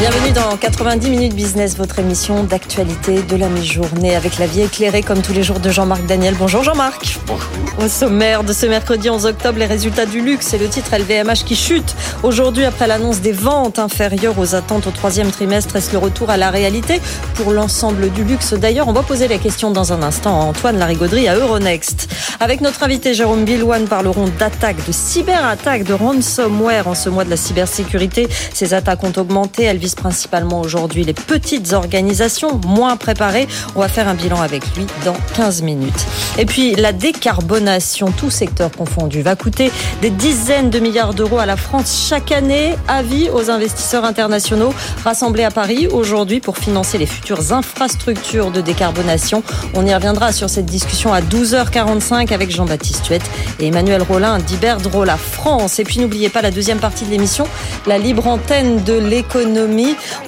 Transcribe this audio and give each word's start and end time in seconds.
Bienvenue 0.00 0.32
dans 0.32 0.56
90 0.56 1.10
minutes 1.10 1.34
business, 1.34 1.76
votre 1.76 1.98
émission 1.98 2.42
d'actualité 2.42 3.20
de 3.20 3.36
la 3.36 3.50
mi-journée 3.50 4.16
avec 4.16 4.38
la 4.38 4.46
vie 4.46 4.62
éclairée 4.62 5.02
comme 5.02 5.20
tous 5.20 5.34
les 5.34 5.42
jours 5.42 5.60
de 5.60 5.68
Jean-Marc 5.68 6.06
Daniel. 6.06 6.34
Bonjour 6.38 6.62
Jean-Marc. 6.62 7.18
Bonjour. 7.26 7.46
Au 7.78 7.86
sommaire 7.86 8.42
de 8.42 8.52
ce 8.52 8.64
mercredi 8.66 9.10
11 9.10 9.26
octobre, 9.26 9.58
les 9.58 9.66
résultats 9.66 10.06
du 10.06 10.22
luxe 10.22 10.54
et 10.54 10.58
le 10.58 10.68
titre 10.68 10.96
LVMH 10.96 11.44
qui 11.44 11.54
chute 11.54 11.94
aujourd'hui 12.22 12.64
après 12.64 12.86
l'annonce 12.86 13.20
des 13.20 13.32
ventes 13.32 13.78
inférieures 13.78 14.38
aux 14.38 14.54
attentes 14.54 14.86
au 14.86 14.90
troisième 14.90 15.30
trimestre. 15.30 15.76
Est-ce 15.76 15.92
le 15.92 15.98
retour 15.98 16.30
à 16.30 16.38
la 16.38 16.50
réalité 16.50 17.00
pour 17.34 17.52
l'ensemble 17.52 18.10
du 18.10 18.24
luxe? 18.24 18.54
D'ailleurs, 18.54 18.88
on 18.88 18.92
va 18.92 19.02
poser 19.02 19.28
la 19.28 19.36
question 19.36 19.70
dans 19.70 19.92
un 19.92 20.02
instant 20.02 20.40
à 20.40 20.44
Antoine 20.44 20.78
Larigauderie 20.78 21.28
à 21.28 21.36
Euronext. 21.36 22.08
Avec 22.40 22.62
notre 22.62 22.82
invité 22.82 23.12
Jérôme 23.12 23.44
Billouane, 23.44 23.86
parlerons 23.86 24.28
d'attaques, 24.38 24.86
de 24.86 24.92
cyberattaques, 24.92 25.84
de 25.84 25.92
ransomware 25.92 26.88
en 26.88 26.94
ce 26.94 27.10
mois 27.10 27.24
de 27.24 27.30
la 27.30 27.36
cybersécurité. 27.36 28.28
Ces 28.54 28.72
attaques 28.74 29.04
ont 29.04 29.12
augmenté. 29.16 29.64
Elles 29.64 29.78
principalement 29.94 30.60
aujourd'hui 30.60 31.04
les 31.04 31.14
petites 31.14 31.72
organisations 31.72 32.60
moins 32.66 32.96
préparées. 32.96 33.46
On 33.74 33.80
va 33.80 33.88
faire 33.88 34.08
un 34.08 34.14
bilan 34.14 34.40
avec 34.40 34.64
lui 34.76 34.86
dans 35.04 35.16
15 35.34 35.62
minutes. 35.62 36.06
Et 36.38 36.46
puis 36.46 36.74
la 36.74 36.92
décarbonation, 36.92 38.10
tout 38.10 38.30
secteur 38.30 38.70
confondu, 38.70 39.22
va 39.22 39.36
coûter 39.36 39.70
des 40.02 40.10
dizaines 40.10 40.70
de 40.70 40.78
milliards 40.78 41.14
d'euros 41.14 41.38
à 41.38 41.46
la 41.46 41.56
France 41.56 42.06
chaque 42.08 42.32
année. 42.32 42.74
Avis 42.88 43.28
aux 43.30 43.50
investisseurs 43.50 44.04
internationaux 44.04 44.72
rassemblés 45.04 45.44
à 45.44 45.50
Paris 45.50 45.88
aujourd'hui 45.88 46.40
pour 46.40 46.58
financer 46.58 46.98
les 46.98 47.06
futures 47.06 47.52
infrastructures 47.52 48.50
de 48.50 48.60
décarbonation. 48.60 49.42
On 49.74 49.86
y 49.86 49.94
reviendra 49.94 50.32
sur 50.32 50.50
cette 50.50 50.66
discussion 50.66 51.12
à 51.12 51.20
12h45 51.20 52.32
avec 52.32 52.50
Jean-Baptiste 52.50 53.06
Huette 53.06 53.30
et 53.58 53.68
Emmanuel 53.68 54.02
Rollin 54.02 54.38
d'Iberdrola 54.38 55.16
France. 55.16 55.78
Et 55.78 55.84
puis 55.84 56.00
n'oubliez 56.00 56.28
pas 56.28 56.42
la 56.42 56.50
deuxième 56.50 56.78
partie 56.78 57.04
de 57.04 57.10
l'émission, 57.10 57.46
la 57.86 57.98
libre 57.98 58.26
antenne 58.26 58.82
de 58.84 58.94
l'économie 58.94 59.79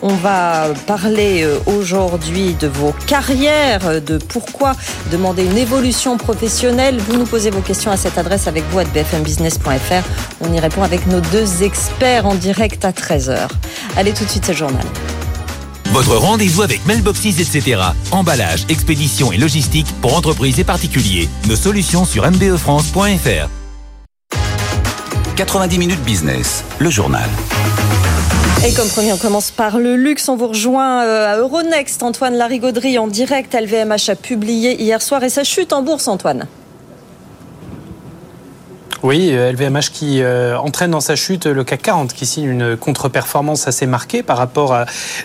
on 0.03 0.15
va 0.15 0.69
parler 0.87 1.43
euh, 1.43 1.59
aujourd'hui 1.67 2.55
de 2.55 2.69
vos 2.69 2.95
carrières, 3.07 4.01
de 4.01 4.19
pourquoi 4.19 4.75
demander 5.11 5.45
une 5.45 5.59
évolution 5.59 6.17
professionnelle. 6.17 6.99
Vous 6.99 7.17
nous 7.17 7.27
posez 7.27 7.51
vos 7.51 7.61
questions 7.61 7.91
à 7.91 7.97
cette 7.97 8.19
adresse 8.19 8.47
avec 8.47 8.65
vous 8.71 8.79
à 8.79 8.85
bfmbusiness.fr. 8.85 10.05
On 10.41 10.53
y 10.53 10.61
répond 10.61 10.83
avec 10.83 11.07
nos 11.07 11.21
deux 11.21 11.63
experts 11.63 12.27
en 12.27 12.35
direct 12.35 12.85
à 12.85 12.93
13h. 12.93 13.49
Allez 13.97 14.13
tout 14.13 14.25
de 14.25 14.31
suite, 14.31 14.45
c'est 14.45 14.53
le 14.53 14.59
journal. 14.59 14.85
Votre 15.93 16.17
rendez-vous 16.17 16.63
avec 16.63 16.87
Mailboxes, 16.87 17.27
etc. 17.39 17.81
Emballage, 18.13 18.65
expédition 18.71 19.31
et 19.31 19.37
logistique 19.37 19.87
pour 20.01 20.17
entreprises 20.17 20.59
et 20.59 20.65
particuliers. 20.65 21.29
Nos 21.49 21.57
solutions 21.57 22.05
sur 22.07 22.29
mbefrance.fr. 22.31 23.49
90 25.37 25.79
minutes 25.79 26.03
business, 26.03 26.65
le 26.79 26.91
journal. 26.91 27.29
Et 28.65 28.73
comme 28.75 28.89
premier, 28.89 29.13
on 29.13 29.17
commence 29.17 29.51
par 29.51 29.81
le 29.81 29.97
luxe. 29.97 30.29
On 30.29 30.37
vous 30.37 30.47
rejoint 30.47 31.05
euh, 31.05 31.33
à 31.33 31.37
Euronext. 31.37 32.01
Antoine 32.05 32.35
Larigauderie 32.35 32.97
en 32.97 33.09
direct. 33.09 33.55
LVMH 33.55 34.11
a 34.11 34.15
publié 34.15 34.81
hier 34.81 35.03
soir 35.03 35.25
et 35.25 35.31
ça 35.31 35.43
chute 35.43 35.73
en 35.73 35.83
bourse, 35.83 36.07
Antoine. 36.07 36.47
Oui, 39.03 39.33
LVMH 39.33 39.77
euh, 39.77 39.81
qui 39.93 40.23
euh, 40.23 40.57
entraîne 40.57 40.93
dans 40.93 41.01
sa 41.01 41.17
chute 41.17 41.47
le 41.47 41.65
CAC 41.65 41.83
40 41.83 42.13
qui 42.13 42.25
signe 42.25 42.45
une 42.45 42.77
contre-performance 42.77 43.67
assez 43.67 43.85
marquée 43.85 44.23
par 44.23 44.39
rapport 44.39 44.73
euh, 44.75 44.85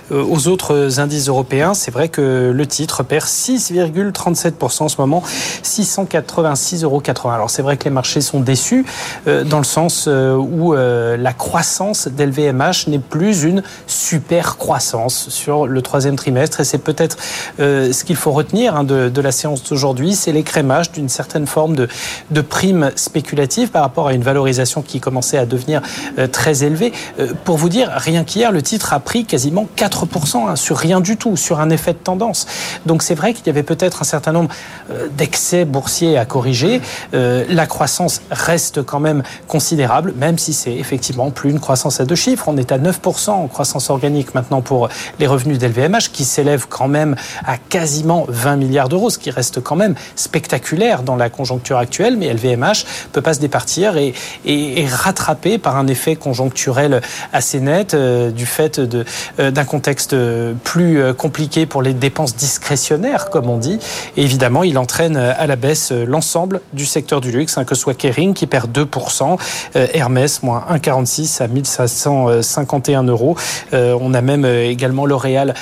aux 0.09 0.47
autres 0.47 0.99
indices 0.99 1.27
européens. 1.27 1.75
C'est 1.75 1.91
vrai 1.91 2.09
que 2.09 2.51
le 2.51 2.65
titre 2.65 3.03
perd 3.03 3.25
6,37% 3.25 4.83
en 4.83 4.87
ce 4.87 4.95
moment, 4.99 5.21
686,80 5.63 6.83
euros. 6.83 7.03
Alors 7.29 7.51
c'est 7.51 7.61
vrai 7.61 7.77
que 7.77 7.83
les 7.83 7.91
marchés 7.91 8.21
sont 8.21 8.39
déçus 8.39 8.85
dans 9.25 9.59
le 9.59 9.63
sens 9.63 10.07
où 10.07 10.73
la 10.73 11.33
croissance 11.33 12.07
d'LVMH 12.07 12.87
n'est 12.87 12.99
plus 12.99 13.43
une 13.43 13.61
super 13.85 14.57
croissance 14.57 15.29
sur 15.29 15.67
le 15.67 15.81
troisième 15.81 16.15
trimestre 16.15 16.61
et 16.61 16.63
c'est 16.63 16.77
peut-être 16.79 17.17
ce 17.59 18.03
qu'il 18.03 18.15
faut 18.15 18.31
retenir 18.31 18.75
hein, 18.75 18.83
de, 18.83 19.21
la 19.21 19.31
séance 19.31 19.63
d'aujourd'hui, 19.63 20.15
c'est 20.15 20.31
l'écrémage 20.31 20.91
d'une 20.91 21.09
certaine 21.09 21.47
forme 21.47 21.75
de, 21.75 21.87
de 22.31 22.41
prime 22.41 22.91
spéculative 22.95 23.66
par 23.69 23.81
rapport 23.81 24.07
à 24.07 24.13
une 24.13 24.23
valorisation 24.23 24.81
qui 24.81 24.99
commençait 24.99 25.37
à 25.37 25.45
devenir 25.45 25.81
euh, 26.17 26.27
très 26.27 26.63
élevée. 26.63 26.93
Euh, 27.19 27.33
pour 27.43 27.57
vous 27.57 27.69
dire, 27.69 27.91
rien 27.95 28.23
qu'hier, 28.23 28.51
le 28.51 28.61
titre 28.61 28.93
a 28.93 28.99
pris 28.99 29.25
quasiment 29.25 29.67
4% 29.75 30.49
hein, 30.49 30.55
sur 30.55 30.77
rien 30.77 31.01
du 31.01 31.17
tout, 31.17 31.35
sur 31.35 31.59
un 31.59 31.69
effet 31.69 31.93
de 31.93 31.97
tendance. 31.97 32.47
Donc 32.85 33.03
c'est 33.03 33.15
vrai 33.15 33.33
qu'il 33.33 33.45
y 33.47 33.49
avait 33.49 33.63
peut-être 33.63 34.01
un 34.01 34.05
certain 34.05 34.31
nombre 34.31 34.49
euh, 34.91 35.07
d'excès 35.17 35.65
boursiers 35.65 36.17
à 36.17 36.25
corriger. 36.25 36.81
La 37.11 37.65
croissance 37.65 38.21
reste 38.31 38.83
quand 38.83 38.99
même 38.99 39.23
considérable, 39.47 40.13
même 40.15 40.37
si 40.37 40.53
c'est 40.53 40.73
effectivement 40.73 41.31
plus 41.31 41.49
une 41.49 41.59
croissance 41.59 41.99
à 41.99 42.05
deux 42.05 42.15
chiffres. 42.15 42.45
On 42.47 42.57
est 42.57 42.71
à 42.71 42.77
9% 42.77 43.29
en 43.31 43.47
croissance 43.47 43.89
organique 43.89 44.33
maintenant 44.35 44.61
pour 44.61 44.89
les 45.19 45.27
revenus 45.27 45.57
d'LVMH, 45.57 46.11
qui 46.13 46.23
s'élèvent 46.23 46.67
quand 46.69 46.87
même 46.87 47.15
à 47.45 47.57
quasiment 47.57 48.25
20 48.27 48.55
milliards 48.57 48.89
d'euros, 48.89 49.09
ce 49.09 49.17
qui 49.17 49.31
reste 49.31 49.61
quand 49.61 49.75
même 49.75 49.95
spectaculaire 50.15 51.03
dans 51.03 51.15
la 51.15 51.29
conjoncture 51.29 51.77
actuelle. 51.77 52.17
Mais 52.17 52.33
LVMH 52.33 52.85
peut 53.11 53.21
pas 53.21 53.33
se 53.33 53.39
dépasser 53.39 53.56
et, 53.97 54.13
et, 54.45 54.85
rattrapé 54.87 55.57
par 55.57 55.77
un 55.77 55.87
effet 55.87 56.15
conjoncturel 56.15 57.01
assez 57.33 57.59
net 57.59 57.93
euh, 57.93 58.31
du 58.31 58.45
fait 58.45 58.79
euh, 58.79 59.51
d'un 59.51 59.65
contexte 59.65 60.15
plus 60.63 61.01
euh, 61.01 61.13
compliqué 61.13 61.65
pour 61.65 61.81
les 61.81 61.93
dépenses 61.93 62.35
discrétionnaires, 62.35 63.29
comme 63.29 63.49
on 63.49 63.57
dit. 63.57 63.79
Évidemment, 64.15 64.63
il 64.63 64.77
entraîne 64.77 65.17
à 65.17 65.47
la 65.47 65.55
baisse 65.55 65.91
l'ensemble 65.91 66.61
du 66.73 66.85
secteur 66.85 67.21
du 67.21 67.31
luxe, 67.31 67.57
hein, 67.57 67.65
que 67.65 67.75
ce 67.75 67.81
soit 67.81 67.93
Kering 67.93 68.33
qui 68.33 68.47
perd 68.47 68.71
2%, 68.71 69.37
Hermès 69.75 70.43
moins 70.43 70.65
1,46 70.71 71.41
à 71.41 71.47
1551 71.47 73.03
euros. 73.03 73.35
on 73.73 74.13
a 74.13 74.21
même 74.21 74.45
également 74.45 75.05
L'Oréal 75.05 75.53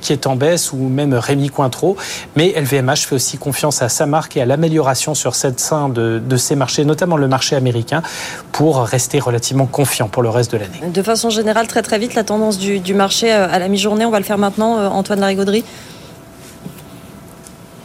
qui 0.00 0.12
est 0.12 0.26
en 0.26 0.36
baisse 0.36 0.72
ou 0.72 0.76
même 0.76 1.14
Rémi 1.14 1.48
Cointreau. 1.48 1.96
Mais 2.36 2.54
LVMH 2.56 3.06
fait 3.06 3.14
aussi 3.14 3.38
confiance 3.38 3.82
à 3.82 3.88
sa 3.88 4.06
marque 4.06 4.36
et 4.36 4.42
à 4.42 4.46
l'amélioration 4.46 5.14
sur 5.14 5.34
cette 5.34 5.60
scène 5.60 5.92
de, 5.92 6.20
de 6.24 6.36
ses 6.36 6.56
marchés, 6.56 6.84
notamment 6.84 7.16
le 7.16 7.28
marché 7.28 7.37
marché 7.38 7.54
américain 7.54 8.02
pour 8.50 8.82
rester 8.82 9.20
relativement 9.20 9.66
confiant 9.66 10.08
pour 10.08 10.24
le 10.24 10.28
reste 10.28 10.50
de 10.50 10.58
l'année. 10.58 10.80
De 10.92 11.02
façon 11.02 11.30
générale, 11.30 11.68
très 11.68 11.82
très 11.82 11.98
vite, 12.00 12.16
la 12.16 12.24
tendance 12.24 12.58
du, 12.58 12.94
marché 12.94 13.32
euh, 13.32 13.46
à 13.48 13.60
la 13.60 13.68
mi-journée, 13.68 14.04
on 14.04 14.10
va 14.10 14.18
le 14.18 14.24
faire 14.24 14.38
maintenant, 14.38 14.78
euh, 14.78 14.88
Antoine 14.88 15.20
Larigauderie? 15.20 15.64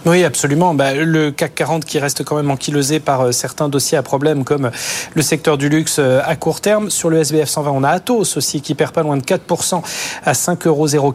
Oui, 0.06 0.26
absolument. 0.26 0.74
Bah, 0.74 0.94
le 0.94 1.32
CAC 1.32 1.56
40 1.56 1.86
qui 1.86 1.98
reste 1.98 2.26
quand 2.26 2.36
même 2.36 2.52
ankylosé 2.52 3.00
par 3.00 3.22
euh, 3.22 3.32
certains 3.32 3.70
dossiers 3.70 3.98
à 3.98 4.04
problème, 4.04 4.44
comme 4.44 4.70
le 5.14 5.22
secteur 5.22 5.58
du 5.58 5.70
luxe 5.70 5.96
euh, 6.00 6.20
à 6.26 6.36
court 6.36 6.60
terme. 6.60 6.90
Sur 6.90 7.10
le 7.10 7.20
SBF 7.20 7.48
120, 7.48 7.72
on 7.72 7.84
a 7.84 7.90
Atos 7.90 8.36
aussi 8.36 8.60
qui 8.60 8.76
perd 8.76 8.92
pas 8.92 9.02
loin 9.02 9.16
de 9.16 9.22
4% 9.22 9.82
à 10.26 10.34
5,04 10.34 10.68
euros. 10.68 11.14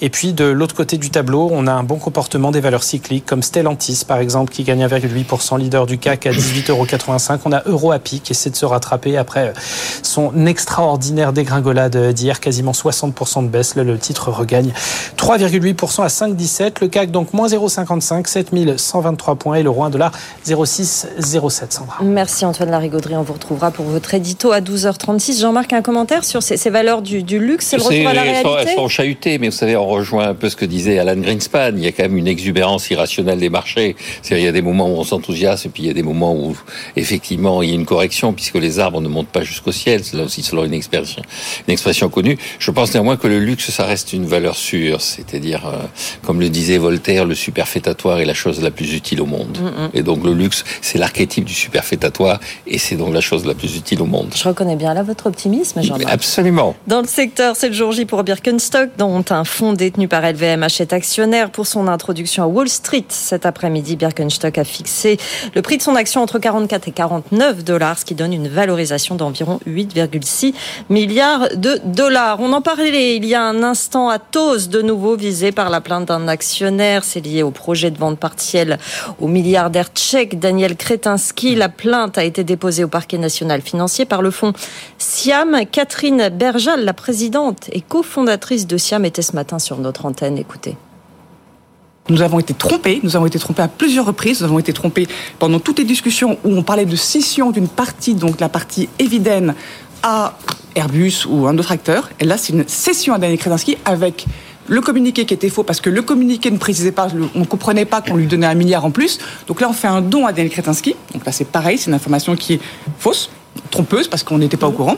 Et 0.00 0.08
puis 0.08 0.34
de 0.34 0.44
l'autre 0.44 0.76
côté 0.76 0.98
du 0.98 1.10
tableau, 1.10 1.48
on 1.52 1.66
a 1.66 1.72
un 1.72 1.82
bon 1.82 1.96
comportement 1.96 2.52
des 2.52 2.60
valeurs 2.60 2.84
cycliques, 2.84 3.26
comme 3.26 3.42
Stellantis 3.42 4.04
par 4.06 4.18
exemple, 4.18 4.52
qui 4.52 4.62
gagne 4.62 4.86
1,8%, 4.86 5.58
leader 5.58 5.86
du 5.86 5.98
CAC 5.98 6.26
à 6.26 6.30
18,85 6.30 6.70
euros. 6.70 6.86
On 7.46 7.52
a 7.52 7.62
EuroAPI 7.66 8.20
qui 8.20 8.32
essaie 8.32 8.50
de 8.50 8.56
se 8.56 8.66
rattraper 8.66 9.16
après 9.16 9.48
euh, 9.48 9.52
son 10.04 10.46
extraordinaire 10.46 11.32
dégringolade 11.32 12.12
d'hier, 12.12 12.38
quasiment 12.38 12.72
60% 12.72 13.42
de 13.42 13.48
baisse. 13.48 13.74
Là, 13.74 13.82
le 13.82 13.98
titre 13.98 14.30
regagne 14.30 14.72
3,8% 15.16 16.02
à 16.02 16.06
5,17. 16.06 16.74
Le 16.82 16.86
CAC 16.86 17.10
donc 17.10 17.32
moins 17.32 17.48
0,55 17.48 18.11
7123 18.24 19.36
points 19.36 19.56
et 19.56 19.62
le 19.62 19.70
roi 19.70 19.88
1 19.88 20.10
0607 20.44 21.72
Sandra. 21.72 21.98
Merci 22.02 22.44
Antoine 22.44 22.70
Larigauderie, 22.70 23.16
on 23.16 23.22
vous 23.22 23.32
retrouvera 23.32 23.70
pour 23.70 23.86
votre 23.86 24.14
édito 24.14 24.52
à 24.52 24.60
12h36. 24.60 25.40
Jean-Marc, 25.40 25.72
un 25.72 25.82
commentaire 25.82 26.24
sur 26.24 26.42
ces, 26.42 26.70
valeurs 26.70 27.02
du, 27.02 27.22
luxe, 27.38 27.66
c'est 27.66 27.76
le 27.76 27.82
retour 27.82 28.08
à 28.08 28.14
la 28.14 28.22
réalité 28.22 28.50
Elles 28.60 28.74
sont 28.74 28.88
chahutées, 28.88 29.38
mais 29.38 29.48
vous 29.48 29.56
savez, 29.56 29.76
on 29.76 29.86
rejoint 29.86 30.28
un 30.28 30.34
peu 30.34 30.48
ce 30.48 30.56
que 30.56 30.64
disait 30.64 30.98
Alan 30.98 31.16
Greenspan, 31.16 31.72
il 31.76 31.84
y 31.84 31.86
a 31.86 31.92
quand 31.92 32.04
même 32.04 32.16
une 32.16 32.28
exubérance 32.28 32.90
irrationnelle 32.90 33.38
des 33.38 33.50
marchés. 33.50 33.96
Il 34.30 34.38
y 34.38 34.46
a 34.46 34.52
des 34.52 34.62
moments 34.62 34.88
où 34.88 34.98
on 34.98 35.04
s'enthousiasme 35.04 35.68
et 35.68 35.70
puis 35.70 35.82
il 35.84 35.86
y 35.86 35.90
a 35.90 35.94
des 35.94 36.02
moments 36.02 36.34
où 36.34 36.56
effectivement 36.96 37.62
il 37.62 37.68
y 37.68 37.72
a 37.72 37.74
une 37.74 37.86
correction 37.86 38.32
puisque 38.32 38.56
les 38.56 38.78
arbres 38.78 39.00
ne 39.00 39.08
montent 39.08 39.28
pas 39.28 39.42
jusqu'au 39.42 39.72
ciel, 39.72 40.04
c'est 40.04 40.16
là 40.16 40.24
aussi 40.24 40.42
selon 40.42 40.64
une 40.64 40.74
expression, 40.74 41.22
une 41.66 41.72
expression 41.72 42.08
connue. 42.08 42.38
Je 42.58 42.70
pense 42.70 42.94
néanmoins 42.94 43.16
que 43.16 43.26
le 43.26 43.38
luxe, 43.38 43.70
ça 43.70 43.84
reste 43.84 44.12
une 44.12 44.26
valeur 44.26 44.56
sûre, 44.56 45.00
c'est-à-dire, 45.00 45.66
euh, 45.66 45.78
comme 46.24 46.40
le 46.40 46.48
disait 46.48 46.78
Voltaire, 46.78 47.24
le 47.24 47.34
superfétatoire 47.34 48.01
est 48.10 48.24
la 48.24 48.34
chose 48.34 48.60
la 48.60 48.70
plus 48.70 48.94
utile 48.94 49.20
au 49.20 49.26
monde. 49.26 49.58
Mm, 49.60 49.64
mm. 49.64 49.90
Et 49.94 50.02
donc 50.02 50.24
le 50.24 50.34
luxe, 50.34 50.64
c'est 50.80 50.98
l'archétype 50.98 51.44
du 51.44 51.54
superfétatoire 51.54 52.40
et 52.66 52.78
c'est 52.78 52.96
donc 52.96 53.14
la 53.14 53.20
chose 53.20 53.46
la 53.46 53.54
plus 53.54 53.76
utile 53.76 54.02
au 54.02 54.06
monde. 54.06 54.28
Je 54.34 54.46
reconnais 54.46 54.76
bien 54.76 54.94
là 54.94 55.02
votre 55.02 55.26
optimisme, 55.26 55.82
Jean-Marc. 55.82 56.10
Absolument. 56.10 56.74
Dans 56.86 57.00
le 57.00 57.06
secteur, 57.06 57.56
c'est 57.56 57.68
le 57.68 57.74
jour 57.74 57.92
J 57.92 58.04
pour 58.04 58.22
Birkenstock, 58.24 58.90
dont 58.98 59.24
un 59.30 59.44
fonds 59.44 59.72
détenu 59.72 60.08
par 60.08 60.22
LVMH 60.22 60.80
est 60.80 60.92
actionnaire 60.92 61.50
pour 61.50 61.66
son 61.66 61.88
introduction 61.88 62.42
à 62.42 62.46
Wall 62.46 62.68
Street. 62.68 63.04
Cet 63.08 63.46
après-midi, 63.46 63.96
Birkenstock 63.96 64.58
a 64.58 64.64
fixé 64.64 65.18
le 65.54 65.62
prix 65.62 65.76
de 65.76 65.82
son 65.82 65.94
action 65.94 66.22
entre 66.22 66.38
44 66.38 66.88
et 66.88 66.92
49 66.92 67.64
dollars, 67.64 67.98
ce 67.98 68.04
qui 68.04 68.14
donne 68.14 68.32
une 68.32 68.48
valorisation 68.48 69.14
d'environ 69.14 69.60
8,6 69.66 70.54
milliards 70.88 71.48
de 71.56 71.80
dollars. 71.84 72.38
On 72.40 72.52
en 72.52 72.60
parlait 72.60 73.16
il 73.16 73.24
y 73.24 73.34
a 73.34 73.42
un 73.42 73.62
instant 73.62 74.08
à 74.08 74.18
Tos, 74.18 74.68
de 74.68 74.82
nouveau 74.82 75.16
visé 75.16 75.52
par 75.52 75.70
la 75.70 75.80
plainte 75.80 76.08
d'un 76.08 76.28
actionnaire. 76.28 77.04
C'est 77.04 77.20
lié 77.20 77.42
au 77.42 77.50
projet 77.50 77.90
de 77.92 77.98
vente 77.98 78.18
partielle 78.18 78.78
au 79.20 79.28
milliardaire 79.28 79.88
tchèque 79.94 80.38
Daniel 80.38 80.76
Kretinsky. 80.76 81.54
La 81.54 81.68
plainte 81.68 82.18
a 82.18 82.24
été 82.24 82.44
déposée 82.44 82.84
au 82.84 82.88
parquet 82.88 83.18
national 83.18 83.60
financier 83.60 84.04
par 84.04 84.22
le 84.22 84.30
fonds 84.30 84.52
Siam. 84.98 85.60
Catherine 85.70 86.28
Berjal, 86.30 86.84
la 86.84 86.94
présidente 86.94 87.68
et 87.72 87.80
cofondatrice 87.80 88.66
de 88.66 88.76
Siam, 88.76 89.04
était 89.04 89.22
ce 89.22 89.36
matin 89.36 89.58
sur 89.58 89.78
notre 89.78 90.06
antenne. 90.06 90.38
Écoutez. 90.38 90.76
Nous 92.08 92.20
avons 92.20 92.40
été 92.40 92.52
trompés, 92.52 93.00
nous 93.04 93.14
avons 93.14 93.26
été 93.26 93.38
trompés 93.38 93.62
à 93.62 93.68
plusieurs 93.68 94.06
reprises, 94.06 94.40
nous 94.40 94.46
avons 94.46 94.58
été 94.58 94.72
trompés 94.72 95.06
pendant 95.38 95.60
toutes 95.60 95.78
les 95.78 95.84
discussions 95.84 96.36
où 96.42 96.56
on 96.56 96.64
parlait 96.64 96.84
de 96.84 96.96
scission 96.96 97.52
d'une 97.52 97.68
partie, 97.68 98.14
donc 98.14 98.40
la 98.40 98.48
partie 98.48 98.88
Eviden 98.98 99.54
à 100.02 100.36
Airbus 100.74 101.26
ou 101.28 101.46
un 101.46 101.56
autre 101.58 101.70
acteur. 101.70 102.10
Et 102.18 102.24
là, 102.24 102.36
c'est 102.36 102.52
une 102.52 102.66
cession 102.66 103.14
à 103.14 103.18
Daniel 103.18 103.38
Kretinsky 103.38 103.78
avec 103.84 104.26
le 104.68 104.80
communiqué 104.80 105.24
qui 105.24 105.34
était 105.34 105.48
faux 105.48 105.62
parce 105.62 105.80
que 105.80 105.90
le 105.90 106.02
communiqué 106.02 106.50
ne 106.50 106.58
précisait 106.58 106.92
pas, 106.92 107.08
on 107.34 107.40
ne 107.40 107.44
comprenait 107.44 107.84
pas 107.84 108.00
qu'on 108.00 108.16
lui 108.16 108.26
donnait 108.26 108.46
un 108.46 108.54
milliard 108.54 108.84
en 108.84 108.90
plus. 108.90 109.18
Donc 109.46 109.60
là, 109.60 109.68
on 109.68 109.72
fait 109.72 109.88
un 109.88 110.00
don 110.00 110.26
à 110.26 110.32
Daniel 110.32 110.50
Kretinsky. 110.50 110.94
Donc 111.12 111.24
là, 111.26 111.32
c'est 111.32 111.46
pareil, 111.46 111.78
c'est 111.78 111.88
une 111.90 111.94
information 111.94 112.36
qui 112.36 112.54
est 112.54 112.60
fausse, 112.98 113.30
trompeuse 113.70 114.08
parce 114.08 114.22
qu'on 114.22 114.38
n'était 114.38 114.56
pas 114.56 114.68
au 114.68 114.72
courant. 114.72 114.96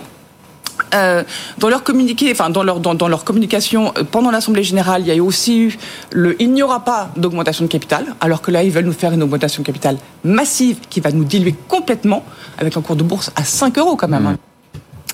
Euh, 0.93 1.23
dans 1.59 1.69
leur 1.69 1.83
communiqué, 1.85 2.31
enfin 2.33 2.51
dans 2.51 2.63
leur 2.63 2.81
dans, 2.81 3.09
leur 3.09 3.25
communication 3.25 3.93
euh, 3.97 4.03
pendant 4.05 4.31
l'assemblée 4.31 4.65
générale, 4.65 5.03
il 5.03 5.15
y 5.15 5.19
a 5.19 5.23
aussi 5.23 5.61
eu 5.61 5.79
le 6.11 6.41
il 6.43 6.53
n'y 6.53 6.63
aura 6.63 6.85
pas 6.85 7.11
d'augmentation 7.17 7.65
de 7.65 7.71
capital, 7.71 8.15
alors 8.21 8.43
que 8.43 8.51
là 8.51 8.65
ils 8.65 8.71
veulent 8.71 8.85
nous 8.85 8.93
faire 8.93 9.13
une 9.13 9.23
augmentation 9.23 9.63
de 9.63 9.67
capital 9.67 9.99
massive 10.25 10.79
qui 10.91 11.01
va 11.01 11.13
nous 11.13 11.25
diluer 11.25 11.55
complètement 11.69 12.25
avec 12.59 12.77
un 12.77 12.81
cours 12.81 12.97
de 12.97 13.05
bourse 13.05 13.31
à 13.37 13.45
5 13.45 13.79
euros 13.79 13.97
quand 13.97 14.09
même. 14.09 14.27
Hein. 14.27 14.37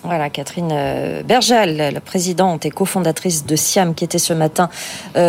Voilà, 0.02 0.30
Catherine 0.30 0.70
euh, 0.72 1.22
Bergel, 1.22 1.76
la 1.92 2.00
présidente 2.00 2.64
et 2.66 2.70
cofondatrice 2.70 3.44
de 3.44 3.56
Siam, 3.56 3.94
qui 3.94 4.04
était 4.04 4.18
ce 4.18 4.32
matin 4.32 4.70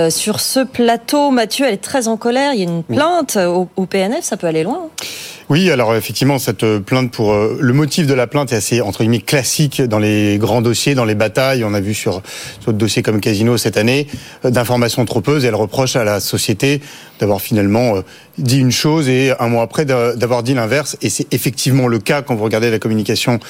sur 0.10 0.40
ce 0.40 0.62
plateau. 0.64 1.32
Mathieu, 1.32 1.66
elle 1.68 1.74
est 1.74 1.78
très 1.78 2.08
en 2.08 2.18
colère. 2.18 2.54
Il 2.54 2.60
y 2.60 2.62
a 2.62 2.70
une 2.70 2.84
plainte 2.84 3.38
au, 3.38 3.68
au 3.76 3.86
PNF, 3.86 4.24
ça 4.24 4.38
peut 4.38 4.48
aller 4.48 4.64
loin. 4.64 4.84
Hein. 4.86 5.06
Oui, 5.52 5.70
alors 5.70 5.94
effectivement, 5.98 6.40
cette 6.40 6.78
plainte 6.78 7.12
pour 7.12 7.34
euh, 7.34 7.58
le 7.60 7.74
motif 7.74 8.08
de 8.08 8.14
la 8.14 8.26
plainte 8.26 8.54
est 8.54 8.56
assez 8.56 8.80
entre 8.80 9.00
guillemets 9.00 9.20
classique 9.20 9.82
dans 9.82 10.00
les 10.00 10.38
grands 10.38 10.62
dossiers, 10.62 10.96
dans 10.96 11.04
les 11.04 11.14
batailles. 11.14 11.66
On 11.66 11.74
a 11.74 11.82
vu 11.82 11.94
sur 11.94 12.22
d'autres 12.66 12.78
dossiers 12.78 13.02
comme 13.02 13.20
Casino 13.20 13.58
cette 13.58 13.76
année 13.76 14.08
euh, 14.46 14.50
d'informations 14.50 15.04
trompeuses. 15.04 15.44
Elle 15.44 15.56
reproche 15.56 15.98
à 15.98 16.06
la 16.06 16.22
société 16.22 16.80
d'avoir 17.20 17.42
finalement 17.42 17.98
euh, 17.98 18.02
dit 18.38 18.60
une 18.60 18.72
chose 18.72 19.10
et 19.10 19.34
un 19.42 19.50
mois 19.50 19.64
après 19.64 19.84
d'avoir 19.84 20.42
dit 20.42 20.54
l'inverse. 20.54 20.96
Et 21.02 21.10
c'est 21.10 21.28
effectivement 21.34 21.90
le 21.90 22.00
cas 22.00 22.22
quand 22.22 22.36
vous 22.36 22.46
regardez 22.46 22.72
la 22.72 22.80
communication 22.80 23.42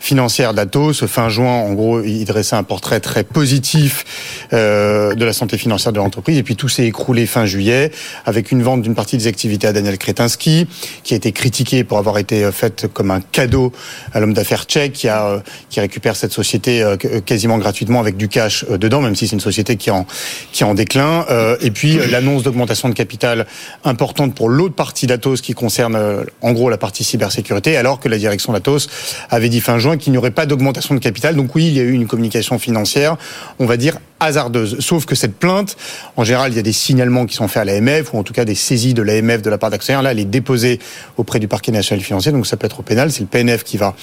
financière 0.00 0.54
d'Atos. 0.54 1.06
Fin 1.06 1.28
juin, 1.28 1.62
en 1.62 1.72
gros, 1.72 2.02
il 2.02 2.24
dressait 2.24 2.56
un 2.56 2.62
portrait 2.62 3.00
très 3.00 3.24
positif 3.24 4.04
euh, 4.52 5.14
de 5.14 5.24
la 5.24 5.32
santé 5.32 5.58
financière 5.58 5.92
de 5.92 5.98
l'entreprise. 5.98 6.38
Et 6.38 6.42
puis 6.42 6.56
tout 6.56 6.68
s'est 6.68 6.86
écroulé 6.86 7.26
fin 7.26 7.46
juillet 7.46 7.90
avec 8.24 8.52
une 8.52 8.62
vente 8.62 8.82
d'une 8.82 8.94
partie 8.94 9.16
des 9.16 9.26
activités 9.26 9.66
à 9.66 9.72
Daniel 9.72 9.98
Kretinsky, 9.98 10.66
qui 11.02 11.14
a 11.14 11.16
été 11.16 11.32
critiqué 11.32 11.84
pour 11.84 11.98
avoir 11.98 12.18
été 12.18 12.44
euh, 12.44 12.52
faite 12.52 12.86
comme 12.92 13.10
un 13.10 13.20
cadeau 13.20 13.72
à 14.12 14.20
l'homme 14.20 14.34
d'affaires 14.34 14.64
tchèque 14.64 14.92
qui 14.92 15.08
a 15.08 15.26
euh, 15.26 15.40
qui 15.70 15.80
récupère 15.80 16.16
cette 16.16 16.32
société 16.32 16.82
euh, 16.82 16.96
quasiment 16.96 17.58
gratuitement 17.58 18.00
avec 18.00 18.16
du 18.16 18.28
cash 18.28 18.64
dedans, 18.68 19.00
même 19.00 19.14
si 19.14 19.28
c'est 19.28 19.34
une 19.34 19.40
société 19.40 19.76
qui 19.76 19.90
en 19.90 20.06
qui 20.52 20.64
en 20.64 20.74
déclin. 20.74 21.24
Et 21.60 21.70
puis 21.70 21.98
l'annonce 22.10 22.42
d'augmentation 22.42 22.88
de 22.88 22.94
capital 22.94 23.46
importante 23.84 24.34
pour 24.34 24.48
l'autre 24.48 24.74
partie 24.74 25.06
d'Atos 25.06 25.40
qui 25.40 25.52
concerne 25.52 25.98
en 26.42 26.52
gros 26.52 26.70
la 26.70 26.78
partie 26.78 27.04
cybersécurité, 27.04 27.76
alors 27.76 28.00
que 28.00 28.08
la 28.08 28.18
direction 28.18 28.52
d'Atos 28.52 28.88
avait 29.30 29.48
dit 29.48 29.60
fin 29.60 29.78
juin 29.78 29.85
qu'il 29.94 30.10
n'y 30.10 30.18
aurait 30.18 30.32
pas 30.32 30.46
d'augmentation 30.46 30.94
de 30.94 31.00
capital. 31.00 31.36
Donc 31.36 31.54
oui, 31.54 31.68
il 31.68 31.74
y 31.74 31.80
a 31.80 31.84
eu 31.84 31.92
une 31.92 32.08
communication 32.08 32.58
financière, 32.58 33.16
on 33.60 33.66
va 33.66 33.76
dire 33.76 33.98
hasardeuse. 34.20 34.78
Sauf 34.80 35.06
que 35.06 35.14
cette 35.14 35.36
plainte, 35.36 35.76
en 36.16 36.24
général, 36.24 36.52
il 36.52 36.56
y 36.56 36.58
a 36.58 36.62
des 36.62 36.72
signalements 36.72 37.26
qui 37.26 37.34
sont 37.34 37.48
faits 37.48 37.62
à 37.62 37.64
l'AMF, 37.64 38.12
ou 38.12 38.18
en 38.18 38.22
tout 38.22 38.32
cas 38.32 38.44
des 38.44 38.54
saisies 38.54 38.94
de 38.94 39.02
l'AMF 39.02 39.42
de 39.42 39.50
la 39.50 39.58
part 39.58 39.70
d'actionnaires. 39.70 40.02
Là, 40.02 40.12
elle 40.12 40.18
est 40.18 40.24
déposée 40.24 40.78
auprès 41.16 41.38
du 41.38 41.48
parquet 41.48 41.72
national 41.72 42.02
financier, 42.04 42.32
donc 42.32 42.46
ça 42.46 42.56
peut 42.56 42.66
être 42.66 42.80
au 42.80 42.82
pénal. 42.82 43.12
C'est 43.12 43.20
le 43.20 43.26
PNF 43.26 43.64
qui 43.64 43.76
va 43.76 43.94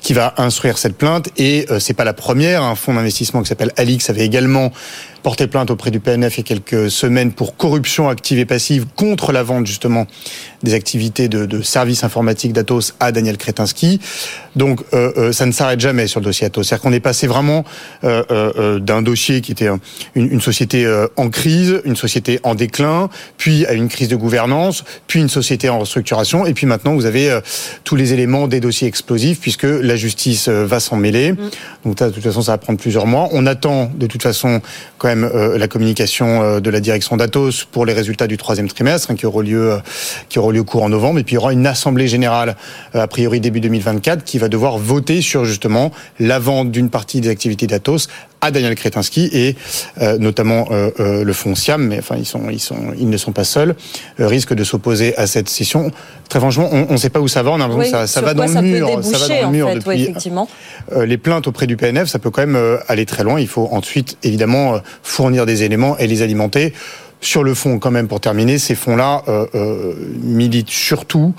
qui 0.00 0.12
va 0.12 0.34
instruire 0.38 0.78
cette 0.78 0.96
plainte, 0.96 1.28
et 1.36 1.66
euh, 1.70 1.78
c'est 1.78 1.94
pas 1.94 2.04
la 2.04 2.14
première. 2.14 2.62
Un 2.62 2.74
fonds 2.74 2.94
d'investissement 2.94 3.42
qui 3.42 3.48
s'appelle 3.48 3.72
Alix 3.76 4.10
avait 4.10 4.24
également 4.24 4.72
porté 5.22 5.46
plainte 5.46 5.70
auprès 5.70 5.90
du 5.90 6.00
PNF 6.00 6.36
il 6.36 6.40
y 6.40 6.40
a 6.40 6.44
quelques 6.44 6.90
semaines 6.90 7.32
pour 7.32 7.56
corruption 7.56 8.08
active 8.08 8.38
et 8.38 8.44
passive 8.44 8.86
contre 8.96 9.32
la 9.32 9.42
vente 9.42 9.66
justement 9.66 10.06
des 10.62 10.74
activités 10.74 11.28
de, 11.28 11.46
de 11.46 11.62
services 11.62 12.04
informatiques 12.04 12.52
d'Atos 12.52 12.94
à 13.00 13.12
Daniel 13.12 13.38
Kretinsky. 13.38 14.00
Donc 14.56 14.82
euh, 14.92 15.12
euh, 15.16 15.32
ça 15.32 15.46
ne 15.46 15.52
s'arrête 15.52 15.80
jamais 15.80 16.06
sur 16.06 16.20
le 16.20 16.24
dossier 16.24 16.46
Atos. 16.46 16.66
C'est-à-dire 16.66 16.82
qu'on 16.82 16.92
est 16.92 17.00
passé 17.00 17.26
vraiment 17.26 17.64
euh, 18.04 18.22
euh 18.30 18.78
d'un 18.78 19.02
dossier 19.02 19.40
qui 19.40 19.52
était 19.52 19.61
une, 19.66 20.32
une 20.32 20.40
société 20.40 20.86
en 21.16 21.30
crise, 21.30 21.80
une 21.84 21.96
société 21.96 22.40
en 22.42 22.54
déclin, 22.54 23.08
puis 23.36 23.66
à 23.66 23.72
une 23.72 23.88
crise 23.88 24.08
de 24.08 24.16
gouvernance, 24.16 24.84
puis 25.06 25.20
une 25.20 25.28
société 25.28 25.68
en 25.68 25.78
restructuration, 25.78 26.46
et 26.46 26.54
puis 26.54 26.66
maintenant 26.66 26.94
vous 26.94 27.06
avez 27.06 27.38
tous 27.84 27.96
les 27.96 28.12
éléments 28.12 28.48
des 28.48 28.60
dossiers 28.60 28.88
explosifs 28.88 29.40
puisque 29.40 29.64
la 29.64 29.96
justice 29.96 30.48
va 30.48 30.80
s'en 30.80 30.96
mêler. 30.96 31.32
Mm. 31.32 31.36
Donc 31.84 31.98
de 31.98 32.10
toute 32.10 32.22
façon 32.22 32.42
ça 32.42 32.52
va 32.52 32.58
prendre 32.58 32.78
plusieurs 32.78 33.06
mois. 33.06 33.28
On 33.32 33.46
attend 33.46 33.90
de 33.94 34.06
toute 34.06 34.22
façon 34.22 34.60
quand 34.98 35.08
même 35.08 35.30
la 35.56 35.68
communication 35.68 36.60
de 36.60 36.70
la 36.70 36.80
direction 36.80 37.16
d'Atos 37.16 37.64
pour 37.64 37.86
les 37.86 37.92
résultats 37.92 38.26
du 38.26 38.36
troisième 38.36 38.68
trimestre 38.68 39.10
hein, 39.10 39.14
qui 39.14 39.26
aura 39.26 39.42
lieu 39.42 39.78
qui 40.28 40.38
aura 40.38 40.52
lieu 40.52 40.62
court 40.62 40.82
en 40.82 40.88
novembre, 40.88 41.18
et 41.18 41.24
puis 41.24 41.34
il 41.34 41.36
y 41.36 41.38
aura 41.38 41.52
une 41.52 41.66
assemblée 41.66 42.08
générale 42.08 42.56
a 42.94 43.06
priori 43.06 43.40
début 43.40 43.60
2024 43.60 44.24
qui 44.24 44.38
va 44.38 44.48
devoir 44.48 44.78
voter 44.78 45.22
sur 45.22 45.44
justement 45.44 45.92
la 46.18 46.38
vente 46.38 46.70
d'une 46.70 46.90
partie 46.90 47.20
des 47.20 47.28
activités 47.28 47.66
d'Atos 47.66 48.08
à 48.42 48.50
Daniel 48.50 48.74
Kretinsky 48.74 49.30
et 49.32 49.56
euh, 50.02 50.18
notamment 50.18 50.66
euh, 50.70 50.90
euh, 51.00 51.24
le 51.24 51.32
fonds 51.32 51.54
Siam, 51.54 51.86
mais 51.86 51.98
enfin 51.98 52.16
ils 52.18 52.26
sont 52.26 52.50
ils 52.50 52.60
sont 52.60 52.92
ils 52.98 53.08
ne 53.08 53.16
sont 53.16 53.32
pas 53.32 53.44
seuls, 53.44 53.74
risque 54.18 54.52
de 54.52 54.64
s'opposer 54.64 55.16
à 55.16 55.26
cette 55.26 55.48
session. 55.48 55.90
Très 56.28 56.40
franchement, 56.40 56.68
on 56.72 56.92
ne 56.92 56.96
sait 56.96 57.10
pas 57.10 57.20
où 57.20 57.28
ça 57.28 57.42
va. 57.42 57.52
On 57.52 57.54
a 57.54 57.58
l'impression 57.58 57.82
que 57.82 58.06
ça, 58.06 58.06
ça 58.06 58.20
va 58.20 58.34
dans 58.34 58.44
le 58.44 58.60
mur, 58.60 59.04
ça 59.04 59.18
va 59.18 59.28
dans 59.28 59.46
le 59.46 59.56
mur 59.56 59.68
fait, 59.68 59.74
depuis. 59.76 60.02
effectivement. 60.02 60.48
les 60.94 61.18
plaintes 61.18 61.46
auprès 61.46 61.66
du 61.66 61.76
PNF, 61.76 62.08
ça 62.08 62.18
peut 62.18 62.30
quand 62.30 62.46
même 62.46 62.78
aller 62.88 63.06
très 63.06 63.22
loin. 63.22 63.38
Il 63.38 63.48
faut 63.48 63.68
ensuite 63.70 64.18
évidemment 64.22 64.80
fournir 65.02 65.46
des 65.46 65.62
éléments 65.62 65.96
et 65.98 66.06
les 66.06 66.22
alimenter. 66.22 66.74
Sur 67.20 67.44
le 67.44 67.54
fond, 67.54 67.78
quand 67.78 67.92
même, 67.92 68.08
pour 68.08 68.18
terminer, 68.18 68.58
ces 68.58 68.74
fonds-là 68.74 69.22
militent 70.22 70.70
surtout 70.70 71.34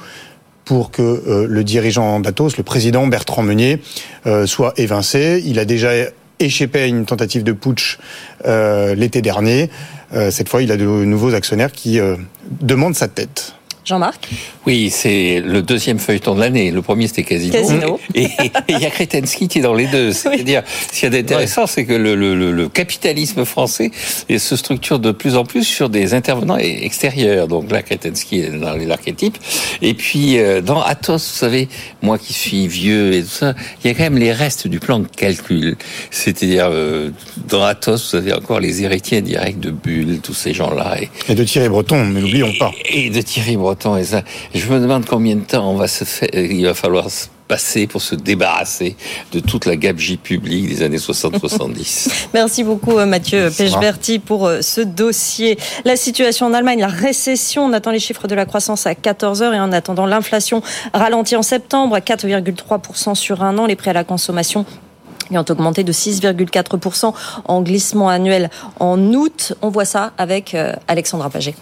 pour 0.66 0.92
que 0.92 1.02
euh, 1.02 1.48
le 1.48 1.64
dirigeant 1.64 2.20
d'Atos, 2.20 2.58
le 2.58 2.64
président 2.64 3.08
Bertrand 3.08 3.44
Meunier, 3.44 3.80
euh, 4.26 4.46
soit 4.46 4.74
évincé. 4.78 5.42
Il 5.46 5.60
a 5.60 5.66
déjà 5.66 5.92
échappé 6.40 6.82
à 6.82 6.86
une 6.88 7.06
tentative 7.06 7.44
de 7.44 7.52
putsch 7.52 8.00
euh, 8.46 8.96
l'été 8.96 9.22
dernier. 9.22 9.70
cette 10.30 10.50
fois, 10.50 10.62
il 10.62 10.72
a 10.72 10.78
de 10.78 10.86
nouveaux 10.86 11.34
actionnaires 11.34 11.72
qui 11.72 12.00
demandent 12.62 12.96
sa 12.96 13.08
tête. 13.08 13.56
Jean-Marc 13.86 14.30
Oui, 14.66 14.90
c'est 14.90 15.42
le 15.42 15.62
deuxième 15.62 16.00
feuilleton 16.00 16.36
de 16.36 16.40
l'année. 16.40 16.72
Le 16.72 16.82
premier, 16.82 17.08
c'était 17.08 17.24
Casino. 17.24 17.54
Casino. 17.54 18.00
Et 18.16 18.30
il 18.70 18.80
y 18.80 18.86
a 18.86 18.90
Kretensky 18.90 19.50
qui 19.50 19.60
est 19.60 19.62
dans 19.62 19.74
les 19.74 19.88
deux. 19.88 20.12
C'est-à-dire, 20.14 20.64
ce 20.92 21.00
qui 21.00 21.06
est 21.06 21.20
intéressant, 21.20 21.68
c'est 21.68 21.86
que 21.86 21.94
le, 21.94 22.16
le, 22.16 22.52
le, 22.52 22.70
capitalisme 22.70 23.44
français 23.44 23.92
se 24.30 24.56
structure 24.56 25.00
de 25.00 25.12
plus 25.12 25.36
en 25.36 25.44
plus 25.44 25.66
sur 25.66 25.90
des 25.90 26.14
intervenants 26.14 26.58
extérieurs. 26.58 27.50
Donc 27.50 27.72
là, 27.72 27.82
Kretensky 27.82 28.40
est 28.40 28.52
dans 28.52 28.74
l'archétype. 28.74 29.38
Et 29.82 29.94
puis, 29.94 30.40
euh, 30.40 30.62
dans 30.62 30.82
Athos, 30.82 31.14
vous 31.14 31.20
savez, 31.20 31.68
moi 32.02 32.18
qui 32.18 32.32
suis 32.32 32.68
vieux 32.68 33.14
et 33.14 33.22
tout 33.24 33.30
ça, 33.30 33.54
il 33.84 33.88
y 33.88 33.92
a 33.92 33.94
quand 33.94 34.04
même 34.04 34.18
les 34.18 34.32
restes 34.32 34.68
du 34.68 34.80
plan 34.80 35.00
de 35.00 35.08
calcul. 35.08 35.76
C'est-à-dire, 36.10 36.70
euh, 36.72 37.10
dans 37.50 37.64
Athos, 37.64 37.98
vous 38.12 38.16
avez 38.16 38.34
encore 38.34 38.62
les 38.62 38.82
héritiers 38.82 39.22
directs 39.22 39.60
de 39.60 39.72
Bulle, 39.72 40.20
tous 40.24 40.34
ces 40.34 40.54
gens-là. 40.54 40.98
Et, 41.28 41.36
de 41.36 41.44
Thierry 41.44 41.68
Breton, 41.68 42.06
mais 42.06 42.22
n'oublions 42.22 42.54
pas. 42.58 42.72
Et 42.90 43.10
de 43.10 43.22
Thierry 43.22 43.58
Breton 43.58 43.73
et 43.98 44.04
ça. 44.04 44.24
Je 44.54 44.68
me 44.68 44.80
demande 44.80 45.06
combien 45.06 45.36
de 45.36 45.42
temps 45.42 45.70
on 45.70 45.76
va 45.76 45.88
se 45.88 46.04
faire, 46.04 46.30
il 46.34 46.66
va 46.66 46.74
falloir 46.74 47.08
passer 47.48 47.88
pour 47.88 48.02
se 48.02 48.16
débarrasser 48.16 48.96
de 49.32 49.40
toute 49.40 49.66
la 49.66 49.76
gabegie 49.76 50.18
publique 50.18 50.70
des 50.70 50.82
années 50.82 50.98
60-70. 50.98 52.10
Merci 52.34 52.64
beaucoup 52.64 52.98
euh, 52.98 53.06
Mathieu 53.06 53.50
Pechberti 53.56 54.20
pour 54.20 54.48
euh, 54.48 54.62
ce 54.62 54.82
dossier. 54.82 55.58
La 55.84 55.96
situation 55.96 56.46
en 56.46 56.54
Allemagne, 56.54 56.80
la 56.80 56.88
récession, 56.88 57.66
on 57.66 57.74
attend 57.74 57.92
les 57.92 58.00
chiffres 58.00 58.28
de 58.28 58.36
la 58.36 58.46
croissance 58.46 58.88
à 58.88 58.96
14 58.96 59.42
heures 59.42 59.54
et 59.54 59.60
en 59.60 59.72
attendant 59.72 60.06
l'inflation 60.06 60.62
ralentie 60.94 61.36
en 61.36 61.44
septembre 61.44 61.96
à 61.96 62.00
4,3% 62.00 63.16
sur 63.16 63.44
un 63.44 63.58
an, 63.58 63.66
les 63.66 63.76
prix 63.76 63.90
à 63.90 63.94
la 63.94 64.04
consommation 64.04 64.66
ont 65.38 65.46
augmenté 65.50 65.84
de 65.84 65.92
6,4% 65.92 67.14
en 67.46 67.62
glissement 67.62 68.10
annuel 68.10 68.50
en 68.80 69.00
août. 69.14 69.54
On 69.62 69.70
voit 69.70 69.86
ça 69.86 70.14
avec 70.18 70.56
euh, 70.56 70.74
Alexandra 70.88 71.30
Paget. 71.30 71.56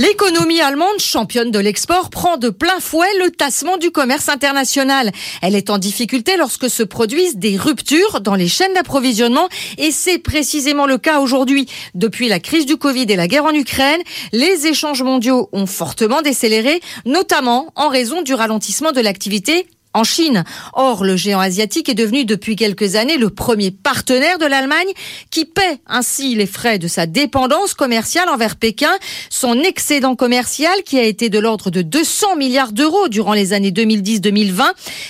L'économie 0.00 0.62
allemande, 0.62 0.98
championne 0.98 1.50
de 1.50 1.58
l'export, 1.58 2.08
prend 2.08 2.38
de 2.38 2.48
plein 2.48 2.80
fouet 2.80 3.06
le 3.22 3.30
tassement 3.30 3.76
du 3.76 3.90
commerce 3.90 4.30
international. 4.30 5.12
Elle 5.42 5.54
est 5.54 5.68
en 5.68 5.76
difficulté 5.76 6.38
lorsque 6.38 6.70
se 6.70 6.82
produisent 6.82 7.36
des 7.36 7.58
ruptures 7.58 8.22
dans 8.22 8.34
les 8.34 8.48
chaînes 8.48 8.72
d'approvisionnement 8.72 9.50
et 9.76 9.90
c'est 9.90 10.16
précisément 10.16 10.86
le 10.86 10.96
cas 10.96 11.20
aujourd'hui. 11.20 11.66
Depuis 11.94 12.28
la 12.28 12.40
crise 12.40 12.64
du 12.64 12.78
Covid 12.78 13.04
et 13.10 13.16
la 13.16 13.28
guerre 13.28 13.44
en 13.44 13.52
Ukraine, 13.52 14.00
les 14.32 14.66
échanges 14.66 15.02
mondiaux 15.02 15.50
ont 15.52 15.66
fortement 15.66 16.22
décéléré, 16.22 16.80
notamment 17.04 17.70
en 17.76 17.90
raison 17.90 18.22
du 18.22 18.32
ralentissement 18.32 18.92
de 18.92 19.02
l'activité 19.02 19.66
en 19.92 20.04
Chine. 20.04 20.44
Or, 20.74 21.04
le 21.04 21.16
géant 21.16 21.40
asiatique 21.40 21.88
est 21.88 21.94
devenu 21.94 22.24
depuis 22.24 22.54
quelques 22.54 22.94
années 22.94 23.16
le 23.16 23.30
premier 23.30 23.70
partenaire 23.72 24.38
de 24.38 24.46
l'Allemagne 24.46 24.88
qui 25.30 25.44
paie 25.44 25.80
ainsi 25.86 26.34
les 26.36 26.46
frais 26.46 26.78
de 26.78 26.86
sa 26.86 27.06
dépendance 27.06 27.74
commerciale 27.74 28.28
envers 28.28 28.56
Pékin. 28.56 28.92
Son 29.30 29.58
excédent 29.60 30.14
commercial, 30.14 30.82
qui 30.84 30.98
a 30.98 31.02
été 31.02 31.28
de 31.28 31.38
l'ordre 31.38 31.70
de 31.70 31.82
200 31.82 32.36
milliards 32.36 32.72
d'euros 32.72 33.08
durant 33.08 33.32
les 33.32 33.52
années 33.52 33.72
2010-2020, 33.72 34.62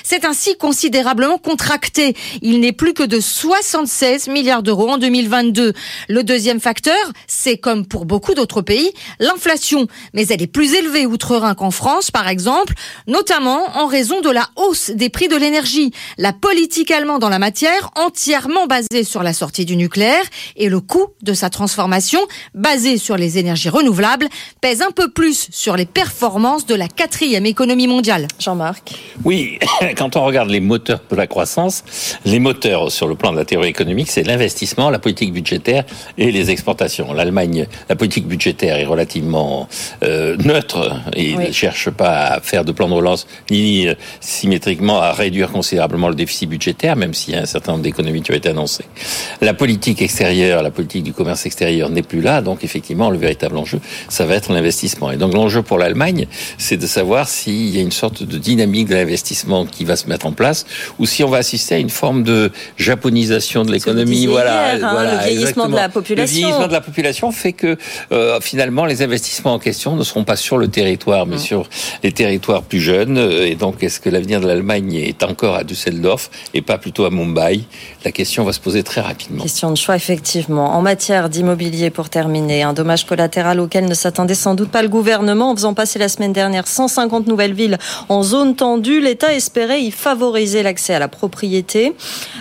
s'est 0.03 0.25
ainsi 0.25 0.57
considérablement 0.57 1.39
contracté. 1.39 2.17
Il 2.41 2.61
n'est 2.61 2.73
plus 2.73 2.95
que 2.95 3.03
de 3.03 3.21
76 3.21 4.29
milliards 4.29 4.63
d'euros 4.63 4.89
en 4.89 4.99
2022. 4.99 5.75
Le 6.09 6.25
deuxième 6.25 6.61
facteur, 6.61 6.95
c'est 7.27 7.59
comme 7.59 7.85
pour 7.87 8.07
beaucoup 8.07 8.35
d'autres 8.35 8.63
pays, 8.63 8.91
l'inflation. 9.19 9.89
Mais 10.15 10.27
elle 10.29 10.43
est 10.43 10.47
plus 10.47 10.73
élevée 10.75 11.05
outre-Rhin 11.05 11.55
qu'en 11.55 11.71
France, 11.71 12.11
par 12.11 12.29
exemple, 12.29 12.73
notamment 13.07 13.77
en 13.77 13.87
raison 13.87 14.21
de 14.23 14.31
la 14.31 14.49
hausse 14.57 14.70
des 14.95 15.09
prix 15.09 15.29
de 15.29 15.37
l'énergie. 15.37 15.93
La 16.19 16.33
politique 16.33 16.91
allemande 16.91 17.25
en 17.25 17.29
la 17.29 17.39
matière, 17.39 17.91
entièrement 17.97 18.67
basée 18.67 19.05
sur 19.05 19.23
la 19.23 19.33
sortie 19.33 19.65
du 19.65 19.77
nucléaire 19.77 20.23
et 20.57 20.69
le 20.69 20.81
coût 20.81 21.07
de 21.23 21.35
sa 21.35 21.51
transformation, 21.51 22.21
basée 22.55 22.99
sur 22.99 23.17
les 23.17 23.39
énergies 23.39 23.69
renouvelables, 23.69 24.29
pèse 24.61 24.83
un 24.83 24.91
peu 24.91 25.11
plus 25.11 25.49
sur 25.51 25.77
les 25.77 25.87
performances 25.87 26.67
de 26.67 26.75
la 26.75 26.89
quatrième 26.89 27.47
économie 27.47 27.87
mondiale. 27.87 28.29
Jean-Marc. 28.39 28.95
Oui, 29.25 29.59
quand 29.97 30.17
on 30.17 30.25
regarde 30.25 30.51
les 30.51 30.61
moteurs 30.61 31.01
de 31.11 31.17
la 31.17 31.27
croissance, 31.27 31.85
les 32.25 32.39
moteurs 32.39 32.91
sur 32.93 33.09
le 33.09 33.15
plan 33.15 33.33
de 33.33 33.37
la 33.37 33.45
théorie 33.45 33.69
économique, 33.69 34.11
c'est 34.11 34.23
l'investissement, 34.23 34.91
la 34.91 34.99
politique 34.99 35.33
budgétaire 35.33 35.85
et 36.19 36.31
les 36.31 36.51
exportations. 36.51 37.13
L'Allemagne, 37.13 37.67
la 37.89 37.97
politique 37.97 38.27
budgétaire 38.27 38.77
est 38.77 38.85
relativement 38.85 39.69
euh, 40.03 40.37
neutre 40.37 40.95
et 41.15 41.37
ne 41.37 41.53
cherche 41.53 41.91
pas 41.91 42.27
à 42.27 42.41
faire 42.41 42.65
de 42.65 42.73
plan 42.73 42.89
de 42.89 42.95
relance 42.95 43.27
ni 43.51 43.89
euh, 43.89 43.95
symétriquement 44.61 45.01
à 45.01 45.13
réduire 45.13 45.51
considérablement 45.51 46.09
le 46.09 46.15
déficit 46.15 46.49
budgétaire, 46.49 46.97
même 46.97 47.15
s'il 47.15 47.35
y 47.35 47.37
a 47.37 47.43
un 47.43 47.47
certain 47.47 47.73
nombre 47.73 47.85
d'économies 47.85 48.23
qui 48.23 48.31
ont 48.31 48.35
été 48.35 48.51
annoncées. 48.51 48.85
La 49.41 49.55
politique 49.55 50.03
extérieure, 50.03 50.63
la 50.63 50.71
politique 50.71 51.03
du 51.03 51.13
commerce 51.13 51.47
extérieur 51.47 51.89
n'est 51.89 52.03
plus 52.03 52.21
là, 52.21 52.43
donc 52.43 52.63
effectivement 52.63 53.11
le 53.11 53.17
véritable 53.17 53.57
enjeu, 53.57 53.81
ça 54.09 54.27
va 54.27 54.35
être 54.35 54.53
l'investissement. 54.53 55.11
Et 55.11 55.17
donc 55.17 55.33
l'enjeu 55.33 55.63
pour 55.63 55.79
l'Allemagne, 55.79 56.27
c'est 56.59 56.77
de 56.77 56.87
savoir 56.87 57.29
s'il 57.29 57.75
y 57.75 57.79
a 57.79 57.83
une 57.83 57.91
sorte 57.91 58.23
de 58.23 58.39
dynamique 58.39 58.89
de 58.89 58.95
l'investissement 58.95 59.65
qui 59.65 59.85
va 59.85 59.97
se 59.97 60.09
mettre 60.09 60.27
en 60.27 60.33
place, 60.33 60.67
ou 60.99 61.07
si 61.07 61.25
on 61.25 61.29
va 61.29 61.39
assister 61.39 61.77
à 61.77 61.79
une 61.79 61.91
forme 61.91 62.23
de 62.23 62.51
japonisation 62.77 63.65
de 63.65 63.73
l'économie. 63.73 64.27
Voilà, 64.27 64.75
hier, 64.75 64.85
hein, 64.85 64.93
voilà, 64.93 65.15
le 65.15 65.29
vieillissement 65.29 65.69
de 65.69 65.77
la 65.77 65.89
population. 65.89 66.35
Le 66.35 66.41
vieillissement 66.41 66.69
de 66.69 66.73
la 66.73 66.81
population 66.81 67.33
fait 67.33 67.53
que 67.53 67.77
euh, 68.13 68.41
finalement 68.41 68.85
les 68.85 69.03
investissements 69.03 69.55
en 69.55 69.59
question 69.59 69.97
ne 69.97 70.05
seront 70.05 70.25
pas 70.25 70.37
sur 70.37 70.59
le 70.59 70.69
territoire, 70.69 71.27
mais 71.27 71.37
mm. 71.37 71.41
sur 71.51 71.69
les 72.03 72.13
territoires 72.13 72.63
plus 72.63 72.81
jeunes. 72.81 73.17
Et 73.19 73.55
donc, 73.55 73.83
est-ce 73.83 74.01
que 74.01 74.11
l'avenir 74.11 74.41
de 74.41 74.50
l'Allemagne 74.51 74.95
est 74.95 75.23
encore 75.23 75.55
à 75.55 75.65
Düsseldorf 75.65 76.31
et 76.55 76.63
pas 76.63 76.77
plutôt 76.77 77.05
à 77.05 77.11
Mumbai 77.11 77.63
La 78.05 78.11
question 78.11 78.45
va 78.45 78.53
se 78.53 78.61
poser 78.61 78.83
très 78.83 79.01
rapidement. 79.01 79.43
Question 79.43 79.71
de 79.71 79.77
choix, 79.77 79.97
effectivement. 79.97 80.75
En 80.77 80.83
matière 80.83 81.29
d'immobilier, 81.29 81.91
pour 81.91 82.09
terminer, 82.09 82.63
un 82.63 82.73
dommage 82.73 83.07
collatéral 83.07 83.61
auquel 83.61 83.87
ne 83.87 83.95
s'attendait 83.95 84.35
sans 84.35 84.55
doute 84.55 84.71
pas 84.71 84.83
le 84.83 84.89
gouvernement 84.89 85.51
en 85.51 85.55
faisant 85.55 85.75
passer 85.75 85.99
la 85.99 86.09
semaine 86.09 86.33
dernière 86.33 86.67
150 86.67 87.27
nouvelles 87.27 87.55
villes 87.55 87.79
en 88.09 88.23
zone 88.23 88.57
tendue. 88.57 89.01
L'État 89.01 89.33
espérait 89.33 89.83
y 89.83 89.91
favoriser 89.91 90.63
l'accès 90.63 90.95
à 90.95 90.99
la 90.99 91.09
propriété. 91.09 91.95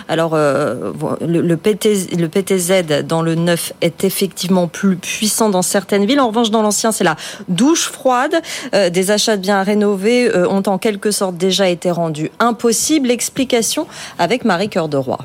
Alors, 0.08 0.32
euh, 0.34 0.92
le, 1.20 1.56
PTZ 1.56 3.04
dans 3.06 3.22
le 3.22 3.34
neuf 3.36 3.72
est 3.80 4.04
effectivement 4.04 4.66
plus 4.66 4.96
puissant 4.96 5.48
dans 5.48 5.62
certaines 5.62 6.06
villes. 6.06 6.20
En 6.20 6.28
revanche, 6.28 6.50
dans 6.50 6.62
l'ancien, 6.62 6.90
c'est 6.90 7.04
la 7.04 7.16
douche 7.48 7.88
froide. 7.88 8.34
Euh, 8.74 8.90
des 8.90 9.10
achats 9.10 9.36
de 9.36 9.42
biens 9.42 9.62
rénovés 9.62 10.28
euh, 10.34 10.48
ont 10.48 10.62
en 10.66 10.78
quelque 10.78 11.10
sorte 11.10 11.36
déjà 11.36 11.68
été 11.68 11.90
rendus 12.00 12.30
impossibles. 12.38 13.10
Explication 13.10 13.86
avec 14.18 14.44
Marie 14.44 14.68
Cœur 14.68 14.88
de 14.88 14.96
Roi. 14.96 15.18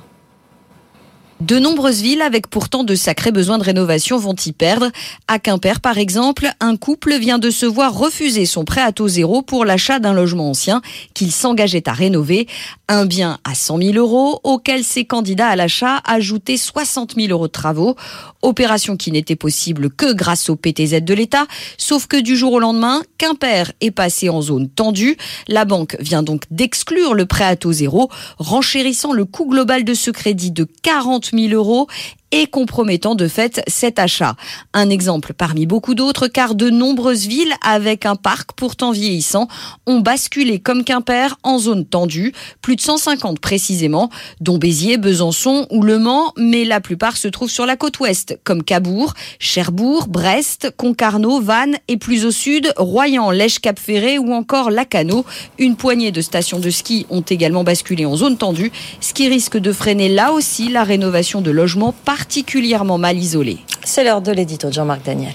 De 1.41 1.59
nombreuses 1.59 2.01
villes 2.01 2.21
avec 2.21 2.47
pourtant 2.47 2.85
de 2.85 2.95
sacrés 2.95 3.33
besoins 3.33 3.57
de 3.57 3.63
rénovation 3.63 4.17
vont 4.17 4.35
y 4.45 4.53
perdre. 4.53 4.89
À 5.27 5.37
Quimper, 5.37 5.81
par 5.81 5.97
exemple, 5.97 6.49
un 6.61 6.77
couple 6.77 7.17
vient 7.19 7.39
de 7.39 7.49
se 7.49 7.65
voir 7.65 7.93
refuser 7.93 8.45
son 8.45 8.63
prêt 8.63 8.79
à 8.79 8.93
taux 8.93 9.09
zéro 9.09 9.41
pour 9.41 9.65
l'achat 9.65 9.99
d'un 9.99 10.13
logement 10.13 10.49
ancien 10.49 10.81
qu'il 11.13 11.33
s'engageait 11.33 11.89
à 11.89 11.91
rénover. 11.91 12.47
Un 12.87 13.05
bien 13.05 13.39
à 13.43 13.53
100 13.53 13.79
000 13.79 13.93
euros 13.95 14.39
auquel 14.43 14.85
ses 14.85 15.03
candidats 15.03 15.49
à 15.49 15.57
l'achat 15.57 16.01
ajoutaient 16.05 16.55
60 16.55 17.15
000 17.15 17.27
euros 17.31 17.47
de 17.47 17.51
travaux. 17.51 17.97
Opération 18.41 18.95
qui 18.95 19.11
n'était 19.11 19.35
possible 19.35 19.89
que 19.89 20.13
grâce 20.13 20.49
au 20.49 20.55
PTZ 20.55 21.01
de 21.01 21.13
l'État. 21.13 21.47
Sauf 21.77 22.07
que 22.07 22.17
du 22.17 22.37
jour 22.37 22.53
au 22.53 22.59
lendemain, 22.59 23.01
Quimper 23.17 23.73
est 23.81 23.91
passé 23.91 24.29
en 24.29 24.41
zone 24.41 24.69
tendue. 24.69 25.17
La 25.49 25.65
banque 25.65 25.97
vient 25.99 26.23
donc 26.23 26.43
d'exclure 26.49 27.13
le 27.13 27.25
prêt 27.25 27.43
à 27.43 27.57
taux 27.57 27.73
zéro, 27.73 28.09
renchérissant 28.37 29.11
le 29.11 29.25
coût 29.25 29.49
global 29.49 29.83
de 29.83 29.93
ce 29.93 30.11
crédit 30.11 30.51
de 30.51 30.65
40 30.81 31.24
000 31.31 31.51
euros 31.51 31.87
et 32.31 32.47
compromettant 32.47 33.15
de 33.15 33.27
fait 33.27 33.61
cet 33.67 33.99
achat. 33.99 34.35
Un 34.73 34.89
exemple 34.89 35.33
parmi 35.33 35.65
beaucoup 35.65 35.95
d'autres 35.95 36.27
car 36.27 36.55
de 36.55 36.69
nombreuses 36.69 37.27
villes 37.27 37.53
avec 37.61 38.05
un 38.05 38.15
parc 38.15 38.51
pourtant 38.53 38.91
vieillissant 38.91 39.47
ont 39.85 39.99
basculé 39.99 40.59
comme 40.59 40.83
Quimper 40.83 41.37
en 41.43 41.59
zone 41.59 41.85
tendue, 41.85 42.33
plus 42.61 42.75
de 42.75 42.81
150 42.81 43.39
précisément, 43.39 44.09
dont 44.41 44.57
Béziers, 44.57 44.97
Besançon 44.97 45.67
ou 45.69 45.81
Le 45.81 45.99
Mans, 45.99 46.33
mais 46.37 46.65
la 46.65 46.81
plupart 46.81 47.17
se 47.17 47.27
trouvent 47.27 47.49
sur 47.49 47.65
la 47.65 47.75
côte 47.75 47.99
ouest 47.99 48.39
comme 48.43 48.63
Cabourg, 48.63 49.13
Cherbourg, 49.39 50.07
Brest, 50.07 50.71
Concarneau, 50.77 51.39
Vannes 51.39 51.77
et 51.87 51.97
plus 51.97 52.25
au 52.25 52.31
sud, 52.31 52.73
Royan, 52.77 53.31
Lèche-Cap-Ferré 53.31 54.17
ou 54.17 54.33
encore 54.33 54.71
Lacano. 54.71 55.25
Une 55.57 55.75
poignée 55.75 56.11
de 56.11 56.21
stations 56.21 56.59
de 56.59 56.69
ski 56.69 57.05
ont 57.09 57.21
également 57.21 57.63
basculé 57.63 58.05
en 58.05 58.15
zone 58.15 58.37
tendue, 58.37 58.71
ce 58.99 59.13
qui 59.13 59.27
risque 59.27 59.57
de 59.57 59.71
freiner 59.71 60.09
là 60.09 60.31
aussi 60.31 60.69
la 60.69 60.83
rénovation 60.83 61.41
de 61.41 61.51
logements 61.51 61.93
par 62.03 62.14
particulièrement 62.15 62.97
mal 62.97 63.17
isolé. 63.17 63.57
C'est 63.83 64.05
l'heure 64.05 64.21
de 64.21 64.31
l'édito 64.31 64.69
de 64.69 64.73
Jean-Marc 64.73 65.03
Daniel. 65.03 65.33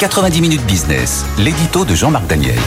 90 0.00 0.40
minutes 0.40 0.64
business, 0.64 1.26
l'édito 1.38 1.84
de 1.84 1.94
Jean-Marc 1.94 2.26
Daniel. 2.26 2.58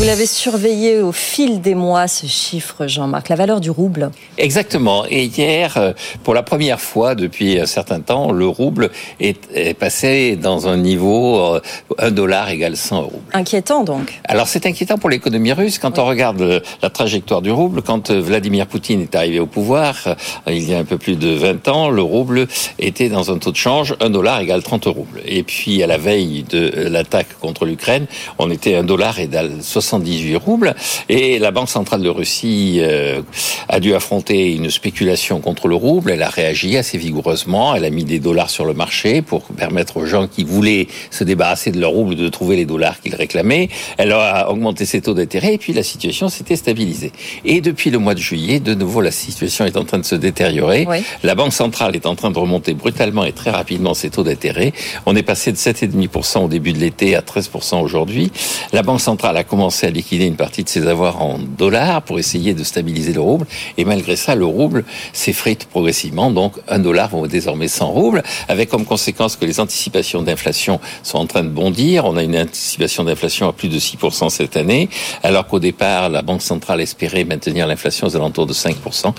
Vous 0.00 0.06
l'avez 0.06 0.24
surveillé 0.24 1.02
au 1.02 1.12
fil 1.12 1.60
des 1.60 1.74
mois, 1.74 2.08
ce 2.08 2.24
chiffre, 2.24 2.86
Jean-Marc, 2.86 3.28
la 3.28 3.36
valeur 3.36 3.60
du 3.60 3.70
rouble. 3.70 4.10
Exactement. 4.38 5.04
Et 5.10 5.26
hier, 5.26 5.76
euh, 5.76 5.92
pour 6.24 6.32
la 6.32 6.42
première 6.42 6.80
fois 6.80 7.14
depuis 7.14 7.60
un 7.60 7.66
certain 7.66 8.00
temps, 8.00 8.32
le 8.32 8.46
rouble 8.46 8.88
est, 9.20 9.74
passé 9.78 10.36
dans 10.36 10.68
un 10.68 10.78
niveau 10.78 11.38
1 11.38 11.60
euh, 12.00 12.10
dollar 12.10 12.48
égale 12.48 12.78
100 12.78 13.02
euros. 13.02 13.20
Inquiétant 13.34 13.84
donc. 13.84 14.18
Alors 14.24 14.48
c'est 14.48 14.64
inquiétant 14.64 14.96
pour 14.96 15.10
l'économie 15.10 15.52
russe. 15.52 15.78
Quand 15.78 15.98
on 15.98 16.06
regarde 16.06 16.40
euh, 16.40 16.60
la 16.80 16.88
trajectoire 16.88 17.42
du 17.42 17.50
rouble, 17.50 17.82
quand 17.82 18.10
Vladimir 18.10 18.68
Poutine 18.68 19.02
est 19.02 19.14
arrivé 19.14 19.38
au 19.38 19.46
pouvoir, 19.46 20.16
il 20.46 20.66
y 20.66 20.74
a 20.74 20.78
un 20.78 20.84
peu 20.84 20.96
plus 20.96 21.16
de 21.16 21.28
20 21.28 21.68
ans, 21.68 21.90
le 21.90 22.00
rouble 22.00 22.48
était 22.78 23.10
dans 23.10 23.30
un 23.30 23.36
taux 23.36 23.52
de 23.52 23.56
change 23.56 23.94
1 24.00 24.08
dollar 24.08 24.40
égale 24.40 24.62
30 24.62 24.86
roubles. 24.86 25.20
Et 25.26 25.42
puis 25.42 25.82
à 25.82 25.86
la 25.86 25.98
veille 25.98 26.42
de 26.44 26.88
l'attaque 26.88 27.38
contre 27.38 27.66
l'Ukraine, 27.66 28.06
on 28.38 28.50
était 28.50 28.76
1 28.76 28.84
dollar 28.84 29.18
égale 29.18 29.58
60 29.60 29.89
78 29.90 30.36
roubles. 30.36 30.74
Et 31.08 31.38
la 31.38 31.50
Banque 31.50 31.68
centrale 31.68 32.02
de 32.02 32.08
Russie 32.08 32.78
euh, 32.80 33.22
a 33.68 33.80
dû 33.80 33.94
affronter 33.94 34.52
une 34.54 34.70
spéculation 34.70 35.40
contre 35.40 35.68
le 35.68 35.74
rouble. 35.74 36.12
Elle 36.12 36.22
a 36.22 36.28
réagi 36.28 36.76
assez 36.76 36.98
vigoureusement. 36.98 37.74
Elle 37.74 37.84
a 37.84 37.90
mis 37.90 38.04
des 38.04 38.20
dollars 38.20 38.50
sur 38.50 38.64
le 38.64 38.74
marché 38.74 39.22
pour 39.22 39.42
permettre 39.42 39.96
aux 39.96 40.06
gens 40.06 40.28
qui 40.28 40.44
voulaient 40.44 40.86
se 41.10 41.24
débarrasser 41.24 41.72
de 41.72 41.80
leur 41.80 41.90
rouble 41.90 42.14
de 42.14 42.28
trouver 42.28 42.56
les 42.56 42.66
dollars 42.66 43.00
qu'ils 43.00 43.14
réclamaient. 43.14 43.68
Elle 43.98 44.12
a 44.12 44.50
augmenté 44.50 44.84
ses 44.84 45.00
taux 45.00 45.14
d'intérêt 45.14 45.54
et 45.54 45.58
puis 45.58 45.72
la 45.72 45.82
situation 45.82 46.28
s'était 46.28 46.56
stabilisée. 46.56 47.12
Et 47.44 47.60
depuis 47.60 47.90
le 47.90 47.98
mois 47.98 48.14
de 48.14 48.20
juillet, 48.20 48.60
de 48.60 48.74
nouveau, 48.74 49.00
la 49.00 49.10
situation 49.10 49.64
est 49.64 49.76
en 49.76 49.84
train 49.84 49.98
de 49.98 50.04
se 50.04 50.14
détériorer. 50.14 50.86
La 51.24 51.34
Banque 51.34 51.52
centrale 51.52 51.96
est 51.96 52.06
en 52.06 52.14
train 52.14 52.30
de 52.30 52.38
remonter 52.38 52.74
brutalement 52.74 53.24
et 53.24 53.32
très 53.32 53.50
rapidement 53.50 53.94
ses 53.94 54.10
taux 54.10 54.22
d'intérêt. 54.22 54.72
On 55.06 55.16
est 55.16 55.22
passé 55.22 55.50
de 55.50 55.56
7,5% 55.56 56.44
au 56.44 56.48
début 56.48 56.72
de 56.72 56.78
l'été 56.78 57.16
à 57.16 57.20
13% 57.20 57.82
aujourd'hui. 57.82 58.30
La 58.72 58.82
Banque 58.82 59.00
centrale 59.00 59.36
a 59.36 59.44
commencé 59.44 59.69
à 59.84 59.90
liquider 59.90 60.26
une 60.26 60.36
partie 60.36 60.64
de 60.64 60.68
ses 60.68 60.86
avoirs 60.86 61.22
en 61.22 61.38
dollars 61.38 62.02
pour 62.02 62.18
essayer 62.18 62.54
de 62.54 62.64
stabiliser 62.64 63.12
le 63.12 63.20
rouble. 63.20 63.46
Et 63.78 63.84
malgré 63.84 64.16
ça, 64.16 64.34
le 64.34 64.44
rouble 64.44 64.84
s'effrite 65.12 65.66
progressivement. 65.66 66.30
Donc, 66.30 66.54
un 66.68 66.78
dollar 66.78 67.08
vaut 67.08 67.26
désormais 67.26 67.68
100 67.68 67.86
roubles, 67.86 68.22
avec 68.48 68.68
comme 68.68 68.84
conséquence 68.84 69.36
que 69.36 69.44
les 69.44 69.60
anticipations 69.60 70.22
d'inflation 70.22 70.80
sont 71.02 71.18
en 71.18 71.26
train 71.26 71.44
de 71.44 71.48
bondir. 71.48 72.04
On 72.04 72.16
a 72.16 72.22
une 72.22 72.36
anticipation 72.36 73.04
d'inflation 73.04 73.48
à 73.48 73.52
plus 73.52 73.68
de 73.68 73.78
6% 73.78 74.28
cette 74.28 74.56
année, 74.56 74.88
alors 75.22 75.46
qu'au 75.46 75.60
départ, 75.60 76.08
la 76.08 76.22
Banque 76.22 76.42
centrale 76.42 76.80
espérait 76.80 77.24
maintenir 77.24 77.66
l'inflation 77.66 78.06
aux 78.06 78.16
alentours 78.16 78.46
de 78.46 78.52
5%. 78.52 79.14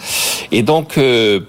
Et 0.52 0.64
donc, 0.64 0.98
euh, 0.98 1.42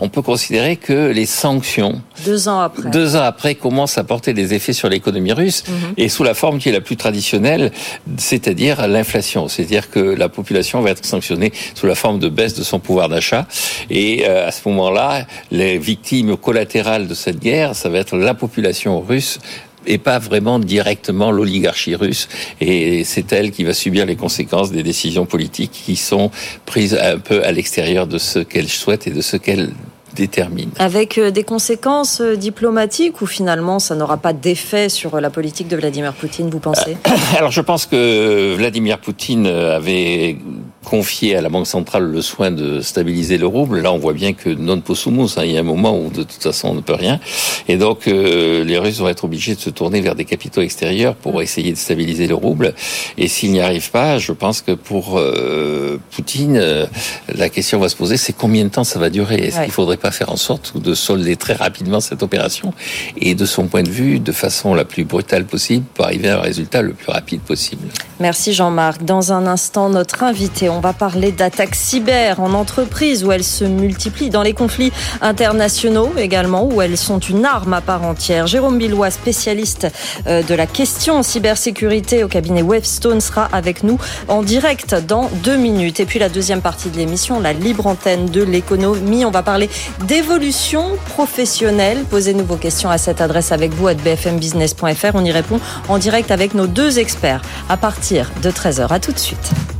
on 0.00 0.08
peut 0.08 0.22
considérer 0.22 0.76
que 0.76 1.10
les 1.10 1.26
sanctions, 1.26 2.00
deux 2.24 2.48
ans 2.48 2.60
après, 2.60 2.90
deux 2.90 3.16
ans 3.16 3.22
après 3.22 3.54
commencent 3.54 3.98
à 3.98 4.04
porter 4.04 4.32
des 4.32 4.54
effets 4.54 4.72
sur 4.72 4.88
l'économie 4.88 5.32
russe, 5.32 5.64
mhm. 5.66 5.94
et 5.96 6.08
sous 6.08 6.22
la 6.22 6.34
forme 6.34 6.58
qui 6.58 6.68
est 6.68 6.72
la 6.72 6.80
plus 6.80 6.96
traditionnelle, 6.96 7.72
c'est-à-dire 8.16 8.86
l'inflation. 8.86 9.48
C'est-à-dire 9.48 9.90
que 9.90 10.00
la 10.00 10.28
population 10.28 10.80
va 10.80 10.90
être 10.90 11.04
sanctionnée 11.04 11.52
sous 11.74 11.86
la 11.86 11.94
forme 11.94 12.18
de 12.18 12.28
baisse 12.28 12.54
de 12.54 12.62
son 12.62 12.78
pouvoir 12.78 13.08
d'achat. 13.08 13.46
Et 13.90 14.24
euh, 14.26 14.48
à 14.48 14.52
ce 14.52 14.68
moment-là, 14.68 15.26
les 15.50 15.78
victimes 15.78 16.36
collatérales 16.36 17.08
de 17.08 17.14
cette 17.14 17.40
guerre, 17.40 17.74
ça 17.74 17.88
va 17.88 17.98
être 17.98 18.16
la 18.16 18.34
population 18.34 19.00
russe 19.00 19.38
et 19.86 19.98
pas 19.98 20.18
vraiment 20.18 20.58
directement 20.58 21.30
l'oligarchie 21.30 21.94
russe. 21.94 22.28
Et 22.60 23.04
c'est 23.04 23.32
elle 23.32 23.50
qui 23.50 23.64
va 23.64 23.74
subir 23.74 24.06
les 24.06 24.16
conséquences 24.16 24.70
des 24.70 24.82
décisions 24.82 25.26
politiques 25.26 25.82
qui 25.84 25.96
sont 25.96 26.30
prises 26.66 26.94
un 26.94 27.18
peu 27.18 27.44
à 27.44 27.52
l'extérieur 27.52 28.06
de 28.06 28.18
ce 28.18 28.38
qu'elle 28.38 28.68
souhaite 28.68 29.06
et 29.06 29.10
de 29.10 29.20
ce 29.20 29.36
qu'elle 29.36 29.72
détermine. 30.14 30.70
Avec 30.78 31.18
euh, 31.18 31.30
des 31.30 31.44
conséquences 31.44 32.20
euh, 32.20 32.36
diplomatiques 32.36 33.20
ou 33.20 33.26
finalement 33.26 33.78
ça 33.78 33.94
n'aura 33.94 34.16
pas 34.16 34.32
d'effet 34.32 34.88
sur 34.88 35.14
euh, 35.14 35.20
la 35.20 35.30
politique 35.30 35.68
de 35.68 35.76
Vladimir 35.76 36.12
Poutine, 36.12 36.50
vous 36.50 36.58
pensez? 36.58 36.96
Alors 37.36 37.50
je 37.50 37.60
pense 37.60 37.86
que 37.86 38.54
Vladimir 38.56 38.98
Poutine 38.98 39.46
avait 39.46 40.38
confié 40.84 41.36
à 41.36 41.42
la 41.42 41.48
Banque 41.48 41.66
centrale 41.66 42.04
le 42.04 42.22
soin 42.22 42.50
de 42.50 42.80
stabiliser 42.80 43.36
le 43.36 43.46
rouble. 43.46 43.80
Là, 43.80 43.92
on 43.92 43.98
voit 43.98 44.12
bien 44.12 44.32
que 44.32 44.48
non 44.48 44.80
possumus, 44.80 45.36
hein, 45.36 45.44
il 45.44 45.52
y 45.52 45.56
a 45.56 45.60
un 45.60 45.64
moment 45.64 45.98
où 45.98 46.08
de 46.10 46.22
toute 46.22 46.42
façon 46.42 46.68
on 46.68 46.74
ne 46.74 46.80
peut 46.80 46.94
rien. 46.94 47.20
Et 47.68 47.76
donc 47.76 48.06
les 48.06 48.78
Russes 48.78 48.98
vont 48.98 49.08
être 49.08 49.24
obligés 49.24 49.54
de 49.54 49.60
se 49.60 49.70
tourner 49.70 50.00
vers 50.00 50.14
des 50.14 50.24
capitaux 50.24 50.62
extérieurs 50.62 51.14
pour 51.14 51.42
essayer 51.42 51.72
de 51.72 51.76
stabiliser 51.76 52.26
le 52.26 52.34
rouble. 52.34 52.74
Et 53.18 53.28
s'ils 53.28 53.52
n'y 53.52 53.60
arrivent 53.60 53.90
pas, 53.90 54.18
je 54.18 54.32
pense 54.32 54.62
que 54.62 54.72
pour 54.72 55.20
Poutine, 56.12 56.88
la 57.34 57.48
question 57.48 57.78
va 57.78 57.88
se 57.88 57.96
poser, 57.96 58.16
c'est 58.16 58.32
combien 58.32 58.64
de 58.64 58.70
temps 58.70 58.84
ça 58.84 58.98
va 58.98 59.10
durer? 59.10 59.36
Est-ce 59.36 59.60
qu'il 59.60 59.72
faudrait 59.72 59.96
pas 59.96 60.10
faire 60.10 60.30
en 60.30 60.36
sorte 60.36 60.78
de 60.78 60.94
solder 60.94 61.36
très 61.36 61.54
rapidement 61.54 62.00
cette 62.00 62.22
opération? 62.22 62.72
Et 63.20 63.34
de 63.34 63.44
son 63.44 63.66
point 63.66 63.82
de 63.82 63.90
vue 63.90 64.20
de 64.20 64.32
façon 64.32 64.74
la 64.74 64.84
plus 64.84 65.04
brutale 65.04 65.44
possible 65.44 65.84
pour 65.94 66.06
arriver 66.06 66.28
à 66.30 66.38
un 66.38 66.40
résultat 66.40 66.82
le 66.82 66.94
plus 66.94 67.12
rapide 67.12 67.40
possible. 67.40 67.88
Merci 68.20 68.52
Jean-Marc. 68.52 69.04
Dans 69.04 69.32
un 69.32 69.46
instant, 69.46 69.90
notre 69.90 70.22
invité, 70.22 70.67
on 70.68 70.80
va 70.80 70.92
parler 70.92 71.32
d'attaques 71.32 71.74
cyber 71.74 72.40
en 72.40 72.54
entreprise 72.54 73.24
où 73.24 73.32
elles 73.32 73.44
se 73.44 73.64
multiplient, 73.64 74.30
dans 74.30 74.42
les 74.42 74.52
conflits 74.52 74.92
internationaux 75.20 76.12
également, 76.16 76.64
où 76.64 76.82
elles 76.82 76.96
sont 76.96 77.18
une 77.18 77.44
arme 77.44 77.74
à 77.74 77.80
part 77.80 78.04
entière. 78.04 78.46
Jérôme 78.46 78.78
Billois, 78.78 79.10
spécialiste 79.10 79.88
euh, 80.26 80.42
de 80.42 80.54
la 80.54 80.66
question 80.66 81.22
cybersécurité 81.22 82.24
au 82.24 82.28
cabinet 82.28 82.62
Webstone, 82.62 83.20
sera 83.20 83.48
avec 83.52 83.82
nous 83.82 83.98
en 84.28 84.42
direct 84.42 84.94
dans 85.06 85.30
deux 85.42 85.56
minutes. 85.56 86.00
Et 86.00 86.06
puis 86.06 86.18
la 86.18 86.28
deuxième 86.28 86.60
partie 86.60 86.90
de 86.90 86.96
l'émission, 86.96 87.40
la 87.40 87.52
libre 87.52 87.86
antenne 87.86 88.26
de 88.26 88.42
l'économie. 88.42 89.24
On 89.24 89.30
va 89.30 89.42
parler 89.42 89.68
d'évolution 90.06 90.96
professionnelle. 91.08 92.04
Posez-nous 92.10 92.44
vos 92.44 92.56
questions 92.56 92.90
à 92.90 92.98
cette 92.98 93.20
adresse 93.20 93.52
avec 93.52 93.72
vous 93.72 93.88
à 93.88 93.94
bfmbusiness.fr. 93.94 95.14
On 95.14 95.24
y 95.24 95.32
répond 95.32 95.60
en 95.88 95.98
direct 95.98 96.30
avec 96.30 96.54
nos 96.54 96.66
deux 96.66 96.98
experts 96.98 97.42
à 97.68 97.76
partir 97.76 98.30
de 98.42 98.50
13h. 98.50 98.92
À 98.92 99.00
tout 99.00 99.12
de 99.12 99.18
suite. 99.18 99.77